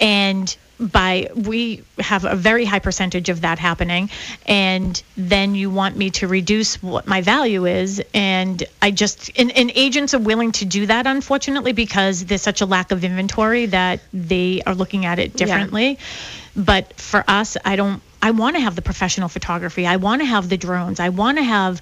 and 0.00 0.56
by 0.78 1.30
we 1.34 1.82
have 1.98 2.24
a 2.24 2.36
very 2.36 2.64
high 2.64 2.78
percentage 2.78 3.28
of 3.28 3.40
that 3.40 3.58
happening. 3.58 4.10
And 4.44 5.02
then 5.16 5.54
you 5.54 5.70
want 5.70 5.96
me 5.96 6.10
to 6.10 6.28
reduce 6.28 6.82
what 6.82 7.06
my 7.06 7.22
value 7.22 7.66
is. 7.66 8.02
And 8.12 8.62
i 8.82 8.90
just 8.90 9.30
and, 9.38 9.50
and 9.52 9.72
agents 9.74 10.14
are 10.14 10.18
willing 10.18 10.52
to 10.52 10.64
do 10.64 10.86
that 10.86 11.06
unfortunately 11.06 11.72
because 11.72 12.24
there's 12.26 12.42
such 12.42 12.60
a 12.60 12.66
lack 12.66 12.92
of 12.92 13.04
inventory 13.04 13.66
that 13.66 14.00
they 14.12 14.62
are 14.66 14.74
looking 14.74 15.06
at 15.06 15.18
it 15.18 15.34
differently. 15.34 15.98
But 16.54 16.98
for 17.00 17.24
us 17.26 17.56
i 17.64 17.76
don't 17.76 18.02
i 18.22 18.30
want 18.30 18.56
to 18.56 18.60
have 18.60 18.76
the 18.76 18.82
professional 18.82 19.28
photography. 19.28 19.86
I 19.86 19.96
want 19.96 20.20
to 20.22 20.26
have 20.26 20.48
the 20.48 20.56
drones. 20.56 21.00
I 21.00 21.08
want 21.08 21.38
to 21.38 21.44
have 21.44 21.80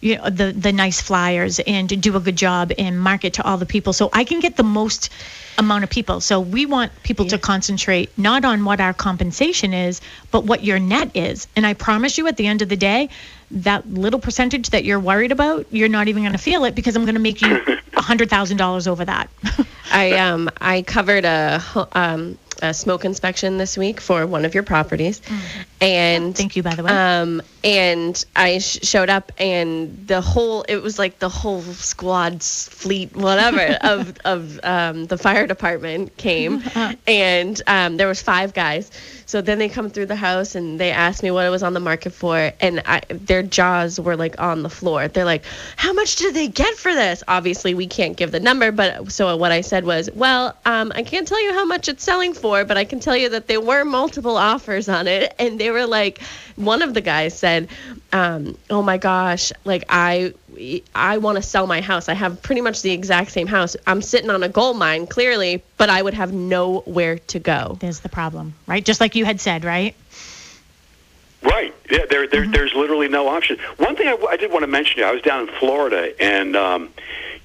you 0.00 0.16
know 0.16 0.28
the 0.28 0.52
the 0.52 0.72
nice 0.72 1.00
flyers 1.00 1.58
and 1.60 2.00
do 2.02 2.16
a 2.16 2.20
good 2.20 2.36
job 2.36 2.72
and 2.78 3.00
market 3.00 3.34
to 3.34 3.44
all 3.44 3.56
the 3.56 3.66
people. 3.66 3.92
So 3.92 4.10
i 4.12 4.24
can 4.24 4.40
get 4.40 4.56
the 4.56 4.62
most 4.62 5.10
amount 5.58 5.84
of 5.84 5.90
people. 5.90 6.20
So 6.20 6.38
we 6.38 6.66
want 6.66 6.92
people 7.02 7.24
to 7.26 7.38
concentrate 7.38 8.16
not 8.18 8.44
on 8.44 8.64
what 8.64 8.80
our 8.80 8.92
compensation 8.92 9.72
is 9.72 10.00
but 10.30 10.44
what 10.44 10.64
your 10.64 10.78
net 10.78 11.10
is. 11.14 11.48
And 11.56 11.66
i 11.66 11.74
promise 11.74 12.18
you 12.18 12.26
at 12.26 12.36
the 12.36 12.46
end 12.46 12.62
of 12.62 12.68
the 12.68 12.76
day 12.76 13.08
that 13.50 13.88
little 13.88 14.20
percentage 14.20 14.70
that 14.70 14.84
you're 14.84 15.00
worried 15.00 15.32
about 15.32 15.66
you're 15.70 15.88
not 15.88 16.08
even 16.08 16.22
going 16.22 16.32
to 16.32 16.38
feel 16.38 16.64
it 16.64 16.74
because 16.74 16.96
i'm 16.96 17.04
going 17.04 17.14
to 17.14 17.20
make 17.20 17.40
you 17.40 17.48
$100000 17.96 18.88
over 18.88 19.04
that. 19.04 19.30
I 19.92 20.12
um 20.12 20.50
I 20.60 20.82
covered 20.82 21.24
a 21.24 21.62
um 21.92 22.38
a 22.62 22.72
smoke 22.72 23.04
inspection 23.04 23.58
this 23.58 23.76
week 23.76 24.00
for 24.00 24.26
one 24.26 24.44
of 24.44 24.54
your 24.54 24.62
properties, 24.62 25.20
and 25.80 26.36
thank 26.36 26.56
you 26.56 26.62
by 26.62 26.74
the 26.74 26.82
way. 26.82 26.90
um 26.90 27.42
and 27.64 28.24
I 28.36 28.58
sh- 28.58 28.78
showed 28.82 29.10
up 29.10 29.32
and 29.38 30.06
the 30.06 30.20
whole 30.20 30.64
it 30.68 30.76
was 30.76 30.98
like 30.98 31.18
the 31.18 31.28
whole 31.28 31.62
squad's 31.62 32.68
fleet 32.68 33.14
whatever 33.16 33.76
of 33.82 34.16
of 34.24 34.60
um 34.62 35.06
the 35.06 35.18
fire 35.18 35.46
department 35.46 36.16
came. 36.16 36.62
And 37.06 37.60
um 37.66 37.96
there 37.96 38.06
was 38.08 38.22
five 38.22 38.54
guys. 38.54 38.90
So 39.26 39.40
then 39.42 39.58
they 39.58 39.68
come 39.68 39.90
through 39.90 40.06
the 40.06 40.16
house 40.16 40.54
and 40.54 40.78
they 40.78 40.92
asked 40.92 41.22
me 41.22 41.30
what 41.32 41.44
it 41.44 41.50
was 41.50 41.62
on 41.62 41.74
the 41.74 41.80
market 41.80 42.12
for. 42.12 42.52
And 42.60 42.82
I 42.86 43.00
their 43.08 43.42
jaws 43.42 43.98
were 44.00 44.16
like 44.16 44.40
on 44.40 44.62
the 44.62 44.70
floor. 44.70 45.08
They're 45.08 45.24
like 45.24 45.44
how 45.76 45.92
much 45.92 46.16
did 46.16 46.34
they 46.34 46.48
get 46.48 46.74
for 46.76 46.94
this? 46.94 47.22
Obviously 47.28 47.74
we 47.74 47.86
can't 47.86 48.16
give 48.16 48.30
the 48.30 48.40
number 48.40 48.70
but 48.72 49.10
so 49.12 49.36
what 49.36 49.52
I 49.52 49.60
said 49.60 49.84
was 49.84 50.08
well 50.14 50.56
um 50.64 50.92
I 50.94 51.02
can't 51.02 51.26
tell 51.26 51.42
you 51.42 51.52
how 51.52 51.64
much 51.64 51.88
it's 51.88 52.04
selling 52.04 52.32
for 52.32 52.64
but 52.64 52.76
I 52.76 52.84
can 52.84 53.00
tell 53.00 53.16
you 53.16 53.28
that 53.30 53.46
there 53.48 53.60
were 53.60 53.84
multiple 53.84 54.36
offers 54.36 54.88
on 54.88 55.06
it 55.08 55.34
and 55.38 55.58
they 55.58 55.65
were 55.70 55.86
like 55.86 56.20
one 56.56 56.82
of 56.82 56.94
the 56.94 57.00
guys 57.00 57.38
said 57.38 57.68
um, 58.12 58.56
oh 58.70 58.82
my 58.82 58.96
gosh 58.98 59.52
like 59.64 59.84
i 59.88 60.32
i 60.94 61.18
want 61.18 61.36
to 61.36 61.42
sell 61.42 61.66
my 61.66 61.80
house 61.80 62.08
i 62.08 62.14
have 62.14 62.40
pretty 62.42 62.60
much 62.60 62.82
the 62.82 62.90
exact 62.92 63.30
same 63.32 63.46
house 63.46 63.76
i'm 63.86 64.00
sitting 64.02 64.30
on 64.30 64.42
a 64.42 64.48
gold 64.48 64.76
mine 64.78 65.06
clearly 65.06 65.62
but 65.76 65.88
i 65.90 66.00
would 66.00 66.14
have 66.14 66.32
nowhere 66.32 67.18
to 67.18 67.38
go 67.38 67.76
there's 67.80 68.00
the 68.00 68.08
problem 68.08 68.54
right 68.66 68.84
just 68.84 69.00
like 69.00 69.14
you 69.14 69.24
had 69.24 69.40
said 69.40 69.64
right 69.64 69.94
Right. 71.42 71.72
Yeah, 71.90 72.06
there, 72.10 72.26
Mm-hmm. 72.26 72.30
there, 72.30 72.48
there's 72.48 72.74
literally 72.74 73.08
no 73.08 73.28
option. 73.28 73.58
One 73.76 73.94
thing 73.94 74.08
I 74.08 74.36
did 74.36 74.50
want 74.50 74.64
to 74.64 74.66
mention 74.66 75.04
I 75.04 75.12
was 75.12 75.22
down 75.22 75.48
in 75.48 75.54
Florida, 75.54 76.12
and 76.20 76.56
um, 76.56 76.88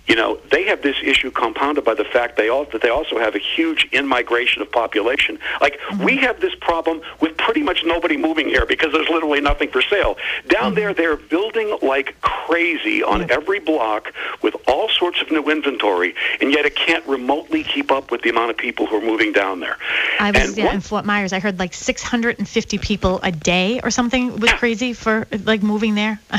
you 0.08 0.16
know 0.16 0.38
they 0.52 0.64
have 0.64 0.82
this 0.82 0.98
issue 1.04 1.32
compounded 1.32 1.84
by 1.86 1.94
the 1.94 2.04
fact 2.04 2.36
they 2.38 2.50
all 2.50 2.66
that 2.66 2.82
they 2.82 2.90
also 2.90 3.18
have 3.20 3.36
a 3.36 3.40
huge 3.40 3.88
in-migration 3.92 4.62
of 4.62 4.72
population. 4.72 5.40
Like 5.60 5.80
Mm-hmm. 5.92 6.06
we 6.06 6.18
have 6.18 6.40
this 6.40 6.56
problem 6.56 7.02
with 7.20 7.36
pretty 7.38 7.62
much 7.64 7.84
nobody 7.84 8.16
moving 8.16 8.48
here 8.48 8.66
because 8.66 8.92
there's 8.94 9.10
literally 9.10 9.42
nothing 9.42 9.70
for 9.70 9.82
sale. 9.82 10.18
Down 10.48 10.72
Mm-hmm. 10.72 10.76
there, 10.76 10.94
they're 10.94 11.18
building 11.18 11.78
like 11.82 12.16
crazy 12.22 13.04
on 13.04 13.30
every 13.32 13.60
block 13.60 14.14
with 14.42 14.56
all 14.68 14.88
sorts 14.90 15.22
of 15.22 15.30
new 15.32 15.44
inventory, 15.50 16.16
and 16.40 16.52
yet 16.52 16.66
it 16.66 16.76
can't 16.76 17.06
remotely 17.08 17.64
keep 17.64 17.92
up 17.92 18.10
with 18.12 18.22
the 18.22 18.30
amount 18.30 18.52
of 18.52 18.58
people 18.58 18.86
who 18.86 18.98
are 18.98 19.02
moving 19.02 19.32
down 19.34 19.60
there. 19.60 19.78
I 20.20 20.32
was 20.32 20.58
yeah, 20.58 20.66
one- 20.68 20.76
in 20.76 20.82
Fort 20.82 21.04
Myers. 21.06 21.34
I 21.34 21.40
heard 21.40 21.60
like 21.60 21.74
650 21.74 22.78
people 22.78 23.20
a 23.24 23.32
day 23.32 23.80
or 23.84 23.92
something 23.92 24.40
was 24.40 24.52
crazy 24.54 24.94
for 24.94 25.28
like 25.46 25.62
moving 25.64 25.96
there. 25.96 26.20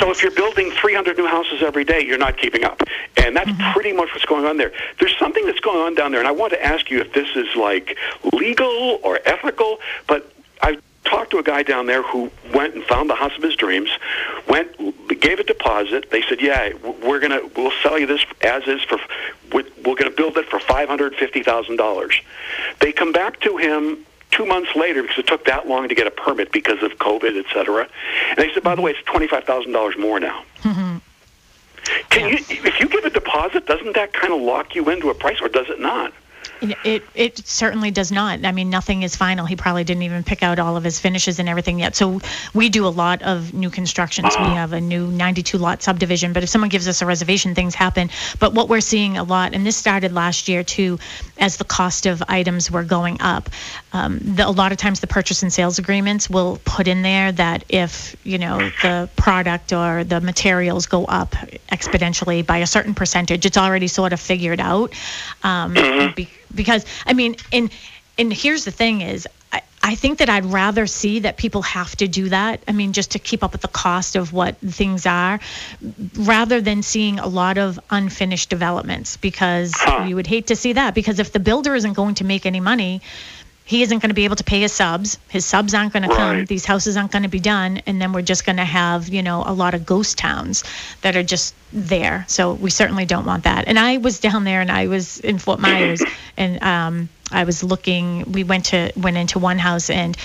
So 0.00 0.10
if 0.10 0.22
you're 0.22 0.32
building 0.32 0.70
300 0.70 1.16
new 1.18 1.26
houses 1.26 1.62
every 1.62 1.84
day, 1.84 2.04
you're 2.04 2.18
not 2.18 2.36
keeping 2.38 2.64
up. 2.64 2.82
And 3.16 3.36
that's 3.36 3.50
mm-hmm. 3.50 3.72
pretty 3.72 3.92
much 3.92 4.10
what's 4.12 4.24
going 4.24 4.44
on 4.44 4.56
there. 4.56 4.72
There's 5.00 5.16
something 5.18 5.44
that's 5.46 5.60
going 5.60 5.80
on 5.80 5.94
down 5.94 6.12
there, 6.12 6.20
and 6.20 6.28
I 6.28 6.32
want 6.32 6.52
to 6.52 6.64
ask 6.64 6.90
you 6.90 7.00
if 7.00 7.12
this 7.12 7.28
is 7.34 7.54
like 7.56 7.96
legal 8.32 9.00
or 9.02 9.20
ethical, 9.24 9.78
but 10.06 10.30
I 10.62 10.78
talked 11.04 11.30
to 11.30 11.38
a 11.38 11.42
guy 11.42 11.62
down 11.62 11.86
there 11.86 12.02
who 12.02 12.30
went 12.52 12.74
and 12.74 12.84
found 12.84 13.08
the 13.08 13.14
house 13.14 13.36
of 13.36 13.42
his 13.42 13.56
dreams, 13.56 13.90
went, 14.48 14.68
gave 15.20 15.38
a 15.38 15.44
deposit. 15.44 16.10
They 16.10 16.22
said, 16.22 16.40
"Yeah, 16.40 16.72
we're 17.02 17.20
gonna, 17.20 17.40
we'll 17.56 17.72
sell 17.82 17.98
you 17.98 18.06
this 18.06 18.24
as 18.42 18.66
is 18.66 18.82
for, 18.82 18.98
we're, 19.52 19.94
gonna 19.94 20.10
build 20.10 20.36
it 20.36 20.46
for 20.46 20.58
five 20.58 20.88
hundred 20.88 21.14
fifty 21.14 21.42
thousand 21.42 21.76
dollars." 21.76 22.20
They 22.80 22.92
come 22.92 23.12
back 23.12 23.40
to 23.40 23.56
him 23.56 24.04
two 24.32 24.44
months 24.46 24.74
later 24.74 25.02
because 25.02 25.18
it 25.18 25.26
took 25.26 25.44
that 25.46 25.66
long 25.66 25.88
to 25.88 25.94
get 25.94 26.06
a 26.06 26.10
permit 26.10 26.52
because 26.52 26.82
of 26.82 26.92
COVID, 26.98 27.38
et 27.38 27.46
cetera. 27.52 27.88
And 28.30 28.38
they 28.38 28.52
said, 28.52 28.62
"By 28.62 28.74
the 28.74 28.76
mm-hmm. 28.76 28.84
way, 28.84 28.90
it's 28.92 29.02
twenty 29.04 29.28
five 29.28 29.44
thousand 29.44 29.72
dollars 29.72 29.96
more 29.96 30.20
now." 30.20 30.42
Mm-hmm. 30.62 30.98
Can 32.10 32.30
you, 32.30 32.38
if 32.48 32.80
you 32.80 32.88
give 32.88 33.04
a 33.04 33.10
deposit, 33.10 33.66
doesn't 33.66 33.94
that 33.94 34.12
kind 34.12 34.32
of 34.32 34.40
lock 34.40 34.74
you 34.74 34.88
into 34.90 35.10
a 35.10 35.14
price, 35.14 35.38
or 35.40 35.48
does 35.48 35.68
it 35.68 35.80
not? 35.80 36.12
It 36.60 37.02
it 37.14 37.46
certainly 37.46 37.90
does 37.90 38.10
not. 38.10 38.44
I 38.44 38.52
mean, 38.52 38.70
nothing 38.70 39.02
is 39.02 39.14
final. 39.14 39.44
He 39.44 39.56
probably 39.56 39.84
didn't 39.84 40.04
even 40.04 40.24
pick 40.24 40.42
out 40.42 40.58
all 40.58 40.76
of 40.76 40.84
his 40.84 40.98
finishes 40.98 41.38
and 41.38 41.48
everything 41.48 41.80
yet. 41.80 41.94
So 41.96 42.20
we 42.54 42.68
do 42.68 42.86
a 42.86 42.88
lot 42.88 43.22
of 43.22 43.52
new 43.52 43.68
constructions. 43.68 44.34
We 44.38 44.44
have 44.46 44.72
a 44.72 44.80
new 44.80 45.08
92 45.08 45.58
lot 45.58 45.82
subdivision. 45.82 46.32
But 46.32 46.42
if 46.42 46.48
someone 46.48 46.70
gives 46.70 46.88
us 46.88 47.02
a 47.02 47.06
reservation, 47.06 47.54
things 47.54 47.74
happen. 47.74 48.10
But 48.38 48.54
what 48.54 48.68
we're 48.68 48.80
seeing 48.80 49.18
a 49.18 49.22
lot, 49.22 49.54
and 49.54 49.66
this 49.66 49.76
started 49.76 50.12
last 50.12 50.48
year 50.48 50.62
too, 50.62 50.98
as 51.38 51.58
the 51.58 51.64
cost 51.64 52.06
of 52.06 52.22
items 52.28 52.70
were 52.70 52.84
going 52.84 53.20
up. 53.20 53.50
Um, 53.92 54.18
the, 54.22 54.46
a 54.46 54.50
lot 54.50 54.72
of 54.72 54.78
times, 54.78 55.00
the 55.00 55.06
purchase 55.06 55.42
and 55.42 55.52
sales 55.52 55.78
agreements 55.78 56.30
will 56.30 56.58
put 56.64 56.88
in 56.88 57.02
there 57.02 57.32
that 57.32 57.64
if 57.68 58.16
you 58.24 58.38
know 58.38 58.70
the 58.82 59.08
product 59.16 59.72
or 59.72 60.04
the 60.04 60.20
materials 60.20 60.86
go 60.86 61.04
up 61.04 61.32
exponentially 61.70 62.44
by 62.46 62.58
a 62.58 62.66
certain 62.66 62.94
percentage, 62.94 63.44
it's 63.44 63.56
already 63.58 63.88
sort 63.88 64.12
of 64.12 64.20
figured 64.20 64.60
out. 64.60 64.92
Um, 65.42 65.74
be- 66.14 66.28
because 66.56 66.84
I 67.06 67.12
mean, 67.12 67.36
and 67.52 67.70
and 68.18 68.32
here's 68.32 68.64
the 68.64 68.70
thing 68.70 69.02
is. 69.02 69.28
I, 69.52 69.62
I 69.82 69.94
think 69.94 70.18
that 70.18 70.28
I'd 70.28 70.46
rather 70.46 70.88
see 70.88 71.20
that 71.20 71.36
people 71.36 71.62
have 71.62 71.94
to 71.96 72.08
do 72.08 72.28
that. 72.30 72.60
I 72.66 72.72
mean, 72.72 72.92
just 72.92 73.12
to 73.12 73.20
keep 73.20 73.44
up 73.44 73.52
with 73.52 73.60
the 73.60 73.68
cost 73.68 74.16
of 74.16 74.32
what 74.32 74.58
things 74.58 75.06
are, 75.06 75.38
rather 76.16 76.60
than 76.60 76.82
seeing 76.82 77.20
a 77.20 77.28
lot 77.28 77.56
of 77.56 77.78
unfinished 77.88 78.50
developments 78.50 79.16
because 79.16 79.72
you 80.06 80.16
would 80.16 80.26
hate 80.26 80.48
to 80.48 80.56
see 80.56 80.72
that. 80.72 80.92
Because 80.92 81.20
if 81.20 81.32
the 81.32 81.38
builder 81.38 81.72
isn't 81.76 81.92
going 81.92 82.16
to 82.16 82.24
make 82.24 82.46
any 82.46 82.58
money, 82.58 83.00
he 83.66 83.82
isn't 83.82 83.98
going 83.98 84.10
to 84.10 84.14
be 84.14 84.24
able 84.24 84.36
to 84.36 84.44
pay 84.44 84.60
his 84.60 84.72
subs. 84.72 85.18
His 85.28 85.44
subs 85.44 85.74
aren't 85.74 85.92
going 85.92 86.04
to 86.04 86.14
come. 86.14 86.36
Right. 86.36 86.48
These 86.48 86.64
houses 86.64 86.96
aren't 86.96 87.10
going 87.10 87.24
to 87.24 87.28
be 87.28 87.40
done, 87.40 87.82
and 87.84 88.00
then 88.00 88.12
we're 88.12 88.22
just 88.22 88.46
going 88.46 88.56
to 88.56 88.64
have 88.64 89.08
you 89.08 89.22
know 89.22 89.42
a 89.44 89.52
lot 89.52 89.74
of 89.74 89.84
ghost 89.84 90.16
towns 90.16 90.62
that 91.02 91.16
are 91.16 91.24
just 91.24 91.52
there. 91.72 92.24
So 92.28 92.54
we 92.54 92.70
certainly 92.70 93.04
don't 93.04 93.26
want 93.26 93.42
that. 93.42 93.66
And 93.66 93.76
I 93.76 93.96
was 93.96 94.20
down 94.20 94.44
there, 94.44 94.60
and 94.60 94.70
I 94.70 94.86
was 94.86 95.18
in 95.18 95.38
Fort 95.38 95.58
Myers, 95.58 96.00
and 96.36 96.62
um, 96.62 97.08
I 97.32 97.42
was 97.42 97.64
looking. 97.64 98.30
We 98.30 98.44
went 98.44 98.66
to 98.66 98.92
went 98.96 99.16
into 99.16 99.40
one 99.40 99.58
house 99.58 99.90
and 99.90 100.16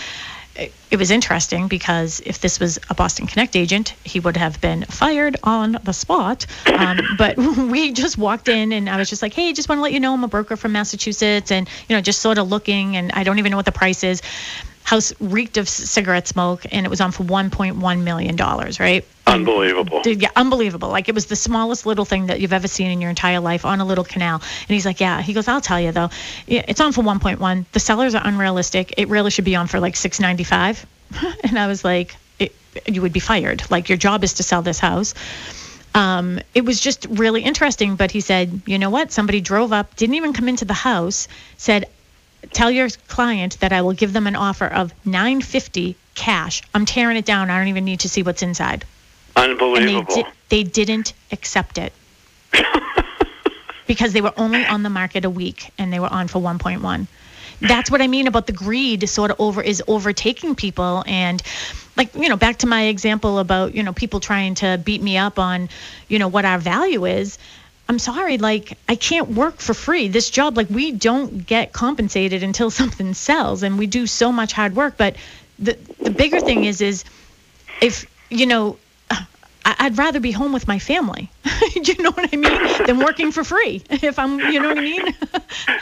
it, 0.62 0.74
it 0.91 0.97
was 0.97 1.12
interesting 1.12 1.68
because 1.68 2.22
if 2.26 2.39
this 2.39 2.59
was 2.59 2.78
a 2.89 2.93
Boston 2.93 3.28
Connect 3.28 3.55
agent, 3.55 3.95
he 4.03 4.20
would 4.20 4.38
have 4.38 4.62
been 4.62 4.84
fired 4.84 5.38
on 5.43 5.78
the 5.84 5.91
spot. 5.91 6.45
Um, 6.68 6.99
but 7.18 7.38
we 7.72 7.91
just 7.91 8.18
walked 8.18 8.47
in 8.47 8.72
and 8.72 8.89
I 8.89 8.97
was 8.97 9.09
just 9.09 9.22
like, 9.22 9.34
hey, 9.34 9.53
just 9.53 9.70
want 9.70 9.80
to 9.80 9.84
let 9.84 9.93
you 9.93 9.99
know 9.99 10.14
I'm 10.14 10.24
a 10.24 10.28
broker 10.28 10.55
from 10.55 10.74
Massachusetts 10.74 11.51
and, 11.51 11.68
you 11.89 11.95
know, 11.95 12.01
just 12.01 12.20
sort 12.20 12.38
of 12.38 12.49
looking 12.49 12.95
and 12.95 13.12
I 13.14 13.24
don't 13.24 13.39
even 13.39 13.51
know 13.51 13.57
what 13.57 13.66
the 13.66 13.72
price 13.72 14.03
is. 14.03 14.22
House 14.84 15.14
reeked 15.20 15.58
of 15.58 15.70
cigarette 15.70 16.28
smoke 16.28 16.66
and 16.72 16.86
it 16.86 16.90
was 16.90 17.02
on 17.02 17.12
for 17.12 17.24
$1.1 17.24 18.04
million, 18.04 18.36
right? 18.36 19.06
Unbelievable. 19.28 20.02
Dude, 20.02 20.22
yeah, 20.22 20.30
unbelievable. 20.36 20.90
Like 20.90 21.08
it 21.08 21.16
was 21.16 21.28
the 21.28 21.36
smallest 21.36 21.86
little 21.86 22.06
thing 22.06 22.28
that 22.28 22.42
you've 22.42 22.54
ever 22.54 22.68
seen 22.68 22.92
in 22.92 23.00
your 23.00 23.10
entire 23.10 23.40
life 23.40 23.66
on 23.66 23.80
a 23.80 23.86
little 23.86 24.04
canal. 24.04 24.36
And 24.36 24.70
he's 24.70 24.86
like, 24.86 25.00
yeah. 25.00 25.22
He 25.22 25.34
goes, 25.34 25.48
I'll 25.48 25.62
tell 25.62 25.80
you 25.80 25.92
though, 25.92 26.10
Yeah, 26.48 26.66
it's 26.68 26.82
on 26.82 26.92
for 26.92 27.04
1.1. 27.04 27.66
The 27.72 27.80
sellers 27.80 28.16
are 28.16 28.22
unrealistic. 28.26 28.96
It 28.98 29.08
really 29.08 29.32
should 29.32 29.46
be 29.46 29.56
on 29.56 29.68
for 29.68 29.80
like 29.80 29.94
6.95. 29.94 30.86
and 31.44 31.58
I 31.58 31.68
was 31.68 31.84
like, 31.84 32.16
it, 32.40 32.54
you 32.86 33.02
would 33.02 33.14
be 33.14 33.20
fired. 33.20 33.64
Like 33.70 33.90
your 33.90 33.98
job 33.98 34.24
is 34.24 34.34
to 34.36 34.44
sell 34.44 34.62
this 34.62 34.80
house. 34.80 35.14
Um, 35.94 36.40
it 36.54 36.66
was 36.66 36.80
just 36.80 37.06
really 37.10 37.42
interesting. 37.42 37.96
But 37.96 38.12
he 38.12 38.22
said, 38.22 38.62
you 38.66 38.80
know 38.80 38.90
what? 38.90 39.12
Somebody 39.12 39.42
drove 39.42 39.72
up, 39.72 39.96
didn't 39.96 40.16
even 40.16 40.34
come 40.34 40.50
into 40.50 40.66
the 40.66 40.74
house, 40.74 41.28
said, 41.58 41.86
tell 42.54 42.72
your 42.72 42.89
client 43.08 43.60
that 43.60 43.72
I 43.74 43.82
will 43.82 43.94
give 43.94 44.14
them 44.14 44.28
an 44.28 44.36
offer 44.36 44.66
of 44.66 44.94
950 45.06 45.96
cash. 46.16 46.62
I'm 46.74 46.86
tearing 46.86 47.18
it 47.18 47.26
down. 47.26 47.50
I 47.50 47.58
don't 47.58 47.68
even 47.68 47.86
need 47.86 48.02
to 48.02 48.10
see 48.10 48.24
what's 48.24 48.42
inside 48.42 48.86
and 49.36 49.60
they 49.60 49.64
Unbelievable. 49.64 50.16
di- 50.16 50.30
they 50.50 50.64
didn't 50.64 51.14
accept 51.32 51.78
it 51.78 51.94
because 53.88 54.14
they 54.14 54.22
were 54.22 54.34
only 54.38 54.66
on 54.66 54.84
the 54.84 54.89
market 54.89 55.26
a 55.26 55.30
week 55.30 55.72
and 55.78 55.92
they 55.92 56.00
were 56.00 56.12
on 56.12 56.28
for 56.28 56.39
1.1 56.39 57.08
that's 57.62 57.92
what 57.92 58.02
i 58.02 58.08
mean 58.08 58.28
about 58.28 58.48
the 58.48 58.54
greed 58.54 59.08
sort 59.08 59.32
of 59.32 59.39
over 59.39 59.62
is 59.62 59.84
overtaking 59.88 60.56
people 60.56 61.04
and 61.06 61.42
like 61.96 62.14
you 62.16 62.28
know 62.28 62.36
back 62.38 62.58
to 62.58 62.68
my 62.68 62.84
example 62.84 63.39
about 63.39 63.76
you 63.76 63.84
know 63.84 63.94
people 63.94 64.20
trying 64.20 64.56
to 64.56 64.80
beat 64.84 65.02
me 65.02 65.18
up 65.18 65.38
on 65.39 65.70
you 66.08 66.18
know 66.20 66.28
what 66.28 66.44
our 66.46 66.58
value 66.58 67.06
is 67.06 67.38
i'm 67.92 68.00
sorry 68.00 68.38
like 68.38 68.78
i 68.88 68.96
can't 68.96 69.30
work 69.32 69.58
for 69.60 69.74
free. 69.74 70.08
This 70.08 70.30
job 70.30 70.56
like 70.56 70.70
we 70.70 70.94
don't 70.94 71.46
get 71.46 71.74
compensated 71.74 72.42
until 72.42 72.70
something 72.82 73.14
sells 73.14 73.64
and 73.64 73.78
we 73.78 73.86
do 73.86 74.08
so 74.08 74.32
much 74.32 74.54
hard 74.54 74.78
work. 74.78 74.96
But 74.98 75.18
the 75.60 75.78
the 76.04 76.12
bigger 76.12 76.39
thing 76.39 76.64
is 76.64 76.80
is 76.80 77.04
if 77.82 78.06
you 78.30 78.46
know 78.46 78.78
I'd 79.66 79.97
rather 79.97 80.20
be 80.20 80.32
home 80.32 80.53
with 80.53 80.68
my 80.68 80.80
family. 80.80 81.30
you 81.76 81.95
know 82.01 82.12
what 82.12 82.30
I 82.34 82.36
mean? 82.36 82.86
Than 82.88 82.99
working 82.99 83.32
for 83.32 83.43
free. 83.43 83.84
If 83.89 84.18
I'm, 84.18 84.39
you 84.39 84.59
know 84.59 84.70
what 84.70 84.78
I 84.78 84.82
mean? 84.82 85.01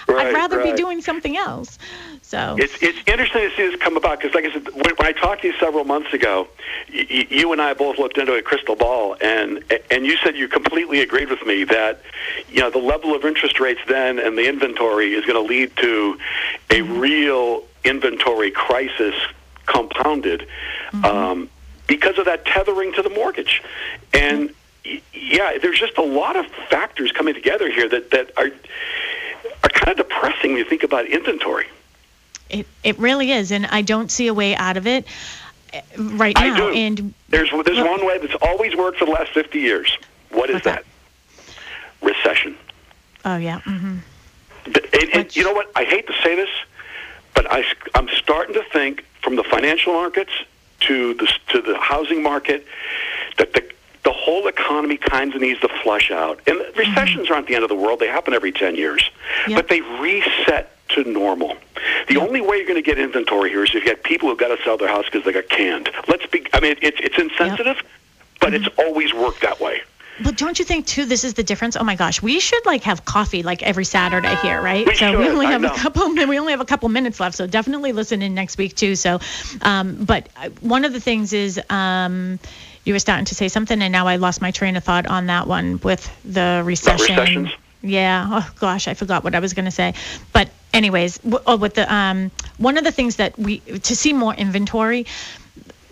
Right, 0.07 0.27
I'd 0.27 0.33
rather 0.33 0.61
be 0.63 0.71
doing 0.77 1.01
something 1.01 1.37
else. 1.37 1.77
So 2.21 2.55
It's 2.59 2.73
it's 2.81 2.97
interesting 3.07 3.41
to 3.49 3.55
see 3.55 3.67
this 3.69 3.79
come 3.79 3.95
about 3.97 4.19
because, 4.19 4.33
like 4.35 4.45
I 4.45 4.51
said, 4.51 4.65
when, 4.73 4.95
when 4.95 5.07
I 5.07 5.11
talked 5.13 5.41
to 5.41 5.47
you 5.47 5.53
several 5.59 5.83
months 5.85 6.13
ago, 6.13 6.47
y- 6.93 7.07
y- 7.09 7.27
you 7.29 7.51
and 7.53 7.61
I 7.61 7.73
both 7.73 7.97
looked 7.97 8.17
into 8.17 8.33
a 8.33 8.41
crystal 8.41 8.75
ball, 8.75 9.15
and 9.21 9.63
and 9.91 10.05
you 10.05 10.17
said 10.17 10.35
you 10.35 10.47
completely 10.47 10.99
agreed 11.01 11.29
with 11.29 11.43
me 11.45 11.63
that 11.65 12.01
you 12.49 12.59
know 12.61 12.69
the 12.69 12.79
level 12.79 13.15
of 13.15 13.23
interest 13.25 13.59
rates 13.59 13.81
then 13.87 14.19
and 14.19 14.37
the 14.37 14.47
inventory 14.47 15.13
is 15.13 15.23
going 15.25 15.41
to 15.41 15.47
lead 15.53 15.75
to 15.77 16.17
a 16.71 16.81
real 16.81 17.63
inventory 17.83 18.51
crisis 18.51 19.15
compounded 19.65 20.47
um, 21.03 21.49
because 21.89 22.17
of 22.17 22.23
that 22.25 22.45
tethering 22.45 22.93
to 22.93 23.01
the 23.01 23.09
mortgage, 23.09 23.61
and. 24.13 24.53
Yeah, 25.13 25.57
there's 25.61 25.77
just 25.77 25.97
a 25.99 26.01
lot 26.01 26.35
of 26.35 26.47
factors 26.69 27.11
coming 27.11 27.35
together 27.35 27.69
here 27.69 27.87
that, 27.89 28.09
that 28.11 28.31
are 28.37 28.45
are 29.63 29.69
kind 29.69 29.89
of 29.89 29.97
depressing 29.97 30.51
when 30.53 30.57
you 30.57 30.63
think 30.65 30.81
about 30.83 31.05
inventory. 31.05 31.67
it, 32.49 32.65
it 32.83 32.97
really 32.97 33.31
is, 33.31 33.51
and 33.51 33.67
I 33.67 33.81
don't 33.83 34.09
see 34.09 34.25
a 34.27 34.33
way 34.33 34.55
out 34.55 34.77
of 34.77 34.87
it 34.87 35.05
uh, 35.73 35.81
right 35.97 36.35
I 36.39 36.47
now. 36.49 36.55
do. 36.55 36.69
And 36.73 37.13
There's 37.27 37.51
there's 37.51 37.77
Well- 37.77 37.91
one 37.97 38.05
way 38.05 38.17
that's 38.17 38.33
always 38.41 38.75
worked 38.75 38.97
for 38.97 39.05
the 39.05 39.11
last 39.11 39.31
50 39.31 39.59
years. 39.59 39.95
What 40.31 40.49
is 40.49 40.61
that? 40.63 40.83
that? 41.43 41.55
Recession. 42.01 42.57
oh 43.25 43.37
yeah, 43.37 43.59
hmm 43.59 43.97
And, 44.65 45.09
and 45.13 45.35
you 45.35 45.43
know 45.43 45.53
what? 45.53 45.69
I 45.75 45.83
hate 45.83 46.07
to 46.07 46.13
say 46.23 46.35
this, 46.35 46.49
but 47.35 47.45
I, 47.51 47.63
I'm 47.93 48.07
starting 48.15 48.55
to 48.55 48.63
think 48.71 49.03
from 49.21 49.35
the 49.35 49.43
financial 49.43 49.93
markets 49.93 50.31
to 50.81 51.13
the 51.15 51.31
to 51.49 51.61
the 51.61 51.77
housing 51.77 52.21
market 52.23 52.65
that 53.37 53.53
the 53.53 53.63
the 54.03 54.11
whole 54.11 54.47
economy 54.47 54.97
kind 54.97 55.35
of 55.35 55.41
needs 55.41 55.59
to 55.59 55.69
flush 55.83 56.09
out. 56.09 56.39
And 56.47 56.57
mm-hmm. 56.59 56.79
recessions 56.79 57.29
aren't 57.29 57.47
the 57.47 57.55
end 57.55 57.63
of 57.63 57.69
the 57.69 57.75
world; 57.75 57.99
they 57.99 58.07
happen 58.07 58.33
every 58.33 58.51
10 58.51 58.75
years, 58.75 59.09
Yep. 59.47 59.55
but 59.55 59.67
they 59.67 59.81
reset 59.81 60.71
to 60.89 61.03
normal. 61.03 61.57
The 62.07 62.17
only 62.17 62.41
way 62.41 62.57
you're 62.57 62.65
going 62.65 62.81
to 62.81 62.81
get 62.81 62.97
inventory 62.97 63.49
here 63.49 63.63
is 63.63 63.69
if 63.69 63.75
you 63.75 63.81
get 63.81 64.03
people 64.03 64.29
who've 64.29 64.37
got 64.37 64.55
to 64.55 64.63
sell 64.63 64.77
their 64.77 64.87
house 64.87 65.05
because 65.05 65.23
they 65.25 65.31
got 65.31 65.49
canned. 65.49 65.89
Let's 66.07 66.25
be. 66.25 66.45
I 66.53 66.59
mean, 66.59 66.75
it's 66.81 66.99
it's 67.01 67.17
insensitive, 67.17 67.81
but 68.39 68.53
mm-hmm. 68.53 68.65
it's 68.65 68.79
always 68.79 69.13
worked 69.13 69.41
that 69.41 69.59
way. 69.59 69.81
But 70.23 70.37
don't 70.37 70.59
you 70.59 70.65
think 70.65 70.85
too? 70.85 71.05
This 71.05 71.23
is 71.23 71.33
the 71.33 71.43
difference. 71.43 71.75
Oh 71.75 71.83
my 71.83 71.95
gosh, 71.95 72.21
we 72.21 72.39
should 72.39 72.65
like 72.65 72.83
have 72.83 73.05
coffee 73.05 73.43
like 73.43 73.63
every 73.63 73.85
Saturday 73.85 74.35
here, 74.35 74.61
right? 74.61 74.85
We 74.85 74.95
so 74.95 75.17
we 75.17 75.27
only 75.27 75.45
I 75.47 75.51
have 75.51 75.61
know. 75.61 75.71
a 75.73 75.77
couple. 75.77 76.09
We 76.29 76.37
only 76.37 76.51
have 76.51 76.61
a 76.61 76.65
couple 76.65 76.89
minutes 76.89 77.19
left, 77.19 77.35
so 77.35 77.47
definitely 77.47 77.91
listen 77.91 78.21
in 78.21 78.33
next 78.35 78.57
week 78.57 78.75
too. 78.75 78.95
So, 78.95 79.19
um, 79.61 80.03
but 80.03 80.29
uh, 80.35 80.49
one 80.61 80.85
of 80.85 80.93
the 80.93 80.99
things 80.99 81.33
is. 81.33 81.59
Um, 81.69 82.39
you 82.85 82.93
were 82.93 82.99
starting 82.99 83.25
to 83.25 83.35
say 83.35 83.49
something, 83.49 83.79
and 83.81 83.91
now 83.91 84.07
I 84.07 84.15
lost 84.15 84.41
my 84.41 84.51
train 84.51 84.75
of 84.75 84.83
thought 84.83 85.05
on 85.05 85.27
that 85.27 85.47
one 85.47 85.79
with 85.83 86.09
the 86.23 86.63
recession. 86.65 87.51
Yeah. 87.81 88.27
Oh 88.29 88.51
gosh, 88.59 88.87
I 88.87 88.93
forgot 88.93 89.23
what 89.23 89.35
I 89.35 89.39
was 89.39 89.53
going 89.53 89.65
to 89.65 89.71
say. 89.71 89.93
But 90.33 90.49
anyways, 90.73 91.19
w- 91.19 91.43
oh, 91.45 91.57
with 91.57 91.75
the 91.75 91.93
um, 91.93 92.31
one 92.57 92.77
of 92.77 92.83
the 92.83 92.91
things 92.91 93.17
that 93.17 93.37
we 93.37 93.59
to 93.59 93.95
see 93.95 94.13
more 94.13 94.33
inventory, 94.33 95.05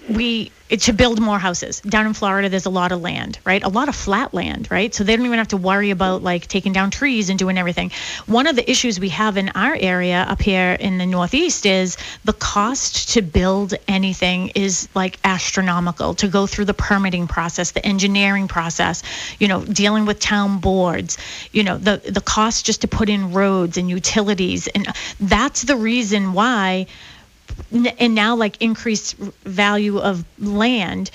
we 0.09 0.51
to 0.69 0.91
build 0.91 1.21
more 1.21 1.39
houses 1.39 1.79
down 1.81 2.05
in 2.05 2.13
Florida. 2.13 2.49
There's 2.49 2.65
a 2.65 2.69
lot 2.69 2.91
of 2.91 3.01
land, 3.01 3.39
right? 3.45 3.63
A 3.63 3.69
lot 3.69 3.87
of 3.87 3.95
flat 3.95 4.33
land, 4.33 4.69
right? 4.69 4.93
So 4.93 5.05
they 5.05 5.15
don't 5.15 5.25
even 5.25 5.37
have 5.37 5.47
to 5.49 5.57
worry 5.57 5.91
about 5.91 6.23
like 6.23 6.47
taking 6.47 6.73
down 6.73 6.91
trees 6.91 7.29
and 7.29 7.39
doing 7.39 7.57
everything. 7.57 7.91
One 8.25 8.47
of 8.47 8.57
the 8.57 8.69
issues 8.69 8.99
we 8.99 9.09
have 9.09 9.37
in 9.37 9.49
our 9.49 9.77
area 9.79 10.25
up 10.27 10.41
here 10.41 10.73
in 10.73 10.97
the 10.97 11.05
Northeast 11.05 11.65
is 11.65 11.97
the 12.25 12.33
cost 12.33 13.13
to 13.13 13.21
build 13.21 13.75
anything 13.87 14.51
is 14.55 14.89
like 14.93 15.19
astronomical. 15.23 16.13
To 16.15 16.27
go 16.27 16.47
through 16.47 16.65
the 16.65 16.73
permitting 16.73 17.27
process, 17.27 17.71
the 17.71 17.85
engineering 17.85 18.49
process, 18.49 19.03
you 19.39 19.47
know, 19.47 19.63
dealing 19.63 20.05
with 20.05 20.19
town 20.19 20.59
boards, 20.59 21.17
you 21.53 21.63
know, 21.63 21.77
the 21.77 22.01
the 22.05 22.21
cost 22.21 22.65
just 22.65 22.81
to 22.81 22.87
put 22.87 23.07
in 23.07 23.31
roads 23.31 23.77
and 23.77 23.89
utilities, 23.89 24.67
and 24.67 24.87
that's 25.19 25.61
the 25.61 25.75
reason 25.77 26.33
why 26.33 26.87
and 27.71 28.15
now 28.15 28.35
like 28.35 28.61
increased 28.61 29.15
value 29.45 29.97
of 29.99 30.23
land 30.39 31.11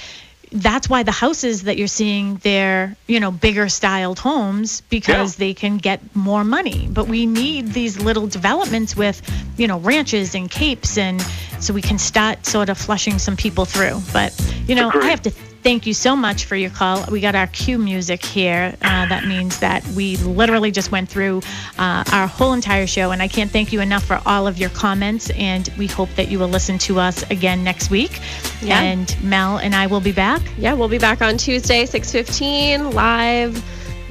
that's 0.54 0.86
why 0.90 1.02
the 1.02 1.10
houses 1.12 1.62
that 1.62 1.78
you're 1.78 1.86
seeing 1.88 2.36
they're 2.42 2.94
you 3.06 3.18
know 3.18 3.30
bigger 3.30 3.68
styled 3.70 4.18
homes 4.18 4.82
because 4.90 5.34
Yeah. 5.38 5.46
they 5.46 5.54
can 5.54 5.78
get 5.78 6.00
more 6.14 6.44
money 6.44 6.88
but 6.90 7.08
we 7.08 7.24
need 7.24 7.72
these 7.72 7.98
little 7.98 8.26
developments 8.26 8.94
with 8.94 9.22
you 9.56 9.66
know 9.66 9.78
ranches 9.78 10.34
and 10.34 10.50
capes 10.50 10.98
and 10.98 11.22
so 11.58 11.72
we 11.72 11.80
can 11.80 11.98
start 11.98 12.44
sort 12.44 12.68
of 12.68 12.76
flushing 12.76 13.18
some 13.18 13.36
people 13.36 13.64
through 13.64 14.00
but 14.12 14.30
you 14.66 14.74
know 14.74 14.88
Agreed. 14.88 15.04
i 15.04 15.08
have 15.08 15.22
to 15.22 15.32
thank 15.62 15.86
you 15.86 15.94
so 15.94 16.16
much 16.16 16.44
for 16.44 16.56
your 16.56 16.70
call 16.70 17.04
we 17.10 17.20
got 17.20 17.34
our 17.34 17.46
cue 17.48 17.78
music 17.78 18.24
here 18.24 18.74
uh, 18.82 19.06
that 19.06 19.24
means 19.26 19.58
that 19.60 19.86
we 19.88 20.16
literally 20.18 20.70
just 20.70 20.90
went 20.90 21.08
through 21.08 21.40
uh, 21.78 22.04
our 22.12 22.26
whole 22.26 22.52
entire 22.52 22.86
show 22.86 23.10
and 23.12 23.22
i 23.22 23.28
can't 23.28 23.50
thank 23.50 23.72
you 23.72 23.80
enough 23.80 24.04
for 24.04 24.20
all 24.26 24.46
of 24.46 24.58
your 24.58 24.70
comments 24.70 25.30
and 25.30 25.70
we 25.78 25.86
hope 25.86 26.08
that 26.16 26.28
you 26.28 26.38
will 26.38 26.48
listen 26.48 26.78
to 26.78 26.98
us 26.98 27.22
again 27.30 27.62
next 27.62 27.90
week 27.90 28.20
Yeah. 28.60 28.80
and 28.80 29.16
mel 29.22 29.58
and 29.58 29.74
i 29.74 29.86
will 29.86 30.00
be 30.00 30.12
back 30.12 30.42
Yeah, 30.58 30.74
we'll 30.74 30.88
be 30.88 30.98
back 30.98 31.22
on 31.22 31.36
Tuesday, 31.36 31.84
6:15 31.86 32.92
live. 32.94 33.62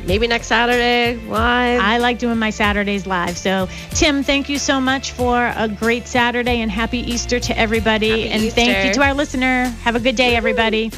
Maybe 0.08 0.26
next 0.26 0.48
Saturday 0.48 1.18
live. 1.28 1.80
I 1.80 2.00
like 2.00 2.18
doing 2.18 2.40
my 2.40 2.50
Saturdays 2.50 3.06
live. 3.06 3.38
So, 3.38 3.70
Tim, 3.92 4.24
thank 4.24 4.50
you 4.50 4.58
so 4.58 4.82
much 4.82 5.12
for 5.12 5.54
a 5.56 5.68
great 5.68 6.08
Saturday 6.08 6.62
and 6.62 6.72
happy 6.72 7.00
Easter 7.00 7.40
to 7.40 7.56
everybody. 7.58 8.28
Happy 8.28 8.46
and 8.46 8.54
thank 8.54 8.88
you 8.88 8.94
to 8.96 9.04
our 9.04 9.14
listener. 9.14 9.66
Have 9.84 9.96
a 9.96 10.00
good 10.00 10.16
day, 10.16 10.36
everybody. 10.36 10.90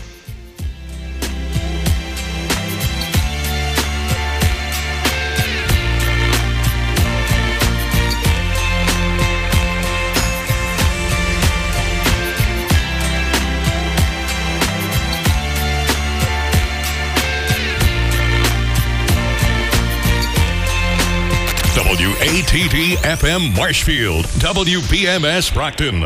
WATD 22.53 22.97
FM 22.97 23.55
Marshfield, 23.55 24.25
WBMS 24.25 25.51
Brockton. 25.51 26.03